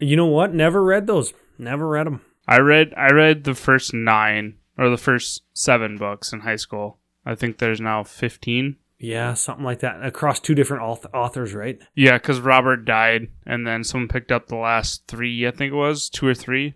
[0.00, 0.54] You know what?
[0.54, 1.32] Never read those.
[1.58, 2.22] Never read them.
[2.48, 6.98] I read I read the first nine or the first seven books in high school.
[7.24, 8.76] I think there's now fifteen.
[8.98, 10.04] Yeah, something like that.
[10.04, 11.78] Across two different authors, right?
[11.94, 15.46] Yeah, because Robert died, and then someone picked up the last three.
[15.46, 16.74] I think it was two or three.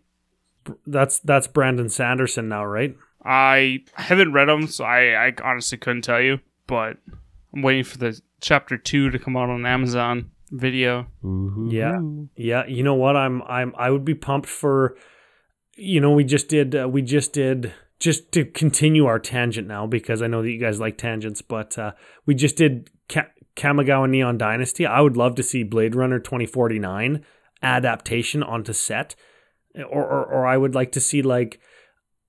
[0.86, 2.96] That's that's Brandon Sanderson now, right?
[3.24, 6.40] I haven't read them, so I, I honestly couldn't tell you.
[6.66, 6.98] But
[7.54, 11.06] I'm waiting for the chapter two to come out on Amazon Video.
[11.70, 11.98] Yeah,
[12.36, 12.66] yeah.
[12.66, 13.16] You know what?
[13.16, 14.96] I'm I'm I would be pumped for.
[15.76, 19.86] You know, we just did uh, we just did just to continue our tangent now
[19.86, 21.92] because I know that you guys like tangents, but uh,
[22.26, 24.86] we just did Ka- Kamigawa Neon Dynasty.
[24.86, 27.24] I would love to see Blade Runner 2049
[27.62, 29.16] adaptation onto set,
[29.74, 31.60] or or, or I would like to see like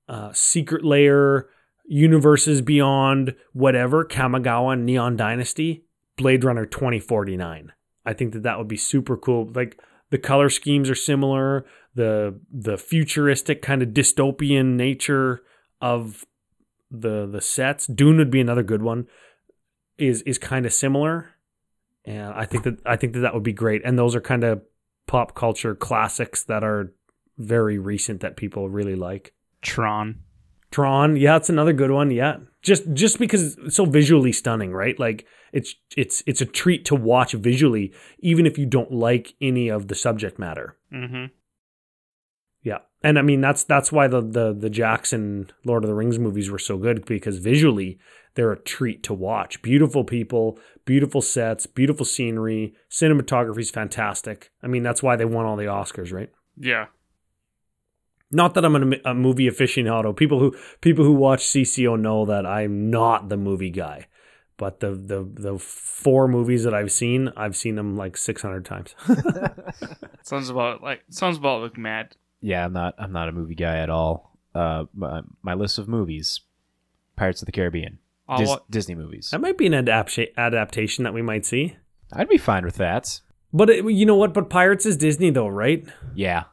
[0.07, 1.47] uh, Secret Lair,
[1.85, 5.85] Universes Beyond, whatever Kamigawa Neon Dynasty,
[6.17, 7.71] Blade Runner 2049.
[8.05, 9.49] I think that that would be super cool.
[9.53, 9.79] Like
[10.09, 11.65] the color schemes are similar,
[11.95, 15.41] the the futuristic kind of dystopian nature
[15.81, 16.25] of
[16.91, 17.87] the the sets.
[17.87, 19.07] Dune would be another good one.
[19.97, 21.31] Is is kind of similar,
[22.03, 23.81] and I think that I think that that would be great.
[23.85, 24.61] And those are kind of
[25.07, 26.93] pop culture classics that are
[27.37, 29.33] very recent that people really like.
[29.61, 30.19] Tron.
[30.71, 32.11] Tron, yeah, it's another good one.
[32.11, 34.99] Yeah, just just because it's so visually stunning, right?
[34.99, 39.69] Like it's it's it's a treat to watch visually, even if you don't like any
[39.69, 40.75] of the subject matter.
[40.91, 41.25] Mm-hmm.
[42.63, 46.17] Yeah, and I mean that's that's why the the the Jackson Lord of the Rings
[46.17, 47.99] movies were so good because visually
[48.33, 49.61] they're a treat to watch.
[49.61, 54.51] Beautiful people, beautiful sets, beautiful scenery, cinematography is fantastic.
[54.63, 56.31] I mean that's why they won all the Oscars, right?
[56.57, 56.87] Yeah.
[58.31, 60.15] Not that I'm a, a movie aficionado.
[60.15, 64.07] People who people who watch CCO know that I'm not the movie guy.
[64.57, 68.95] But the the the four movies that I've seen, I've seen them like 600 times.
[70.23, 72.15] Sounds about like sounds about like Matt.
[72.41, 72.95] Yeah, I'm not.
[72.97, 74.37] I'm not a movie guy at all.
[74.53, 76.41] Uh, my, my list of movies:
[77.15, 77.99] Pirates of the Caribbean,
[78.37, 79.29] Dis- wa- Disney movies.
[79.31, 81.75] that might be an adapta- adaptation that we might see.
[82.13, 83.19] I'd be fine with that.
[83.53, 84.33] But it, you know what?
[84.33, 85.85] But Pirates is Disney though, right?
[86.15, 86.45] Yeah,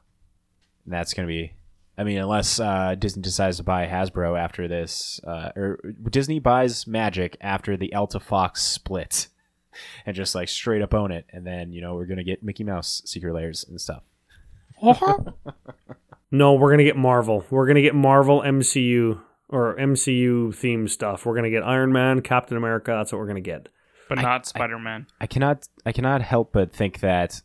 [0.86, 1.54] that's gonna be.
[1.96, 5.78] I mean, unless uh, Disney decides to buy Hasbro after this, uh, or
[6.10, 9.28] Disney buys Magic after the Alta Fox split,
[10.06, 12.64] and just like straight up own it, and then you know we're gonna get Mickey
[12.64, 14.02] Mouse secret lairs and stuff.
[16.34, 17.44] No, we're gonna get Marvel.
[17.50, 19.20] We're gonna get Marvel MCU
[19.50, 21.26] or MCU themed stuff.
[21.26, 22.92] We're gonna get Iron Man, Captain America.
[22.92, 23.68] That's what we're gonna get.
[24.08, 25.06] but not Spider Man.
[25.20, 27.42] I cannot I cannot help but think that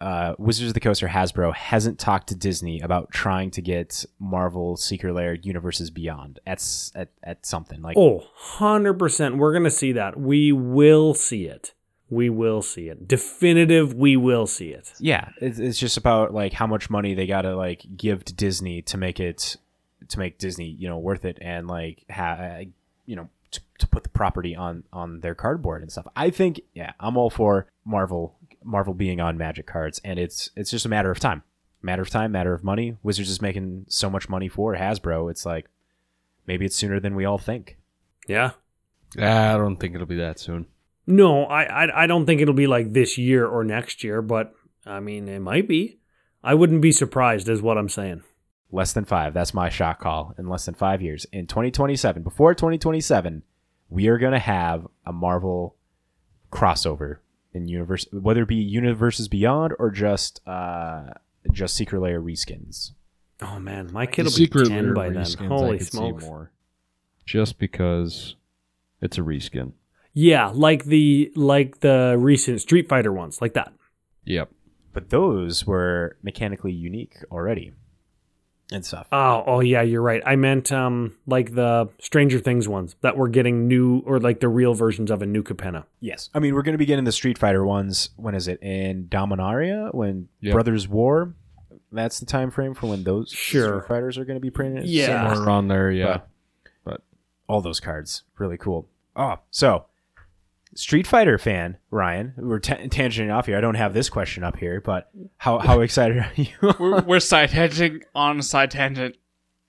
[0.00, 4.04] uh, Wizards of the Coast or Hasbro hasn't talked to Disney about trying to get
[4.18, 6.62] Marvel Secret Lair universes beyond at
[6.94, 8.24] at, at something like Oh,
[8.58, 9.36] 100%.
[9.38, 10.18] We're going to see that.
[10.18, 11.72] We will see it.
[12.10, 13.08] We will see it.
[13.08, 14.92] Definitive, we will see it.
[15.00, 18.82] yeah it's, it's just about like how much money they gotta like give to Disney
[18.82, 19.56] to make it
[20.08, 22.60] to make Disney you know worth it and like ha-
[23.06, 26.06] you know to, to put the property on on their cardboard and stuff.
[26.14, 30.70] I think yeah I'm all for Marvel Marvel being on Magic cards and it's it's
[30.70, 31.42] just a matter of time.
[31.82, 32.96] Matter of time, matter of money.
[33.02, 35.30] Wizards is making so much money for Hasbro.
[35.30, 35.66] It's like
[36.46, 37.76] maybe it's sooner than we all think.
[38.26, 38.52] Yeah.
[39.20, 40.66] Ah, I don't think it'll be that soon.
[41.06, 44.54] No, I, I I don't think it'll be like this year or next year, but
[44.86, 45.98] I mean, it might be.
[46.42, 48.22] I wouldn't be surprised, is what I'm saying.
[48.70, 49.34] Less than five.
[49.34, 50.34] That's my shot call.
[50.38, 53.42] In less than five years, in 2027, before 2027,
[53.88, 55.76] we are gonna have a Marvel
[56.50, 57.18] crossover
[57.54, 61.04] in universe, whether it be universes beyond or just uh
[61.52, 62.90] just Secret Lair reskins.
[63.40, 65.22] Oh man, my kid The will be Secret 10 by then.
[65.24, 66.24] reskins, Holy could smokes.
[66.24, 66.50] more.
[67.26, 68.36] Just because
[69.00, 69.72] it's a reskin.
[70.12, 73.72] Yeah, like the like the recent Street Fighter ones, like that.
[74.24, 74.50] Yep.
[74.92, 77.72] But those were mechanically unique already,
[78.72, 79.06] and stuff.
[79.12, 80.22] Oh, oh yeah, you're right.
[80.24, 84.48] I meant um like the Stranger Things ones that were getting new or like the
[84.48, 85.84] real versions of a new Capenna.
[86.00, 88.10] Yes, I mean we're going to be getting the Street Fighter ones.
[88.16, 89.94] When is it in Dominaria?
[89.94, 90.52] When Yep.
[90.52, 91.34] Brothers War?
[91.92, 93.80] That's the time frame for when those Sure.
[93.80, 94.84] Street Fighters are going to be printed.
[94.86, 95.28] Yeah.
[95.28, 96.20] Somewhere around there, yeah.
[96.84, 97.02] But
[97.48, 98.88] all those cards really cool.
[99.14, 99.84] Oh, so
[100.74, 102.34] Street Fighter fan, Ryan.
[102.36, 103.56] We're ta tangenting off here.
[103.56, 106.48] I don't have this question up here, but how how excited are you?
[106.78, 109.16] We're, we're side tangenting on a side tangent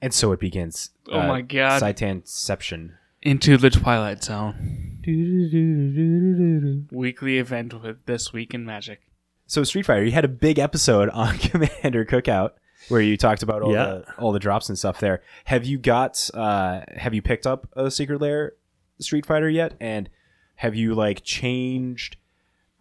[0.02, 0.90] and so it begins.
[1.11, 1.80] Oh my God.
[1.80, 2.91] Side tangentception.
[3.22, 4.99] into the Twilight Zone.
[6.91, 9.02] Weekly event with This Week in Magic.
[9.48, 12.52] So Street Fighter, you had a big episode on Commander Cookout
[12.90, 13.86] where you talked about all Yeah.
[13.86, 15.22] the all the drops and stuff there.
[15.45, 18.53] Have you got uh have you picked up a Secret Lair
[18.99, 19.76] Street Fighter yet?
[19.80, 20.10] And
[20.56, 22.18] have you like changed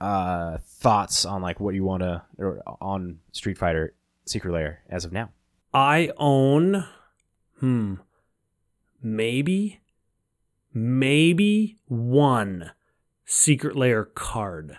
[0.00, 2.22] uh thoughts on like what you want to
[2.80, 3.94] on Street Fighter
[4.26, 5.30] Secret Lair as of now?
[5.72, 6.86] I own,
[7.58, 7.94] hmm,
[9.02, 9.80] maybe,
[10.72, 12.70] maybe one
[13.24, 14.78] secret lair card.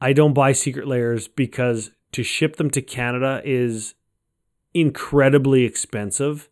[0.00, 3.94] I don't buy secret lairs because to ship them to Canada is
[4.74, 6.48] incredibly expensive,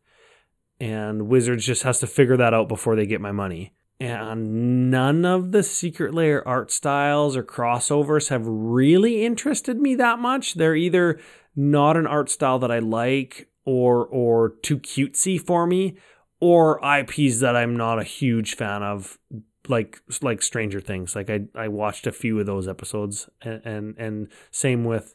[0.81, 3.75] and Wizards just has to figure that out before they get my money.
[4.03, 10.19] And none of the secret lair art styles or crossovers have really interested me that
[10.19, 10.55] much.
[10.55, 11.21] They're either
[11.55, 15.99] not an art style that I like or or too cutesy for me
[16.41, 19.21] or IPs that I'm not a huge fan of
[19.69, 21.15] like like Stranger Things.
[21.15, 25.15] Like I I watched a few of those episodes and and, and same with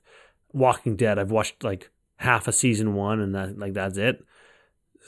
[0.54, 1.20] Walking Dead.
[1.20, 4.24] I've watched like half a season 1 and that like that's it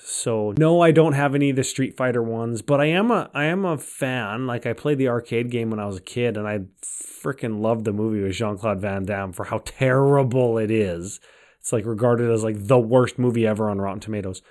[0.03, 3.29] so no I don't have any of the Street Fighter ones but I am a
[3.33, 6.37] I am a fan like I played the arcade game when I was a kid
[6.37, 11.19] and I freaking loved the movie with Jean-Claude Van Damme for how terrible it is
[11.59, 14.41] it's like regarded as like the worst movie ever on Rotten Tomatoes.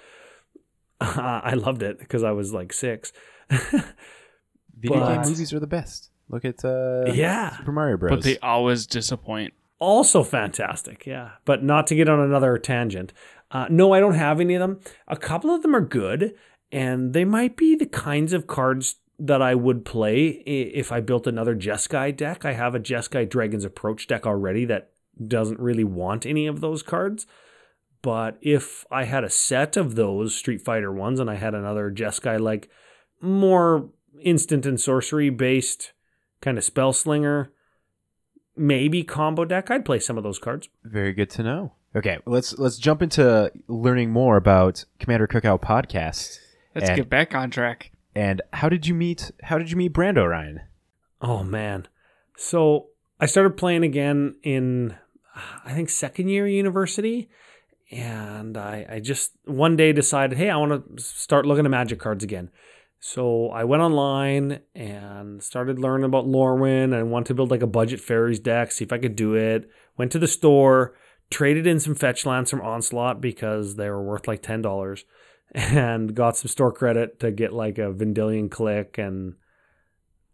[1.00, 3.12] I loved it because I was like six.
[3.50, 6.10] Video But- game movies are the best.
[6.28, 8.10] Look at uh yeah, Super Mario Bros.
[8.10, 9.54] But they always disappoint.
[9.78, 11.06] also fantastic.
[11.06, 13.14] Yeah, but not to get on another tangent.
[13.50, 14.80] Uh, no, I don't have any of them.
[15.06, 16.34] A couple of them are good,
[16.70, 21.26] and they might be the kinds of cards that I would play if I built
[21.26, 22.44] another Jeskai deck.
[22.44, 24.92] I have a Jeskai Dragon's Approach deck already that
[25.26, 27.26] doesn't really want any of those cards.
[28.00, 31.90] But if I had a set of those Street Fighter ones and I had another
[31.90, 32.68] Jeskai like
[33.20, 33.90] more
[34.22, 35.92] instant and sorcery based
[36.40, 37.52] kind of spell slinger,
[38.56, 40.68] maybe combo deck, I'd play some of those cards.
[40.84, 41.72] Very good to know.
[41.96, 46.38] Okay, let's let's jump into learning more about Commander Cookout podcast.
[46.74, 47.90] Let's And- get back on track.
[48.14, 50.60] And how did you meet how did you meet Brando Ryan?
[51.20, 51.88] Oh man.
[52.36, 52.88] So
[53.20, 54.96] I started playing again in
[55.64, 57.28] I think second year university.
[57.90, 61.98] And I, I just one day decided, hey, I want to start looking at magic
[61.98, 62.50] cards again.
[63.00, 67.66] So I went online and started learning about Lorwyn and wanted to build like a
[67.66, 69.70] budget fairies deck, see if I could do it.
[69.96, 70.94] Went to the store,
[71.30, 75.04] traded in some fetch lands from Onslaught because they were worth like ten dollars,
[75.54, 79.34] and got some store credit to get like a Vendilion Clique and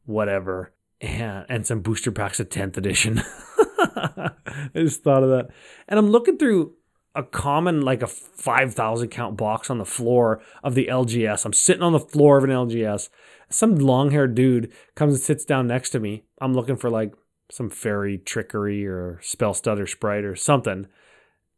[0.05, 3.23] whatever, and, and some booster packs of 10th edition.
[3.97, 4.31] I
[4.75, 5.49] just thought of that.
[5.89, 6.75] And I'm looking through
[7.15, 11.45] a common, like a 5,000 count box on the floor of the LGS.
[11.45, 13.09] I'm sitting on the floor of an LGS.
[13.51, 16.25] Some long haired dude comes and sits down next to me.
[16.41, 17.15] I'm looking for like
[17.55, 20.89] some Faerie Trickery or Spellstutter Sprite or something.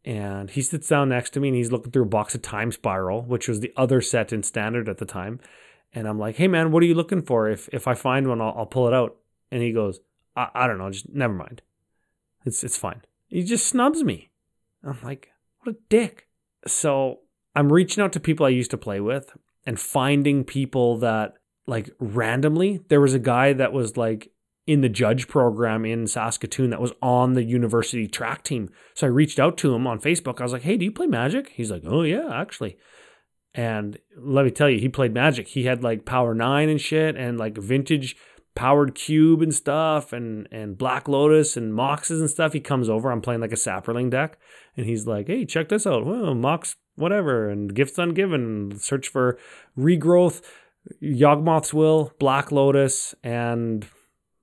[0.04, 2.70] And he sits down next to me and he's looking through a box of Time
[2.70, 5.40] Spiral, which was the other set in standard at the time.
[5.94, 7.48] And I'm like, hey man, what are you looking for?
[7.48, 9.16] If if I find one, I'll, I'll pull it out.
[9.50, 10.00] And he goes,
[10.36, 11.62] I, I don't know, just never mind.
[12.44, 13.00] It's it's fine.
[13.28, 14.28] He just snubs me.
[14.84, 16.28] I'm like, what a dick.
[16.66, 17.20] So
[17.54, 21.88] I'm reaching out to people I used to play with and finding people that like
[21.98, 22.82] randomly.
[22.88, 24.30] There was a guy that was like
[24.66, 28.68] in the judge program in Saskatoon that was on the university track team.
[28.94, 30.40] So I reached out to him on Facebook.
[30.40, 31.50] I was like, hey, do you play Magic?
[31.50, 32.76] He's like, oh yeah, actually.
[33.54, 35.48] And let me tell you, he played Magic.
[35.48, 38.14] He had like Power Nine and shit, and like vintage
[38.54, 42.52] powered cube and stuff, and and Black Lotus and Moxes and stuff.
[42.52, 43.10] He comes over.
[43.10, 44.38] I'm playing like a Saproling deck,
[44.76, 46.04] and he's like, "Hey, check this out.
[46.04, 48.78] Well, Mox, whatever, and gifts ungiven.
[48.78, 49.38] Search for
[49.78, 50.42] regrowth,
[51.02, 53.86] Yawgmoth's Will, Black Lotus, and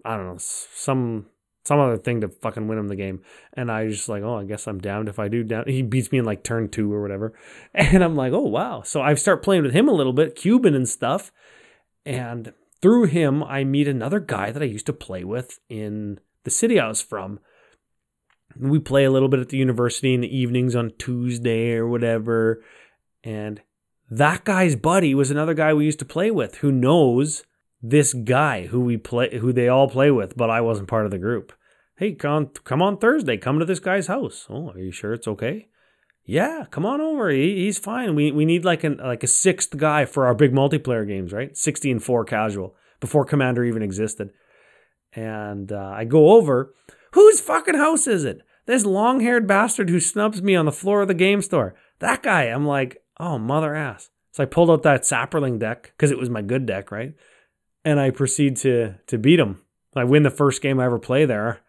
[0.03, 1.27] I don't know some."
[1.65, 3.21] Some other thing to fucking win him the game,
[3.53, 5.45] and I just like, oh, I guess I'm damned if I do.
[5.45, 7.33] Down, he beats me in like turn two or whatever,
[7.73, 8.81] and I'm like, oh wow.
[8.81, 11.31] So I start playing with him a little bit, Cuban and stuff.
[12.05, 12.51] And
[12.81, 16.77] through him, I meet another guy that I used to play with in the city
[16.81, 17.39] I was from.
[18.59, 22.61] We play a little bit at the university in the evenings on Tuesday or whatever.
[23.23, 23.61] And
[24.11, 27.45] that guy's buddy was another guy we used to play with who knows
[27.85, 31.11] this guy who we play who they all play with, but I wasn't part of
[31.11, 31.51] the group.
[31.97, 34.47] Hey, come come on Thursday, come to this guy's house.
[34.49, 35.67] Oh, are you sure it's okay?
[36.25, 37.29] Yeah, come on over.
[37.29, 38.15] He, he's fine.
[38.15, 41.55] We we need like an like a sixth guy for our big multiplayer games, right?
[41.57, 44.31] Sixty and four casual before Commander even existed.
[45.13, 46.73] And uh, I go over.
[47.11, 48.41] Whose fucking house is it?
[48.65, 51.75] This long haired bastard who snubs me on the floor of the game store.
[51.99, 52.45] That guy.
[52.45, 54.09] I'm like, oh, mother ass.
[54.31, 57.13] So I pulled out that Saproling deck because it was my good deck, right?
[57.85, 59.61] And I proceed to to beat him.
[59.95, 61.61] I win the first game I ever play there.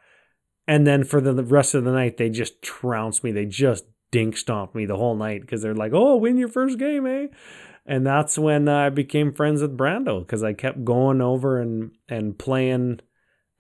[0.66, 3.32] And then for the rest of the night, they just trounce me.
[3.32, 6.78] They just dink stomp me the whole night because they're like, oh, win your first
[6.78, 7.26] game, eh?
[7.84, 12.38] And that's when I became friends with Brando because I kept going over and, and
[12.38, 13.00] playing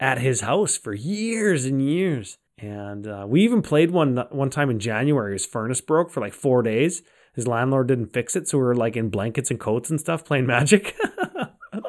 [0.00, 2.38] at his house for years and years.
[2.56, 5.32] And uh, we even played one one time in January.
[5.32, 7.02] His furnace broke for like four days.
[7.34, 10.24] His landlord didn't fix it, so we were like in blankets and coats and stuff
[10.24, 10.94] playing Magic.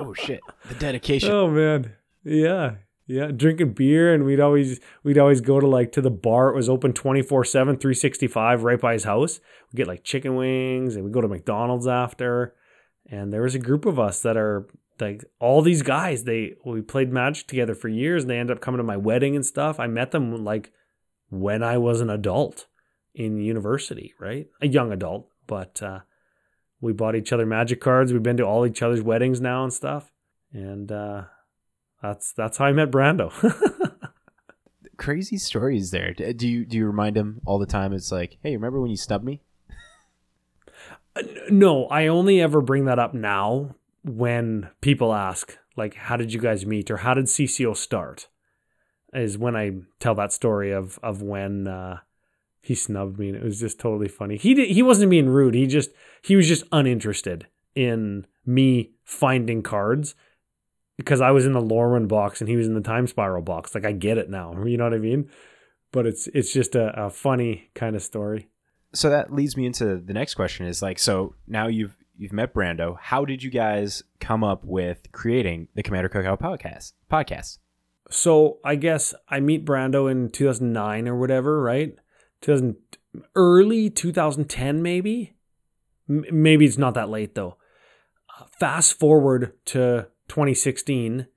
[0.05, 0.41] Oh shit!
[0.69, 1.31] The dedication.
[1.31, 2.75] Oh man, yeah,
[3.07, 3.27] yeah.
[3.27, 6.49] Drinking beer, and we'd always we'd always go to like to the bar.
[6.49, 9.39] It was open 24 7 365 right by his house.
[9.71, 12.55] We get like chicken wings, and we go to McDonald's after.
[13.09, 14.67] And there was a group of us that are
[14.99, 18.61] like all these guys they we played magic together for years and they ended up
[18.61, 20.71] coming to my wedding and stuff i met them like
[21.29, 22.67] when i was an adult
[23.13, 25.99] in university right a young adult but uh,
[26.85, 28.13] we bought each other magic cards.
[28.13, 30.11] We've been to all each other's weddings now and stuff.
[30.53, 31.23] And uh,
[32.01, 33.31] that's that's how i met brando.
[34.97, 36.13] Crazy stories there.
[36.13, 37.91] Do you do you remind him all the time?
[37.91, 39.41] It's like hey remember when you snubbed me?
[41.15, 46.31] Uh, no i only ever bring that up now when people ask, like, how did
[46.31, 46.91] you guys meet?
[46.91, 48.27] or how did CCO start?
[49.11, 51.99] Is when I tell that story of of when uh,
[52.65, 54.37] he snubbed me and it was just totally funny.
[54.37, 55.53] He did, he wasn't being rude.
[55.53, 55.91] He just
[56.23, 60.15] he was just uninterested in me finding cards
[60.97, 63.75] because I was in the Lorwyn box and he was in the Time Spiral box.
[63.75, 64.55] Like I get it now.
[64.65, 65.29] You know what I mean?
[65.91, 68.49] But it's it's just a, a funny kind of story.
[68.93, 72.51] So that leads me into the next question is like so now you've you've met
[72.51, 72.97] Brando.
[72.99, 76.93] How did you guys come up with creating the Commander Cookout podcast?
[77.11, 77.59] Podcast.
[78.09, 81.95] So I guess I meet Brando in 2009 or whatever, right?
[82.41, 82.75] 2000
[83.35, 85.33] early 2010 maybe.
[86.09, 87.57] M- maybe it's not that late though.
[88.37, 91.27] Uh, fast forward to 2016.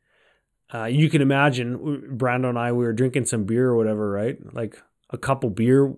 [0.72, 4.36] Uh, you can imagine Brando and I we were drinking some beer or whatever, right?
[4.52, 5.94] Like a couple beer.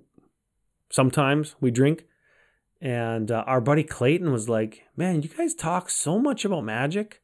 [0.91, 2.05] Sometimes we drink,
[2.81, 7.23] and uh, our buddy Clayton was like, Man, you guys talk so much about magic.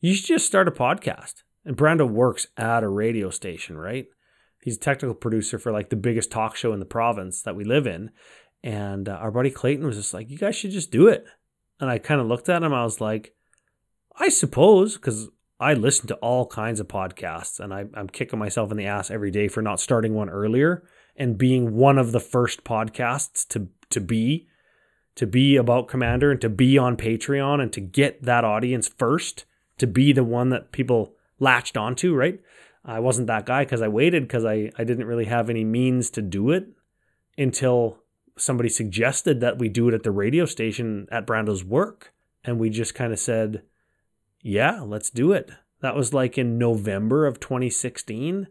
[0.00, 1.42] You should just start a podcast.
[1.64, 4.06] And Brando works at a radio station, right?
[4.62, 7.64] He's a technical producer for like the biggest talk show in the province that we
[7.64, 8.10] live in.
[8.62, 11.24] And uh, our buddy Clayton was just like, You guys should just do it.
[11.80, 12.72] And I kind of looked at him.
[12.72, 13.34] I was like,
[14.16, 15.28] I suppose, because
[15.58, 19.10] I listen to all kinds of podcasts and I, I'm kicking myself in the ass
[19.10, 20.84] every day for not starting one earlier
[21.16, 24.48] and being one of the first podcasts to, to be
[25.14, 29.44] to be about Commander and to be on Patreon and to get that audience first,
[29.78, 32.40] to be the one that people latched onto, right?
[32.84, 36.10] I wasn't that guy because I waited because I, I didn't really have any means
[36.10, 36.68] to do it
[37.38, 37.98] until
[38.36, 42.12] somebody suggested that we do it at the radio station at Brando's work.
[42.44, 43.62] And we just kind of said,
[44.40, 45.50] yeah, let's do it.
[45.80, 48.48] That was like in November of 2016.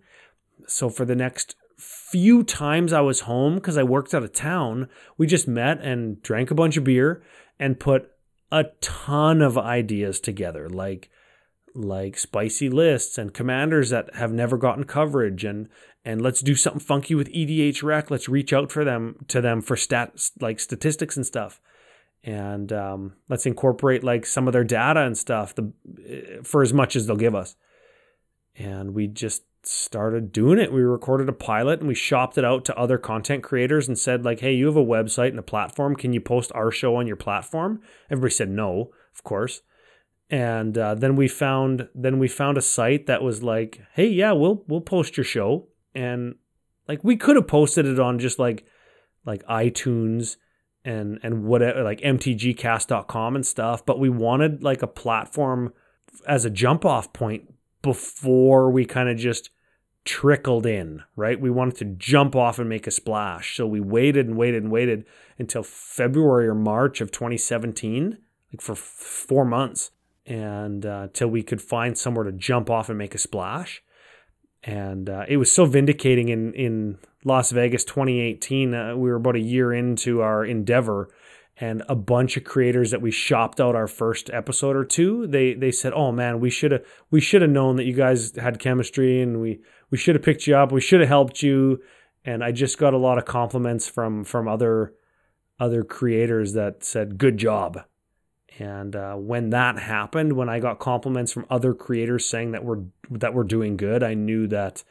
[0.67, 4.87] So for the next few times I was home because I worked out of town,
[5.17, 7.21] we just met and drank a bunch of beer
[7.59, 8.11] and put
[8.51, 11.09] a ton of ideas together, like
[11.73, 15.69] like spicy lists and commanders that have never gotten coverage and
[16.03, 18.09] and let's do something funky with EDH rec.
[18.09, 21.61] Let's reach out for them to them for stats like statistics and stuff.
[22.23, 25.71] And um, let's incorporate like some of their data and stuff the,
[26.43, 27.55] for as much as they'll give us.
[28.55, 30.73] And we just started doing it.
[30.73, 34.25] We recorded a pilot and we shopped it out to other content creators and said
[34.25, 35.95] like, "Hey, you have a website and a platform.
[35.95, 39.61] Can you post our show on your platform?" Everybody said no, of course.
[40.31, 44.31] And uh, then we found then we found a site that was like, "Hey, yeah,
[44.31, 46.35] we'll we'll post your show." And
[46.87, 48.65] like we could have posted it on just like
[49.25, 50.37] like iTunes
[50.85, 55.73] and and whatever like mtgcast.com and stuff, but we wanted like a platform
[56.25, 59.49] as a jump off point before we kind of just
[60.05, 61.39] trickled in, right?
[61.39, 63.57] We wanted to jump off and make a splash.
[63.57, 65.05] So we waited and waited and waited
[65.37, 68.17] until February or March of 2017,
[68.51, 69.91] like for four months,
[70.25, 73.81] and uh, till we could find somewhere to jump off and make a splash.
[74.63, 78.73] And uh, it was so vindicating in, in Las Vegas 2018.
[78.73, 81.09] Uh, we were about a year into our endeavor
[81.57, 85.53] and a bunch of creators that we shopped out our first episode or two they
[85.53, 88.59] they said oh man we should have we should have known that you guys had
[88.59, 91.79] chemistry and we we should have picked you up we should have helped you
[92.25, 94.93] and i just got a lot of compliments from from other
[95.59, 97.83] other creators that said good job
[98.61, 102.83] And uh, when that happened, when I got compliments from other creators saying that we're
[103.09, 104.83] that we're doing good, I knew that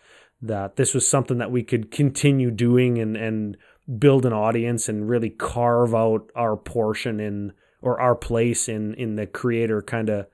[0.42, 3.56] that this was something that we could continue doing and and
[3.98, 9.14] build an audience and really carve out our portion in or our place in in
[9.14, 10.26] the creator kind of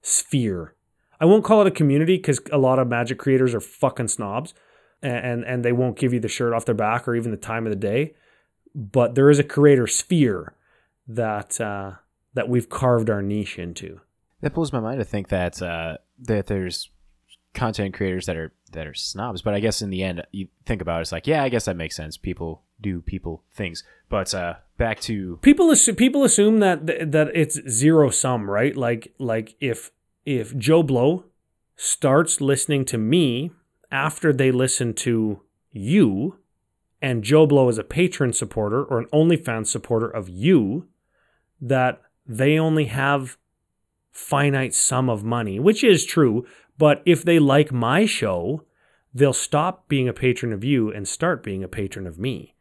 [0.00, 0.76] sphere.
[1.20, 4.54] I won't call it a community because a lot of magic creators are fucking snobs,
[5.02, 7.66] and and they won't give you the shirt off their back or even the time
[7.66, 8.14] of the day.
[8.76, 10.54] But there is a creator sphere
[11.08, 11.92] that uh,
[12.36, 14.00] that we've carved our niche into.
[14.42, 16.90] That blows my mind to think that uh, that there's
[17.54, 19.42] content creators that are that are snobs.
[19.42, 21.64] But I guess in the end, you think about it, it's like, yeah, I guess
[21.64, 22.16] that makes sense.
[22.16, 23.82] People do people things.
[24.08, 28.76] But uh, back to people assume people assume that that it's zero sum, right?
[28.76, 29.90] Like like if
[30.24, 31.24] if Joe Blow
[31.74, 33.50] starts listening to me
[33.90, 35.40] after they listen to
[35.72, 36.38] you,
[37.00, 40.88] and Joe Blow is a patron supporter or an OnlyFans supporter of you,
[41.60, 43.36] that they only have
[44.12, 46.46] finite sum of money, which is true.
[46.78, 48.64] But if they like my show,
[49.14, 52.54] they'll stop being a patron of you and start being a patron of me.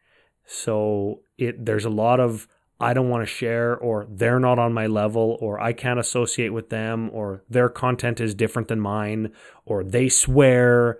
[0.45, 2.47] So it there's a lot of
[2.79, 6.49] I don't want to share or they're not on my level or I can't associate
[6.49, 9.31] with them or their content is different than mine
[9.65, 10.99] or they swear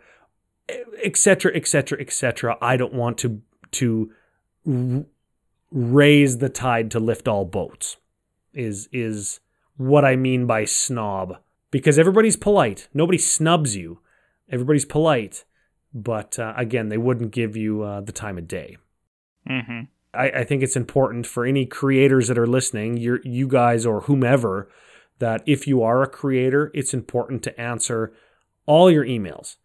[1.04, 4.12] etc etc etc I don't want to to
[5.72, 7.98] raise the tide to lift all boats
[8.56, 9.40] is is
[9.78, 11.38] what I mean by snob.
[11.72, 12.88] Because everybody's polite.
[12.94, 14.00] Nobody snubs you.
[14.50, 15.44] Everybody's polite.
[15.94, 18.78] But uh, again they wouldn't give you uh, the time of day.
[19.50, 19.82] Mm-hmm.
[20.14, 24.02] I, I think it's important for any creators that are listening, you you guys or
[24.02, 24.70] whomever,
[25.20, 28.14] that if you are a creator, it's important to answer
[28.66, 29.58] all your emails.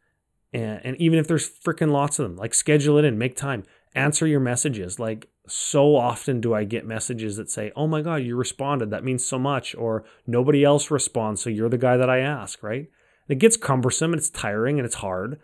[0.52, 3.64] And, and even if there's freaking lots of them, like schedule it in, make time,
[3.94, 4.98] answer your messages.
[4.98, 8.90] Like so often do I get messages that say, "Oh my god, you responded.
[8.90, 12.62] That means so much," or nobody else responds, so you're the guy that I ask,
[12.62, 12.88] right?
[13.28, 15.40] And it gets cumbersome and it's tiring and it's hard,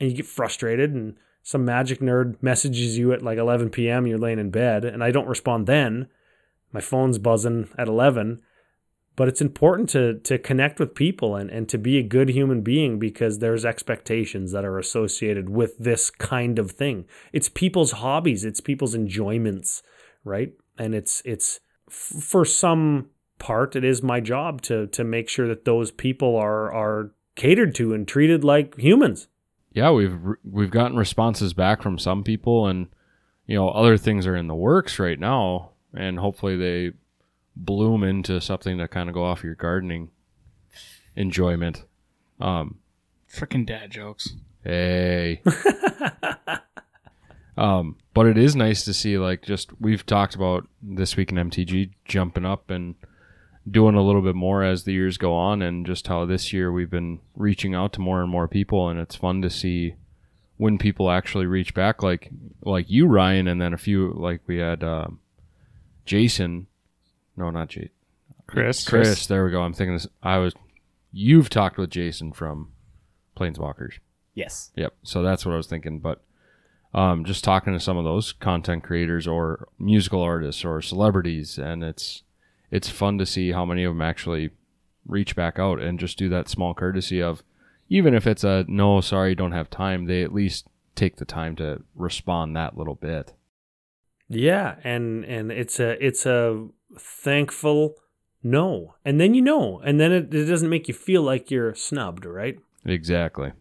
[0.00, 4.06] and you get frustrated and some magic nerd messages you at like 11 p.m.
[4.06, 6.08] You're laying in bed, and I don't respond then.
[6.72, 8.40] My phone's buzzing at 11.
[9.14, 12.62] But it's important to to connect with people and, and to be a good human
[12.62, 17.06] being because there's expectations that are associated with this kind of thing.
[17.32, 19.82] It's people's hobbies, it's people's enjoyments,
[20.24, 20.52] right?
[20.78, 25.64] And it's it's for some part it is my job to to make sure that
[25.64, 29.26] those people are are catered to and treated like humans
[29.74, 32.88] yeah, we've we've gotten responses back from some people, and
[33.46, 36.92] you know other things are in the works right now, and hopefully they
[37.56, 40.10] bloom into something to kind of go off your gardening
[41.16, 41.84] enjoyment.
[42.40, 42.78] Um,
[43.32, 44.34] Freaking dad jokes.
[44.64, 45.42] Hey.
[47.56, 51.36] um, but it is nice to see like just we've talked about this week in
[51.38, 52.94] MTG jumping up and
[53.70, 56.72] doing a little bit more as the years go on and just how this year
[56.72, 59.94] we've been reaching out to more and more people and it's fun to see
[60.56, 62.30] when people actually reach back like
[62.64, 65.20] like you Ryan and then a few like we had um,
[66.04, 66.66] Jason
[67.36, 67.90] no not Jason
[68.46, 68.86] Chris.
[68.86, 70.54] Chris there we go I'm thinking this I was
[71.12, 72.72] you've talked with Jason from
[73.36, 73.98] Planeswalkers
[74.34, 74.94] yes, Yep.
[75.02, 75.98] So that's what I was thinking.
[75.98, 76.22] But
[76.94, 81.82] um, just talking to some of those content creators or musical artists or celebrities, and
[81.82, 82.22] it's
[82.70, 84.50] it's fun to see how many of them actually
[85.06, 87.42] reach back out and just do that small courtesy of,
[87.88, 91.56] even if it's a no, sorry, don't have time, they at least take the time
[91.56, 93.32] to respond that little bit.
[94.28, 96.68] Yeah, and and it's a it's a
[96.98, 97.96] thankful
[98.42, 101.74] no, and then you know, and then it, it doesn't make you feel like you're
[101.74, 102.58] snubbed, right?
[102.84, 103.52] Exactly.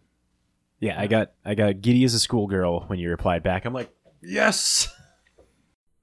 [0.79, 0.99] yeah.
[0.99, 3.65] I got I got giddy as a schoolgirl when you replied back.
[3.65, 3.93] I'm like,
[4.23, 4.87] yes.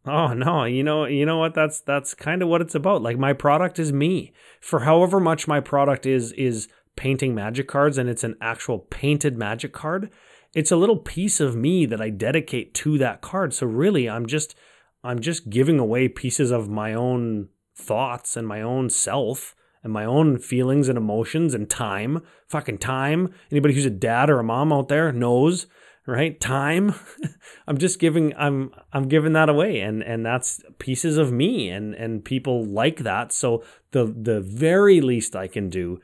[0.06, 1.55] Oh no, you know, you know what?
[1.55, 3.02] That's that's kind of what it's about.
[3.02, 4.32] Like my product is me.
[4.60, 9.36] For however much my product is is painting magic cards and it's an actual painted
[9.36, 10.10] magic card,
[10.55, 13.52] it's a little piece of me that I dedicate to that card.
[13.52, 14.55] So really, I'm just
[15.02, 20.04] I'm just giving away pieces of my own thoughts and my own self and my
[20.04, 22.22] own feelings and emotions and time.
[22.48, 23.32] Fucking time.
[23.50, 25.66] Anybody who's a dad or a mom out there knows
[26.08, 26.40] right?
[26.40, 26.94] Time.
[27.68, 29.80] I'm just giving i'm i'm giving that away.
[29.80, 33.30] And and that's pieces of me and and people like that.
[33.30, 33.62] So
[33.92, 36.00] the the very least i can do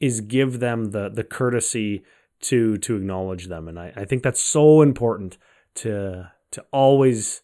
[0.00, 2.04] is give them the the courtesy
[2.42, 3.66] to to acknowledge them.
[3.68, 5.36] And i i think that's so important
[5.74, 7.42] to to always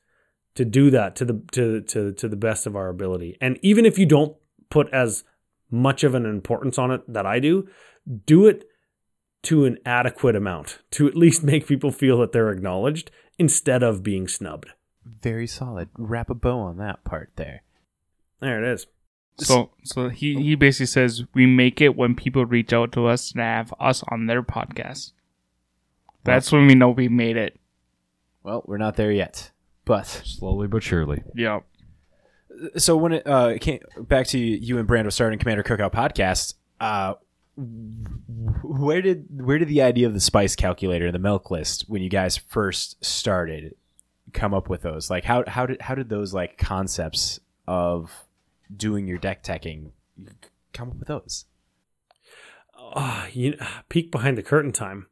[0.55, 3.85] to do that to the to to to the best of our ability and even
[3.85, 4.37] if you don't
[4.71, 5.25] put as
[5.71, 7.69] much of an importance on it that i do
[8.27, 8.65] do it
[9.45, 14.03] to an adequate amount to at least make people feel that they're acknowledged instead of
[14.03, 14.71] being snubbed.
[15.05, 15.89] Very solid.
[15.97, 17.63] Wrap a bow on that part there.
[18.41, 18.87] There it is.
[19.37, 23.33] So so he he basically says we make it when people reach out to us
[23.33, 25.13] and have us on their podcast.
[26.23, 27.59] That's when we know we made it.
[28.45, 29.51] Well, we're not there yet.
[29.85, 31.23] But Slowly but surely.
[31.35, 31.61] Yeah.
[32.77, 37.15] so when it uh, came back to you and Brando starting Commander Cookout podcast, uh,
[37.57, 42.09] where did where did the idea of the spice calculator, the milk list, when you
[42.09, 43.75] guys first started,
[44.33, 45.11] come up with those?
[45.11, 48.11] Like how how did how did those like concepts of
[48.75, 49.91] doing your deck teching
[50.73, 51.45] come up with those?
[52.77, 53.57] Ah, you
[53.89, 55.07] peek behind the curtain time.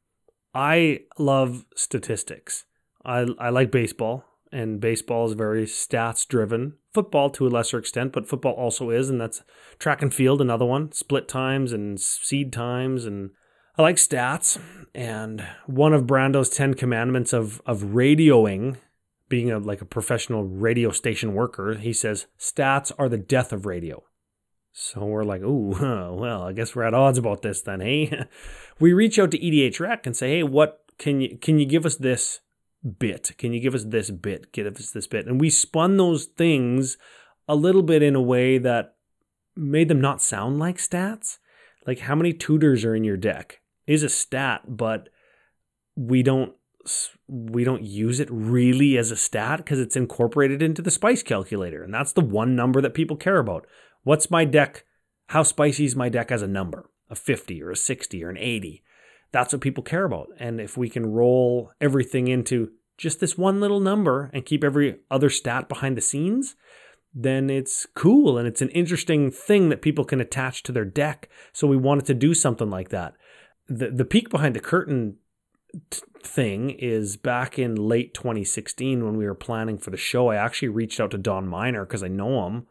[0.54, 2.64] I love statistics.
[3.04, 6.74] I I like baseball, and baseball is very stats driven.
[6.92, 9.42] Football to a lesser extent, but football also is, and that's
[9.78, 10.40] track and field.
[10.40, 13.30] Another one, split times and seed times, and
[13.78, 14.60] I like stats.
[14.94, 18.76] And one of Brando's ten commandments of of radioing,
[19.28, 23.66] being a like a professional radio station worker, he says stats are the death of
[23.66, 24.04] radio.
[24.72, 25.70] So we're like, ooh,
[26.18, 28.26] well, I guess we're at odds about this then, hey?
[28.80, 31.86] we reach out to EDH Rec and say, hey, what can you can you give
[31.86, 32.40] us this
[32.98, 33.32] bit?
[33.38, 34.52] Can you give us this bit?
[34.52, 35.26] Give us this bit.
[35.26, 36.96] And we spun those things
[37.48, 38.96] a little bit in a way that
[39.56, 41.38] made them not sound like stats.
[41.86, 45.08] Like how many tutors are in your deck is a stat, but
[45.96, 46.54] we don't
[47.28, 51.80] we don't use it really as a stat because it's incorporated into the spice calculator
[51.84, 53.68] and that's the one number that people care about
[54.04, 54.84] What's my deck?
[55.28, 56.90] How spicy is my deck as a number?
[57.08, 58.82] A 50 or a 60 or an 80?
[59.32, 60.28] That's what people care about.
[60.38, 65.00] And if we can roll everything into just this one little number and keep every
[65.10, 66.54] other stat behind the scenes,
[67.14, 71.28] then it's cool and it's an interesting thing that people can attach to their deck.
[71.52, 73.14] So we wanted to do something like that.
[73.68, 75.16] The the peek behind the curtain
[75.90, 80.28] t- thing is back in late 2016 when we were planning for the show.
[80.28, 82.66] I actually reached out to Don Miner because I know him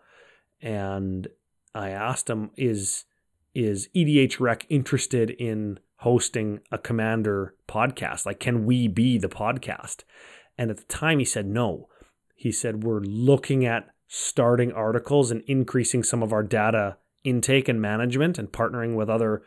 [0.61, 1.27] and
[1.73, 3.05] I asked him, "Is
[3.53, 8.25] is EDH Rec interested in hosting a Commander podcast?
[8.25, 10.03] Like, can we be the podcast?"
[10.57, 11.87] And at the time, he said no.
[12.35, 17.81] He said we're looking at starting articles and increasing some of our data intake and
[17.81, 19.43] management and partnering with other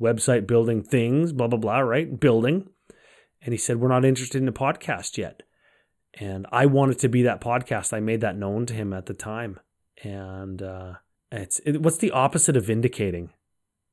[0.00, 1.80] website building things, blah blah blah.
[1.80, 2.70] Right, building.
[3.42, 5.42] And he said we're not interested in a podcast yet.
[6.14, 7.92] And I wanted to be that podcast.
[7.92, 9.60] I made that known to him at the time
[10.02, 10.94] and uh,
[11.30, 13.30] it's it, what's the opposite of vindicating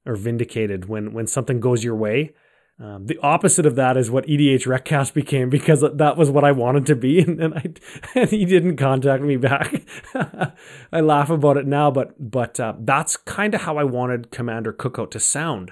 [0.05, 2.33] or vindicated when when something goes your way.
[2.77, 6.51] Um, the opposite of that is what EDH Recast became because that was what I
[6.51, 9.81] wanted to be, and, and I and he didn't contact me back.
[10.91, 14.73] I laugh about it now, but but uh, that's kind of how I wanted Commander
[14.73, 15.71] Cookout to sound.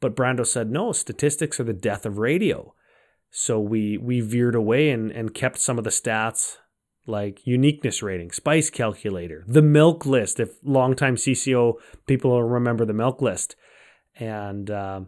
[0.00, 2.74] But Brando said no, statistics are the death of radio.
[3.30, 6.56] So we we veered away and, and kept some of the stats
[7.06, 10.40] like uniqueness rating, spice calculator, the milk list.
[10.40, 11.74] If longtime CCO
[12.06, 13.54] people remember the milk list,
[14.20, 15.00] and uh,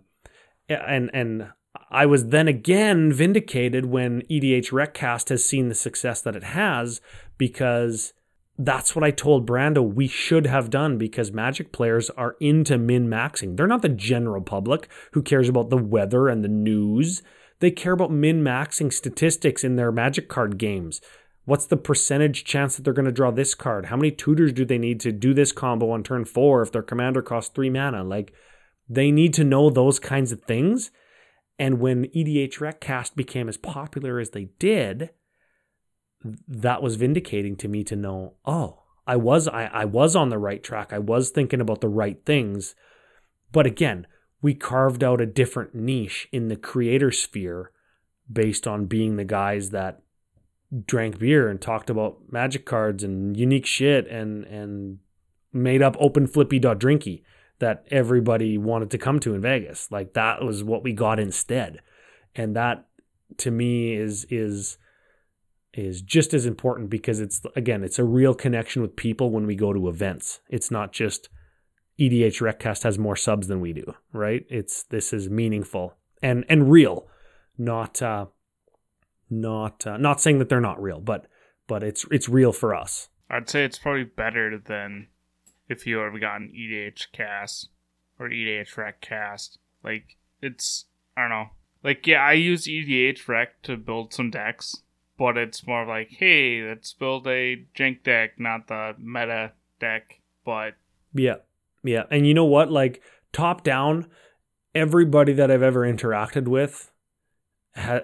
[0.69, 1.53] and and
[1.91, 7.01] I was then again vindicated when EDH Recast has seen the success that it has
[7.39, 8.13] because
[8.59, 13.09] that's what I told Brando we should have done because Magic players are into min
[13.09, 13.57] maxing.
[13.57, 17.23] They're not the general public who cares about the weather and the news.
[17.61, 21.01] They care about min maxing statistics in their Magic card games.
[21.45, 23.87] What's the percentage chance that they're going to draw this card?
[23.87, 26.83] How many tutors do they need to do this combo on turn four if their
[26.83, 28.05] commander costs three mana?
[28.05, 28.33] Like,
[28.95, 30.91] they need to know those kinds of things.
[31.59, 35.11] And when EDH Recast became as popular as they did,
[36.47, 40.39] that was vindicating to me to know, oh, I was I, I was on the
[40.39, 40.93] right track.
[40.93, 42.75] I was thinking about the right things.
[43.51, 44.07] But again,
[44.41, 47.73] we carved out a different niche in the creator sphere
[48.31, 50.03] based on being the guys that
[50.87, 54.99] drank beer and talked about magic cards and unique shit and and
[55.53, 57.23] made up open flippy dot drinky
[57.63, 59.89] that everybody wanted to come to in Vegas.
[59.93, 61.79] Like that was what we got instead.
[62.35, 62.89] And that
[63.39, 64.79] to me is is
[65.73, 69.55] is just as important because it's again, it's a real connection with people when we
[69.55, 70.41] go to events.
[70.49, 71.29] It's not just
[72.01, 74.45] EDH Recast has more subs than we do, right?
[74.51, 77.07] It's this is meaningful and and real,
[77.57, 78.27] not uh
[79.31, 81.29] not uh, not saying that they're not real, but
[81.69, 83.09] but it's it's real for us.
[83.31, 85.07] I'd say it's probably better than
[85.73, 87.69] if you ever gotten EDH cast
[88.19, 89.59] or EDH rec cast.
[89.83, 90.87] Like it's
[91.17, 91.47] I don't know.
[91.83, 94.77] Like yeah, I use EDH rec to build some decks,
[95.19, 100.21] but it's more like, hey, let's build a jank deck, not the meta deck.
[100.45, 100.75] But
[101.13, 101.37] yeah,
[101.83, 102.71] yeah, and you know what?
[102.71, 104.09] Like top down,
[104.75, 106.93] everybody that I've ever interacted with
[107.77, 108.01] ha,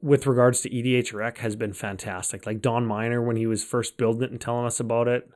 [0.00, 2.46] with regards to EDH Rec has been fantastic.
[2.46, 5.28] Like Don Miner when he was first building it and telling us about it,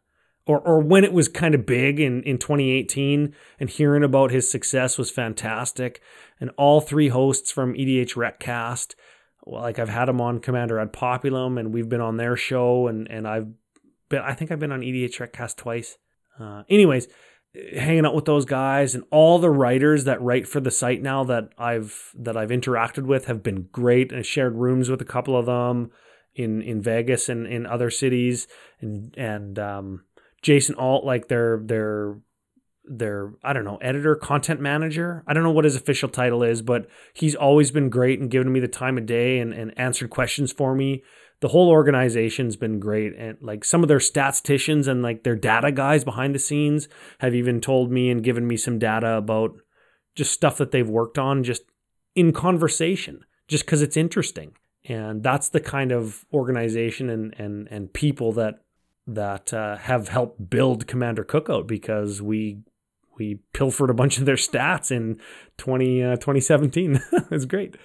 [0.49, 4.51] or or when it was kind of big in in 2018 and hearing about his
[4.51, 6.01] success was fantastic
[6.41, 8.97] and all three hosts from EDH Recast
[9.47, 12.89] well, like I've had him on Commander ad Populum and we've been on their show
[12.89, 13.49] and and I've
[14.09, 15.99] been I think I've been on EDH Recast twice.
[16.41, 17.09] Uh, anyways,
[17.77, 21.25] hanging out with those guys and all the writers that write for the site now
[21.25, 25.07] that I've that I've interacted with have been great and I shared rooms with a
[25.07, 25.91] couple of them
[26.35, 28.47] in in Vegas and in other cities
[28.81, 30.05] and and um,
[30.43, 32.19] Jason Alt like their their
[32.85, 35.25] their I don't know editor content manager?
[35.27, 38.53] I don't know what his official title is but he's always been great and given
[38.53, 41.03] me the time of day and, and answered questions for me.
[41.41, 45.71] The whole organization's been great and like some of their statisticians and like their data
[45.71, 46.89] guys behind the scenes
[47.21, 49.53] have even told me and given me some data about
[50.17, 51.63] just stuff that they've worked on just
[52.17, 54.53] in conversation just because it's interesting.
[54.85, 58.61] And that's the kind of organization and and and people that
[59.09, 62.61] that uh, have helped build Commander Cookout because we
[63.19, 65.19] we pilfered a bunch of their stats in
[65.57, 67.01] 20, uh, 2017.
[67.33, 67.77] it's great.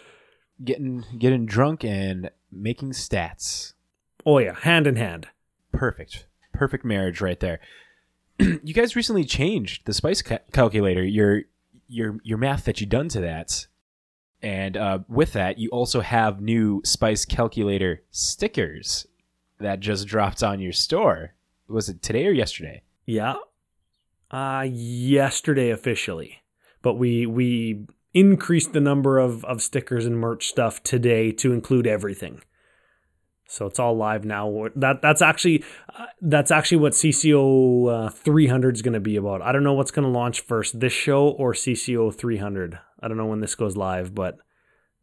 [0.63, 3.73] Getting getting drunk and making stats.
[4.25, 5.29] Oh yeah, hand in hand.
[5.71, 6.27] Perfect.
[6.53, 7.59] Perfect marriage right there.
[8.39, 11.03] you guys recently changed the spice ca- calculator.
[11.03, 11.43] Your
[11.87, 13.67] your your math that you done to that.
[14.41, 19.07] And uh, with that, you also have new spice calculator stickers
[19.63, 21.33] that just dropped on your store.
[21.67, 22.83] Was it today or yesterday?
[23.05, 23.35] Yeah.
[24.31, 26.43] Uh yesterday officially.
[26.81, 31.87] But we we increased the number of, of stickers and merch stuff today to include
[31.87, 32.41] everything.
[33.47, 34.69] So it's all live now.
[34.75, 35.63] That that's actually
[35.95, 39.41] uh, that's actually what CCO uh, 300 is going to be about.
[39.41, 42.79] I don't know what's going to launch first, this show or CCO 300.
[43.01, 44.37] I don't know when this goes live, but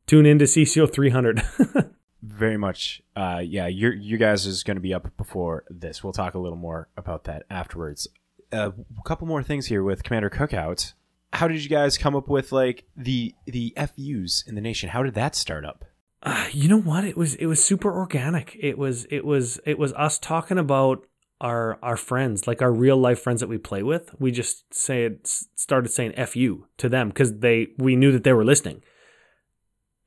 [0.07, 1.43] tune into CCO 300.
[2.23, 3.03] Very much.
[3.17, 6.05] Uh, yeah, your you guys is going to be up before this.
[6.05, 8.09] We'll talk a little more about that afterwards.
[8.53, 10.93] Uh, a couple more things here with Commander Cookout.
[11.33, 14.91] How did you guys come up with like the the FUs in the nation?
[14.91, 15.85] How did that start up?
[16.23, 17.05] Uh, you know what?
[17.05, 18.57] It was it was super organic.
[18.61, 21.07] It was it was it was us talking about
[21.41, 24.15] our our friends, like our real life friends that we play with.
[24.19, 28.33] We just say it, started saying "fu" to them because they we knew that they
[28.33, 28.83] were listening,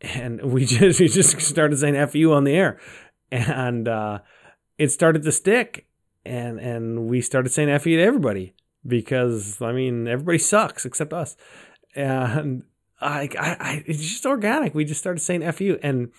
[0.03, 2.79] and we just we just started saying "fu" on the air,
[3.31, 4.19] and uh,
[4.77, 5.87] it started to stick,
[6.25, 8.53] and and we started saying "fu" to everybody
[8.85, 11.35] because I mean everybody sucks except us,
[11.95, 12.63] and
[13.01, 14.75] I, I, I it's just organic.
[14.75, 16.11] We just started saying "fu," and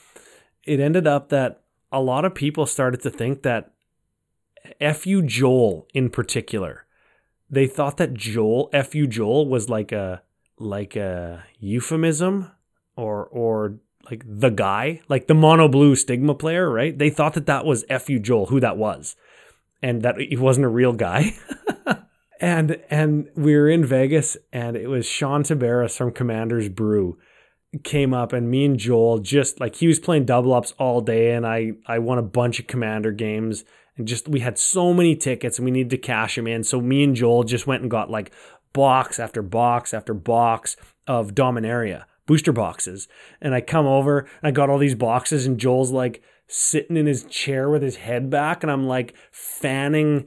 [0.64, 1.60] it ended up that
[1.92, 3.72] a lot of people started to think that
[4.94, 6.86] "fu" Joel in particular,
[7.50, 10.22] they thought that Joel "fu" Joel was like a
[10.58, 12.50] like a euphemism
[12.96, 13.76] or or
[14.10, 16.96] like the guy, like the mono blue stigma player, right?
[16.96, 19.16] They thought that that was "fu" Joel, who that was,
[19.82, 21.34] and that he wasn't a real guy.
[22.40, 27.18] and and we were in Vegas, and it was Sean Tabaris from Commander's Brew
[27.82, 31.32] came up, and me and Joel just like he was playing double ups all day,
[31.32, 33.64] and I I won a bunch of Commander games,
[33.96, 36.80] and just we had so many tickets, and we needed to cash them in, so
[36.80, 38.32] me and Joel just went and got like
[38.72, 40.76] box after box after box
[41.06, 43.08] of Dominaria booster boxes,
[43.40, 47.24] and I come over, I got all these boxes, and Joel's like sitting in his
[47.24, 50.26] chair with his head back, and I'm like fanning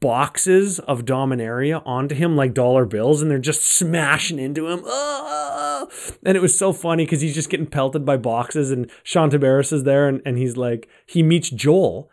[0.00, 4.82] boxes of Dominaria onto him like dollar bills and they're just smashing into him.
[4.86, 5.86] Ah!
[6.24, 9.72] And it was so funny because he's just getting pelted by boxes and Sean Tabaris
[9.72, 12.10] is there and, and he's like, he meets Joel.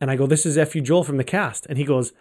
[0.00, 0.80] And I go, this is F.U.
[0.80, 1.66] Joel from the cast.
[1.66, 2.12] And he goes,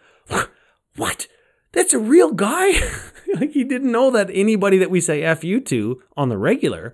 [0.96, 1.28] what?
[1.74, 2.72] That's a real guy?
[3.36, 5.60] like he didn't know that anybody that we say F.U.
[5.62, 6.94] to on the regular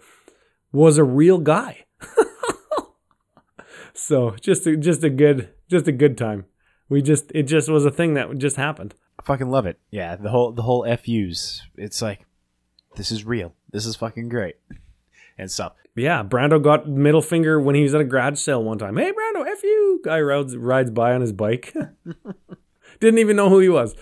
[0.72, 1.86] was a real guy.
[3.94, 6.46] so just a, just a good, just a good time.
[6.88, 8.96] We just it just was a thing that just happened.
[9.20, 9.80] I fucking love it.
[9.92, 11.62] Yeah, the whole the whole FUs.
[11.76, 12.26] It's like
[12.96, 13.54] this is real.
[13.72, 14.56] This is fucking great.
[15.38, 15.74] And stuff.
[15.96, 18.98] Yeah, Brando got middle finger when he was at a garage sale one time.
[18.98, 21.74] Hey Brando, F you guy rides rides by on his bike.
[23.00, 23.96] Didn't even know who he was.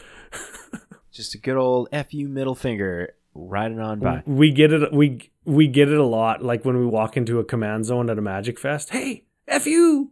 [1.18, 4.22] Just a good old FU middle finger riding on by.
[4.28, 7.44] We get it we we get it a lot like when we walk into a
[7.44, 8.92] command zone at a magic fest.
[8.92, 9.26] Hey,
[9.60, 10.12] fu!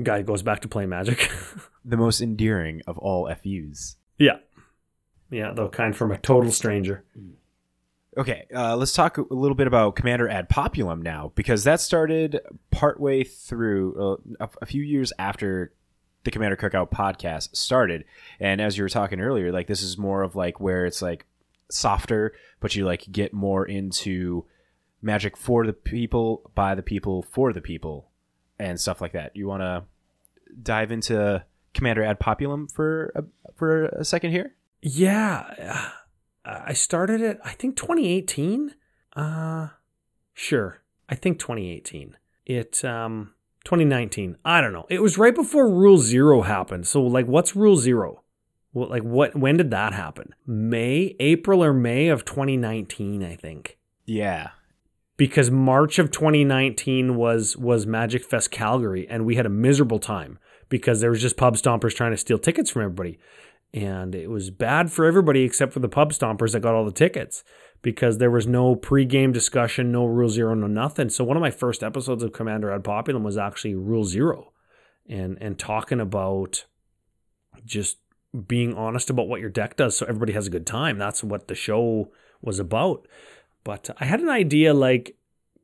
[0.00, 1.32] Guy goes back to playing magic.
[1.84, 3.96] the most endearing of all FUs.
[4.18, 4.36] Yeah.
[5.30, 7.02] Yeah, though kind from a total stranger.
[8.16, 12.40] Okay, uh, let's talk a little bit about Commander Ad Populum now, because that started
[12.70, 15.72] partway through uh, a, a few years after
[16.26, 18.04] the Commander Cookout podcast started.
[18.40, 21.24] And as you were talking earlier, like this is more of like where it's like
[21.70, 24.44] softer, but you like get more into
[25.00, 28.10] magic for the people, by the people, for the people,
[28.58, 29.36] and stuff like that.
[29.36, 29.84] You want to
[30.60, 31.44] dive into
[31.74, 33.22] Commander Ad Populum for a,
[33.54, 34.52] for a second here?
[34.82, 35.92] Yeah,
[36.44, 37.38] uh, I started it.
[37.44, 38.74] I think 2018.
[39.14, 39.68] Uh,
[40.34, 40.82] sure.
[41.08, 42.16] I think 2018.
[42.46, 43.32] It um
[43.66, 44.38] 2019.
[44.44, 44.86] I don't know.
[44.88, 46.86] It was right before Rule Zero happened.
[46.86, 48.22] So like, what's Rule Zero?
[48.72, 49.36] Well, like what?
[49.36, 50.34] When did that happen?
[50.46, 53.22] May, April, or May of 2019?
[53.22, 53.76] I think.
[54.04, 54.50] Yeah.
[55.16, 60.38] Because March of 2019 was was Magic Fest Calgary, and we had a miserable time
[60.68, 63.18] because there was just pub stompers trying to steal tickets from everybody,
[63.72, 66.92] and it was bad for everybody except for the pub stompers that got all the
[66.92, 67.42] tickets
[67.82, 71.08] because there was no pre-game discussion, no Rule Zero, no nothing.
[71.08, 74.52] So one of my first episodes of Commander Ad Populum was actually Rule Zero,
[75.08, 76.64] and and talking about
[77.64, 77.98] just
[78.46, 80.98] being honest about what your deck does, so everybody has a good time.
[80.98, 82.10] That's what the show
[82.42, 83.06] was about.
[83.64, 85.16] But I had an idea, like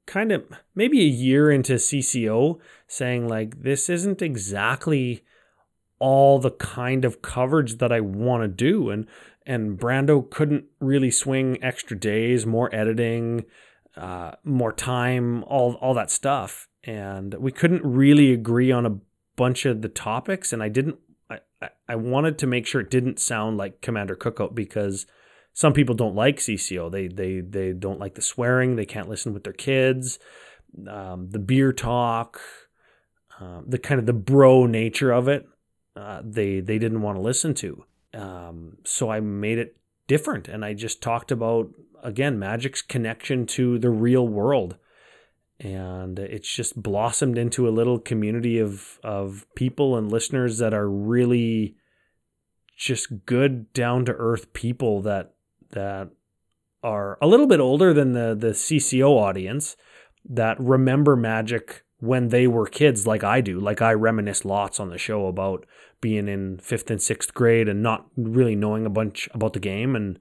[0.07, 0.45] kind of
[0.75, 5.23] maybe a year into CCO, saying like this isn't exactly
[5.99, 9.07] all the kind of coverage that I want to do, and
[9.47, 13.45] and Brando couldn't really swing extra days, more editing,
[13.97, 18.99] uh, more time, all all that stuff, and we couldn't really agree on a
[19.37, 20.99] bunch of the topics, and I didn't.
[21.31, 25.07] I, I wanted to make sure it didn't sound like Commander Cookout because
[25.53, 26.91] some people don't like CCO.
[26.91, 28.77] They they they don't like the swearing.
[28.77, 30.19] They can't listen with their kids.
[30.89, 32.41] Um, the beer talk,
[33.39, 35.47] uh, the kind of the bro nature of it.
[35.95, 37.85] Uh, they they didn't want to listen to.
[38.15, 39.77] Um, so I made it
[40.07, 41.71] different, and I just talked about
[42.03, 44.77] again Magic's connection to the real world,
[45.59, 50.89] and it's just blossomed into a little community of of people and listeners that are
[50.89, 51.77] really
[52.77, 55.35] just good down to earth people that
[55.71, 56.11] that
[56.83, 59.77] are a little bit older than the the CCO audience
[60.29, 64.91] that remember magic when they were kids like I do like I reminisce lots on
[64.91, 65.65] the show about
[66.03, 69.97] being in 5th and 6th grade and not really knowing a bunch about the game
[69.97, 70.19] and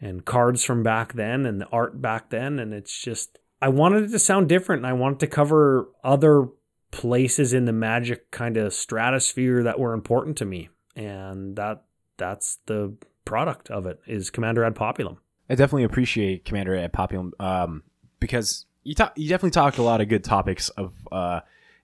[0.00, 4.04] and cards from back then and the art back then and it's just I wanted
[4.04, 6.48] it to sound different and I wanted to cover other
[6.92, 11.84] places in the magic kind of stratosphere that were important to me and that
[12.16, 12.94] that's the
[13.24, 15.16] product of it is Commander Ad Populum.
[15.48, 17.82] I definitely appreciate Commander Ad Populum um,
[18.20, 21.40] because you talk, you definitely talked a lot of good topics of uh,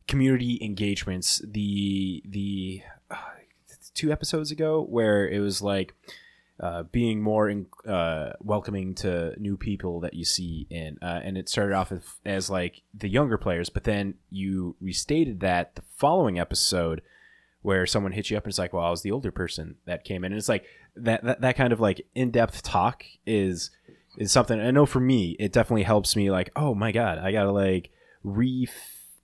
[0.07, 1.43] community engagements.
[1.47, 2.83] The the
[3.95, 5.95] two episodes ago where it was like
[6.61, 11.39] uh, being more in, uh, welcoming to new people that you see in, uh, and
[11.39, 15.83] it started off as, as like the younger players, but then you restated that the
[15.97, 17.01] following episode
[17.63, 20.05] where someone hits you up and it's like, well, I was the older person that
[20.05, 20.65] came in, and it's like
[20.97, 23.71] that that, that kind of like in depth talk is
[24.19, 27.33] is something I know for me it definitely helps me like oh my god I
[27.33, 27.91] gotta like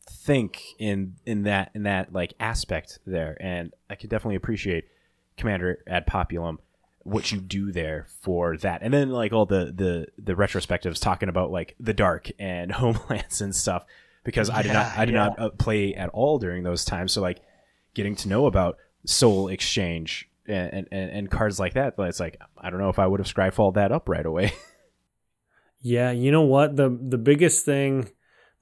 [0.06, 4.84] rethink in in that in that like aspect there and I could definitely appreciate
[5.36, 6.58] Commander Ad Populum
[7.02, 11.28] what you do there for that and then like all the the the retrospectives talking
[11.28, 13.84] about like the dark and homelands and stuff
[14.24, 15.26] because I did not I did yeah.
[15.26, 17.40] not uh, play at all during those times so like
[17.94, 22.40] getting to know about soul exchange and, and, and cards like that but it's like
[22.58, 24.52] I don't know if I would have Scryfall that up right away
[25.86, 26.74] Yeah, you know what?
[26.74, 28.08] The the biggest thing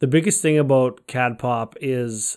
[0.04, 2.36] the biggest thing about CAD Pop is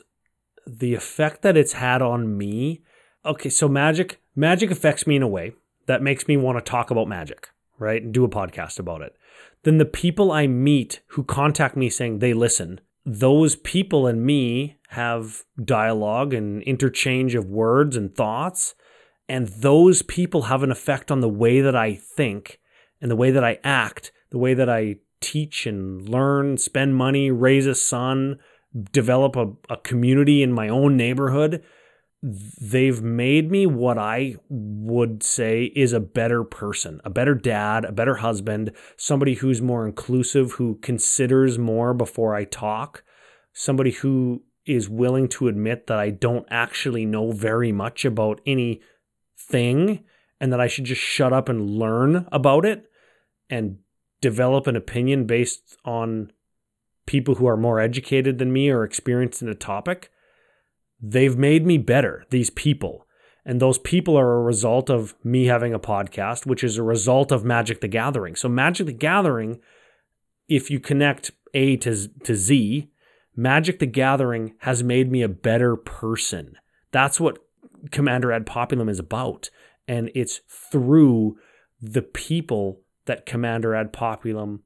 [0.66, 2.82] the effect that it's had on me.
[3.26, 5.52] Okay, so magic magic affects me in a way
[5.86, 8.02] that makes me want to talk about magic, right?
[8.02, 9.18] And do a podcast about it.
[9.64, 14.78] Then the people I meet who contact me saying they listen, those people and me
[14.92, 18.76] have dialogue and interchange of words and thoughts.
[19.28, 22.62] And those people have an effect on the way that I think
[23.02, 27.32] and the way that I act, the way that I teach and learn, spend money,
[27.32, 28.40] raise a son,
[28.92, 31.64] develop a, a community in my own neighborhood.
[32.22, 37.92] They've made me what I would say is a better person, a better dad, a
[37.92, 43.04] better husband, somebody who's more inclusive, who considers more before I talk,
[43.54, 48.82] somebody who is willing to admit that I don't actually know very much about any
[49.40, 50.04] thing
[50.42, 52.90] and that I should just shut up and learn about it
[53.50, 53.78] and
[54.22, 56.32] develop an opinion based on
[57.06, 60.12] people who are more educated than me or experienced in a topic.
[61.02, 63.08] They've made me better, these people.
[63.46, 67.32] And those people are a result of me having a podcast, which is a result
[67.32, 68.36] of Magic the Gathering.
[68.36, 69.62] So, Magic the Gathering,
[70.50, 72.90] if you connect A to, to Z,
[73.38, 76.58] Magic the Gathering has made me a better person.
[76.92, 77.38] That's what
[77.92, 79.50] Commander Ad Populum is about.
[79.88, 81.38] And it's through
[81.80, 84.62] the people that Commander Ad Populum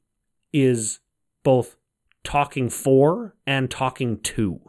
[0.54, 1.00] is
[1.44, 1.76] both
[2.24, 4.60] talking for and talking to.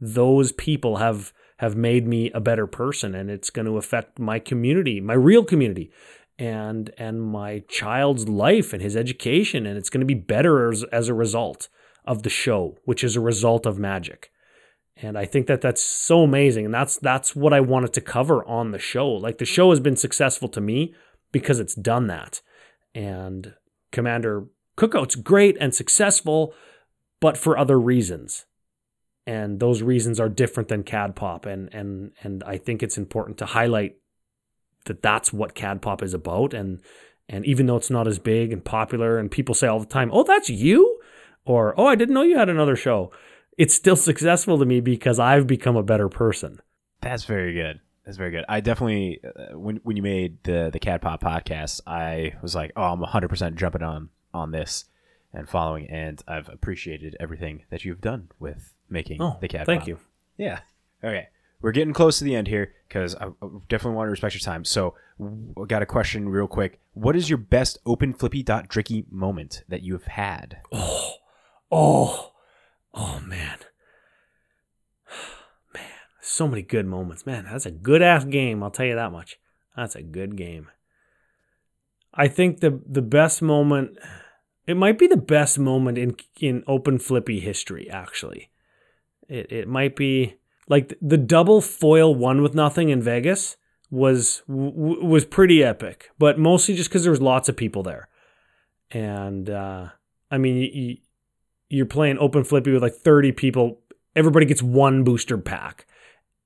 [0.00, 4.38] Those people have have made me a better person and it's going to affect my
[4.38, 5.90] community, my real community
[6.38, 10.84] and and my child's life and his education and it's going to be better as,
[10.84, 11.68] as a result
[12.06, 14.30] of the show, which is a result of magic.
[14.96, 18.44] And I think that that's so amazing and that's that's what I wanted to cover
[18.46, 19.08] on the show.
[19.08, 20.94] Like the show has been successful to me
[21.30, 22.40] because it's done that.
[22.94, 23.54] And
[23.92, 24.46] Commander
[24.76, 26.54] Cookout's great and successful,
[27.20, 28.46] but for other reasons.
[29.26, 31.46] And those reasons are different than CAD Pop.
[31.46, 33.96] And and and I think it's important to highlight
[34.86, 36.54] that that's what CAD Pop is about.
[36.54, 36.80] And
[37.28, 40.10] and even though it's not as big and popular, and people say all the time,
[40.12, 41.00] "Oh, that's you,"
[41.44, 43.12] or "Oh, I didn't know you had another show,"
[43.56, 46.60] it's still successful to me because I've become a better person.
[47.00, 47.80] That's very good.
[48.04, 48.44] That's very good.
[48.48, 52.72] I definitely uh, when when you made the the CAD Pop podcast, I was like,
[52.76, 54.86] oh, I'm 100 percent jumping on on this
[55.32, 59.60] and following, and I've appreciated everything that you've done with making Oh, the Cat.
[59.60, 59.88] Pop Thank Pop.
[59.88, 59.98] you.
[60.36, 60.60] Yeah.
[61.04, 61.28] Okay.
[61.62, 64.40] We're getting close to the end here because I I definitely want to respect your
[64.40, 64.64] time.
[64.64, 66.80] So, I got a question real quick.
[66.94, 70.58] What is your best open flippy dot dricky moment that you have had?
[70.72, 71.12] Oh,
[71.70, 72.32] oh,
[72.94, 73.58] oh man.
[76.20, 77.26] So many good moments.
[77.26, 79.38] Man, that's a good ass game, I'll tell you that much.
[79.76, 80.68] That's a good game.
[82.12, 83.98] I think the the best moment
[84.66, 88.50] it might be the best moment in in open flippy history actually.
[89.28, 90.36] It it might be
[90.68, 93.56] like the double foil one with nothing in Vegas
[93.90, 98.08] was w- was pretty epic, but mostly just cuz there was lots of people there.
[98.90, 99.88] And uh
[100.30, 100.96] I mean, you,
[101.68, 103.80] you're playing open flippy with like 30 people.
[104.14, 105.86] Everybody gets one booster pack.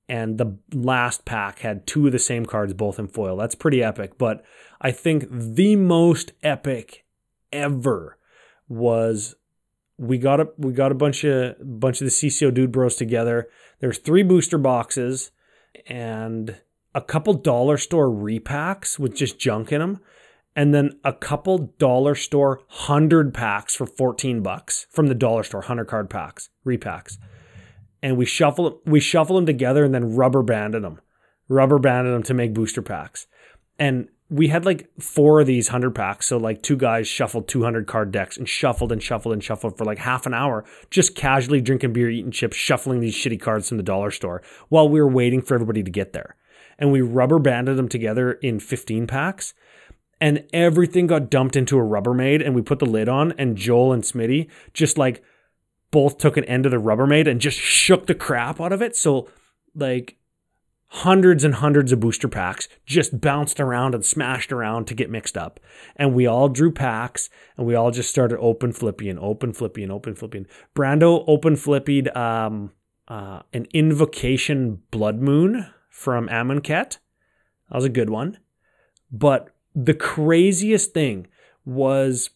[0.07, 3.37] And the last pack had two of the same cards, both in foil.
[3.37, 4.17] That's pretty epic.
[4.17, 4.43] But
[4.79, 7.05] I think the most epic
[7.51, 8.17] ever
[8.67, 9.35] was
[9.97, 13.47] we got a we got a bunch of bunch of the CCO dude bros together.
[13.79, 15.31] There's three booster boxes
[15.87, 16.57] and
[16.93, 19.99] a couple dollar store repacks with just junk in them
[20.55, 25.59] and then a couple dollar store 100 packs for 14 bucks from the dollar store
[25.59, 27.17] 100 card packs repacks
[28.01, 30.99] and we shuffle we shuffle them together and then rubber banded them
[31.47, 33.27] rubber banded them to make booster packs.
[33.77, 37.85] And we had like four of these 100 packs so like two guys shuffled 200
[37.85, 41.61] card decks and shuffled and shuffled and shuffled for like half an hour just casually
[41.61, 45.07] drinking beer eating chips shuffling these shitty cards from the dollar store while we were
[45.07, 46.35] waiting for everybody to get there.
[46.79, 49.53] And we rubber banded them together in 15 packs
[50.19, 53.93] and everything got dumped into a Rubbermaid and we put the lid on and Joel
[53.93, 55.23] and Smitty just like
[55.91, 58.95] both took an end of the Rubbermaid and just shook the crap out of it.
[58.95, 59.29] So
[59.73, 60.17] like
[60.87, 65.37] hundreds and hundreds of booster packs just bounced around and smashed around to get mixed
[65.37, 65.59] up.
[65.95, 69.83] And we all drew packs and we all just started open flippy and open flippy
[69.83, 70.47] and open flipping.
[70.75, 72.71] Brando open flippied um,
[73.07, 76.97] uh, an invocation blood moon from Amonkhet.
[77.69, 78.39] That was a good one.
[79.11, 81.27] But the craziest thing
[81.65, 82.29] was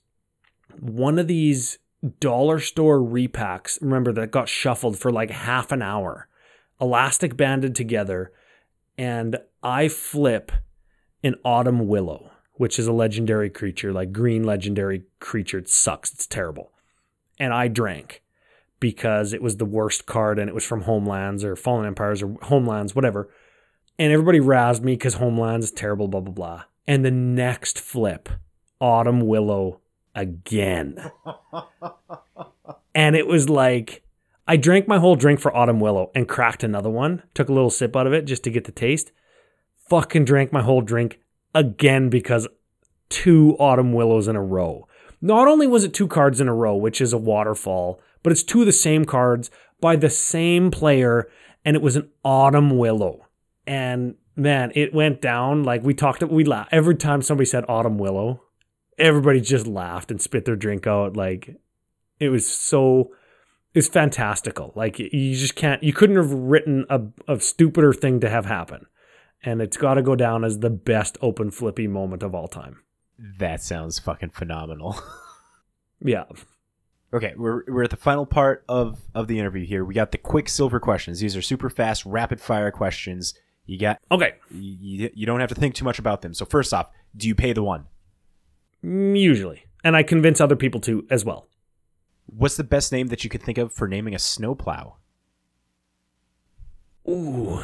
[0.79, 1.77] one of these
[2.19, 6.27] dollar store repacks, remember, that got shuffled for like half an hour,
[6.79, 8.31] elastic banded together,
[8.97, 10.51] and I flip
[11.23, 15.57] an autumn willow, which is a legendary creature, like green legendary creature.
[15.57, 16.13] It sucks.
[16.13, 16.71] It's terrible.
[17.37, 18.21] And I drank
[18.79, 22.37] because it was the worst card and it was from Homelands or Fallen Empires or
[22.43, 23.29] Homelands, whatever.
[23.97, 26.63] And everybody razzed me because Homelands is terrible, blah, blah, blah.
[26.87, 28.29] And the next flip,
[28.79, 29.81] Autumn Willow
[30.19, 31.11] again.
[32.95, 34.03] and it was like,
[34.47, 37.69] I drank my whole drink for Autumn Willow and cracked another one, took a little
[37.69, 39.11] sip out of it just to get the taste.
[39.87, 41.19] Fucking drank my whole drink
[41.55, 42.47] again because
[43.09, 44.87] two Autumn Willows in a row.
[45.21, 48.43] Not only was it two cards in a row, which is a waterfall, but it's
[48.43, 49.49] two of the same cards
[49.81, 51.29] by the same player,
[51.63, 53.25] and it was an Autumn Willow.
[53.65, 56.23] And man, it went down like we talked.
[56.23, 58.41] We laughed every time somebody said Autumn Willow.
[58.99, 61.15] Everybody just laughed and spit their drink out.
[61.15, 61.55] Like
[62.19, 63.11] it was so,
[63.73, 64.73] it's fantastical.
[64.75, 65.81] Like you just can't.
[65.83, 68.85] You couldn't have written a, a stupider thing to have happen,
[69.43, 72.81] and it's got to go down as the best open flippy moment of all time.
[73.39, 74.99] That sounds fucking phenomenal.
[76.01, 76.23] Yeah.
[77.13, 79.83] Okay, we're, we're at the final part of, of the interview here.
[79.83, 81.19] We got the quick silver questions.
[81.19, 83.33] These are super fast, rapid fire questions.
[83.65, 84.35] You got Okay.
[84.49, 86.33] you, you don't have to think too much about them.
[86.33, 87.85] So first off, do you pay the one?
[88.83, 91.47] Mm, Usually, and I convince other people to as well.
[92.27, 94.95] What's the best name that you could think of for naming a snowplow?
[97.07, 97.63] Ooh,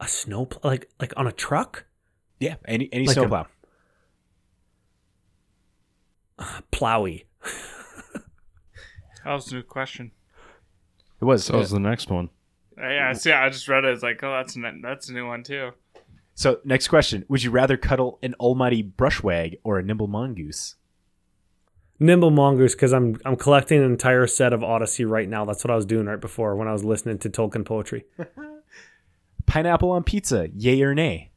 [0.00, 1.84] a snow pl- like like on a truck.
[2.38, 3.46] Yeah, any any Like a- snowplow.
[6.72, 7.24] Plowy.
[9.24, 10.10] That was a good question.
[11.20, 11.44] It was.
[11.44, 12.30] So is the next one.
[12.76, 13.92] Yeah, see, I just read it.
[13.92, 15.70] It's like, oh, that's a, that's a new one too.
[16.34, 20.76] So, next question: Would you rather cuddle an almighty brushwagg or a nimble mongoose?
[21.98, 25.44] Nimble mongoose because I'm I'm collecting an entire set of Odyssey right now.
[25.44, 28.04] That's what I was doing right before when I was listening to Tolkien poetry.
[29.46, 31.30] Pineapple on pizza, yay or nay?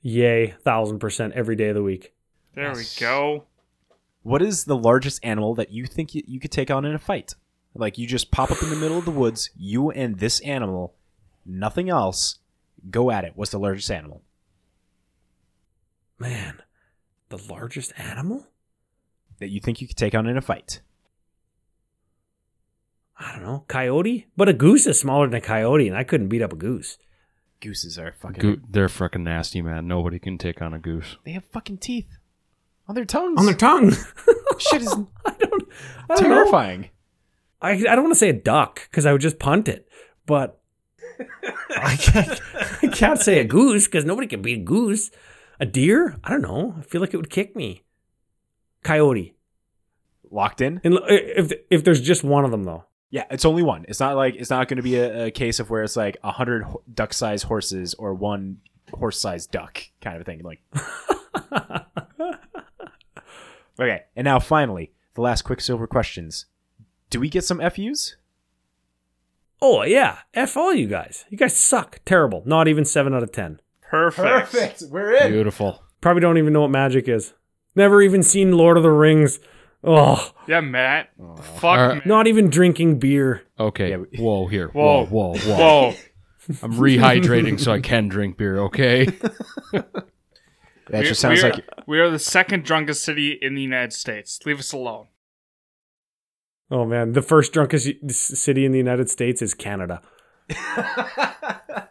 [0.00, 2.14] Yay, thousand percent every day of the week.
[2.54, 3.44] There we go.
[4.22, 6.98] What is the largest animal that you think you, you could take on in a
[6.98, 7.34] fight?
[7.74, 10.94] Like you just pop up in the middle of the woods, you and this animal,
[11.46, 12.38] nothing else,
[12.90, 13.32] go at it.
[13.34, 14.22] What's the largest animal?
[16.18, 16.62] Man,
[17.28, 18.46] the largest animal?
[19.42, 20.80] that you think you could take on in a fight?
[23.18, 24.28] I don't know, coyote.
[24.36, 26.96] But a goose is smaller than a coyote, and I couldn't beat up a goose.
[27.60, 28.40] Gooses are fucking.
[28.40, 29.88] Goo they're fucking nasty, man.
[29.88, 31.16] Nobody can take on a goose.
[31.24, 32.18] They have fucking teeth
[32.88, 33.38] on their tongues.
[33.38, 33.92] On their tongue.
[34.58, 34.94] Shit is
[35.24, 35.68] I don't.
[36.08, 36.34] I don't know.
[36.36, 36.90] terrifying.
[37.60, 39.88] I I don't want to say a duck because I would just punt it,
[40.24, 40.60] but
[41.76, 42.40] I can't,
[42.82, 45.10] I can't say a goose because nobody can beat a goose.
[45.60, 46.18] A deer?
[46.24, 46.74] I don't know.
[46.78, 47.82] I feel like it would kick me.
[48.82, 49.34] Coyote.
[50.30, 50.80] Locked in.
[50.82, 52.84] And uh, if if there's just one of them though.
[53.10, 53.84] Yeah, it's only one.
[53.88, 56.16] It's not like it's not going to be a, a case of where it's like
[56.24, 58.58] a hundred duck-sized horses or one
[58.90, 60.42] horse-sized duck kind of thing.
[60.42, 60.62] Like,
[63.78, 66.46] okay, and now finally, the last Quicksilver questions.
[67.10, 68.16] Do we get some FUs?
[69.64, 71.24] Oh yeah, f all you guys.
[71.30, 72.00] You guys suck.
[72.04, 72.42] Terrible.
[72.44, 73.60] Not even seven out of ten.
[73.80, 74.50] Perfect.
[74.52, 74.82] Perfect.
[74.90, 75.30] We're in.
[75.32, 75.82] Beautiful.
[76.00, 77.32] Probably don't even know what magic is.
[77.76, 79.38] Never even seen Lord of the Rings.
[79.84, 81.10] Oh, Yeah, Matt.
[81.42, 81.94] Fuck, Alright.
[81.98, 82.02] man.
[82.04, 83.42] not even drinking beer.
[83.58, 83.90] Okay.
[83.90, 84.68] Yeah, we- whoa, here.
[84.68, 85.06] Whoa.
[85.06, 85.56] Whoa, whoa, whoa.
[85.56, 85.94] Whoa.
[86.62, 89.06] I'm rehydrating so I can drink beer, okay?
[89.72, 93.62] That We- just sounds we are, like we are the second drunkest city in the
[93.62, 94.40] United States.
[94.44, 95.06] Leave us alone.
[96.72, 100.00] Oh man, the first drunkest city in the United States is Canada.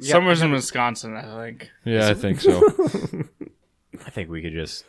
[0.00, 1.70] Somewhere's in Wisconsin, I think.
[1.82, 2.60] Yeah, I think so.
[4.06, 4.84] I think we could just.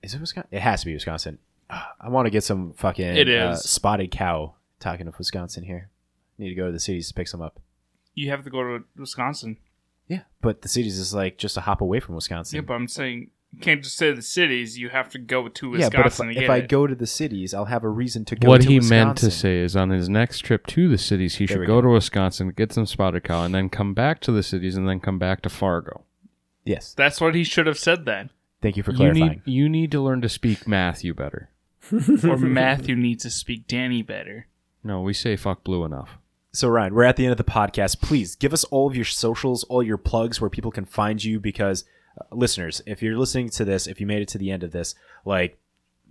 [0.00, 0.48] Is it Wisconsin?
[0.52, 1.38] It has to be Wisconsin.
[1.68, 3.64] Ah, I want to get some fucking It uh, is.
[3.64, 4.54] spotted cow.
[4.78, 5.88] Talking of Wisconsin here,
[6.38, 7.58] need to go to the cities to pick some up.
[8.14, 9.56] You have to go to Wisconsin.
[10.06, 12.56] Yeah, but the cities is like just a hop away from Wisconsin.
[12.56, 14.78] Yeah, but I'm saying you can't just say the cities.
[14.78, 15.78] You have to go to Wisconsin.
[15.98, 16.68] yeah, Wisconsin but if, to if I it.
[16.68, 18.48] go to the cities, I'll have a reason to go.
[18.48, 19.06] what to he Wisconsin.
[19.08, 21.66] meant to say is on his next trip to the cities, he There should we
[21.66, 21.88] go go.
[21.88, 25.00] to Wisconsin, get some spotted cow, and then come back to the cities and then
[25.00, 26.04] come back to Fargo.
[26.64, 28.30] Yes, That's what he should have said then.
[28.60, 29.28] thank you for You clarifying.
[29.30, 31.50] need you need to learn to speak Matthew better.
[32.24, 34.48] Or Matthew needs to speak Danny better.
[34.82, 36.18] No, we say fuck blue enough.
[36.52, 38.00] So Ryan, we're at the end of the podcast.
[38.00, 41.38] Please give us all of your socials, all your plugs where people can find you.
[41.38, 41.84] Because
[42.30, 44.94] listeners, if you're listening to this, if you made it to the end of this,
[45.24, 45.58] like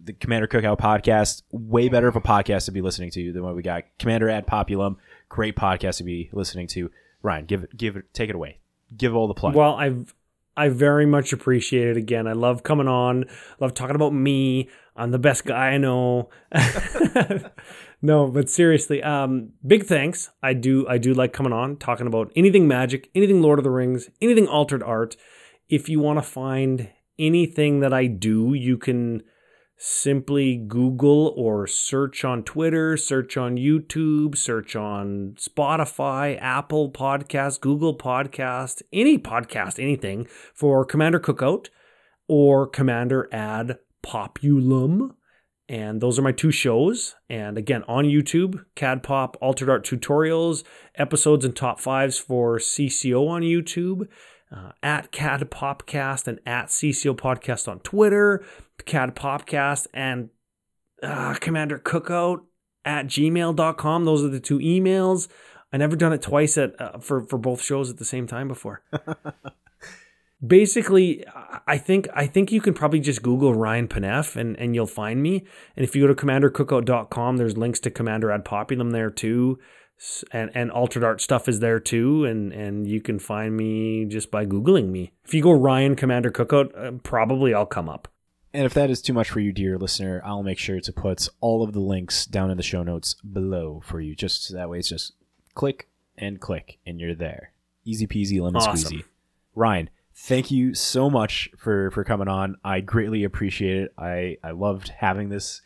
[0.04, 3.56] the Commander Cookout podcast, way better of a podcast to be listening to than what
[3.56, 3.84] we got.
[4.00, 4.98] Commander ad Populum,
[5.30, 6.92] great podcast to be listening to.
[7.22, 8.60] Ryan, give it, give take it away.
[8.96, 9.56] Give all the plug.
[9.56, 10.14] Well, I've
[10.58, 12.28] I very much appreciate it again.
[12.28, 13.26] I love coming on,
[13.60, 14.70] love talking about me.
[14.96, 16.30] I'm the best guy I know.
[18.02, 20.30] no, but seriously, um, big thanks.
[20.42, 23.72] I do I do like coming on, talking about anything magic, anything Lord of the
[23.72, 25.18] Rings, anything altered art.
[25.68, 29.24] If you want to find anything that I do, you can
[29.78, 37.98] simply Google or search on Twitter, search on YouTube, search on Spotify, Apple Podcast, Google
[37.98, 41.70] Podcast, any podcast, anything for Commander Cookout
[42.28, 45.16] or Commander Ad Populum.
[45.68, 47.16] And those are my two shows.
[47.28, 50.64] And again, on YouTube, CAD Pop Altered Art Tutorials,
[50.94, 54.08] episodes and top fives for CCO on YouTube,
[54.52, 58.44] uh, at CAD Popcast and at CCO Podcast on Twitter,
[58.86, 60.30] CAD Popcast and
[61.04, 62.42] uh, Commander Cookout
[62.86, 64.06] at gmail.com.
[64.06, 65.28] Those are the two emails.
[65.74, 68.48] I never done it twice at uh, for for both shows at the same time
[68.48, 68.84] before.
[70.46, 74.76] Basically, I- I think I think you can probably just Google Ryan Panef and, and
[74.76, 75.44] you'll find me.
[75.76, 79.58] And if you go to commandercookout.com, there's links to Commander Ad Populum there too.
[80.32, 84.30] And and altered art stuff is there too, and and you can find me just
[84.30, 85.14] by googling me.
[85.24, 88.08] If you go Ryan Commander Cookout, uh, probably I'll come up.
[88.54, 91.28] And if that is too much for you, dear listener, I'll make sure to put
[91.42, 94.16] all of the links down in the show notes below for you.
[94.16, 95.14] Just so that way, it's just
[95.56, 97.52] click and click, and you're there.
[97.84, 98.92] Easy peasy, lemon Awesome.
[98.98, 99.04] squeezy.
[99.56, 102.58] Ryan, thank you so much for for coming on.
[102.64, 103.94] I greatly appreciate it.
[103.98, 105.62] I I loved having this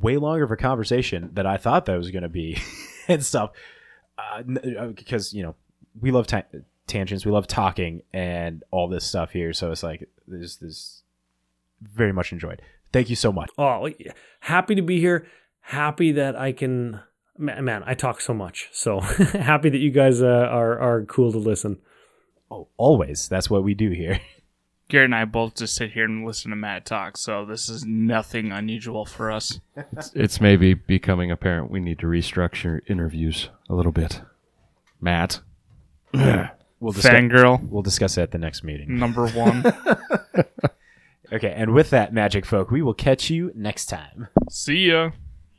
[0.00, 2.58] way longer of a conversation than I thought that was going to be,
[3.08, 3.50] and stuff.
[4.18, 4.42] Uh,
[4.78, 5.54] uh, because you know
[6.00, 6.44] we love ta-
[6.86, 9.52] tangents, we love talking, and all this stuff here.
[9.52, 11.02] So it's like this this
[11.82, 12.62] very much enjoyed.
[12.92, 13.50] Thank you so much.
[13.58, 13.90] Oh,
[14.40, 15.26] happy to be here.
[15.60, 17.00] Happy that I can
[17.38, 18.68] Man, I talk so much.
[18.72, 21.78] So happy that you guys uh, are are cool to listen.
[22.50, 23.28] Oh, always.
[23.28, 24.20] That's what we do here.
[24.88, 27.84] Garrett and I both just sit here and listen to Matt talk, so this is
[27.84, 29.60] nothing unusual for us.
[30.14, 34.20] It's maybe becoming apparent we need to restructure interviews a little bit.
[35.00, 35.40] Matt.
[36.78, 38.98] We'll discuss, Fangirl we'll discuss it at the next meeting.
[38.98, 39.64] number one.
[41.32, 44.28] Okay, and with that, magic folk, we will catch you next time.
[44.50, 45.12] See ya.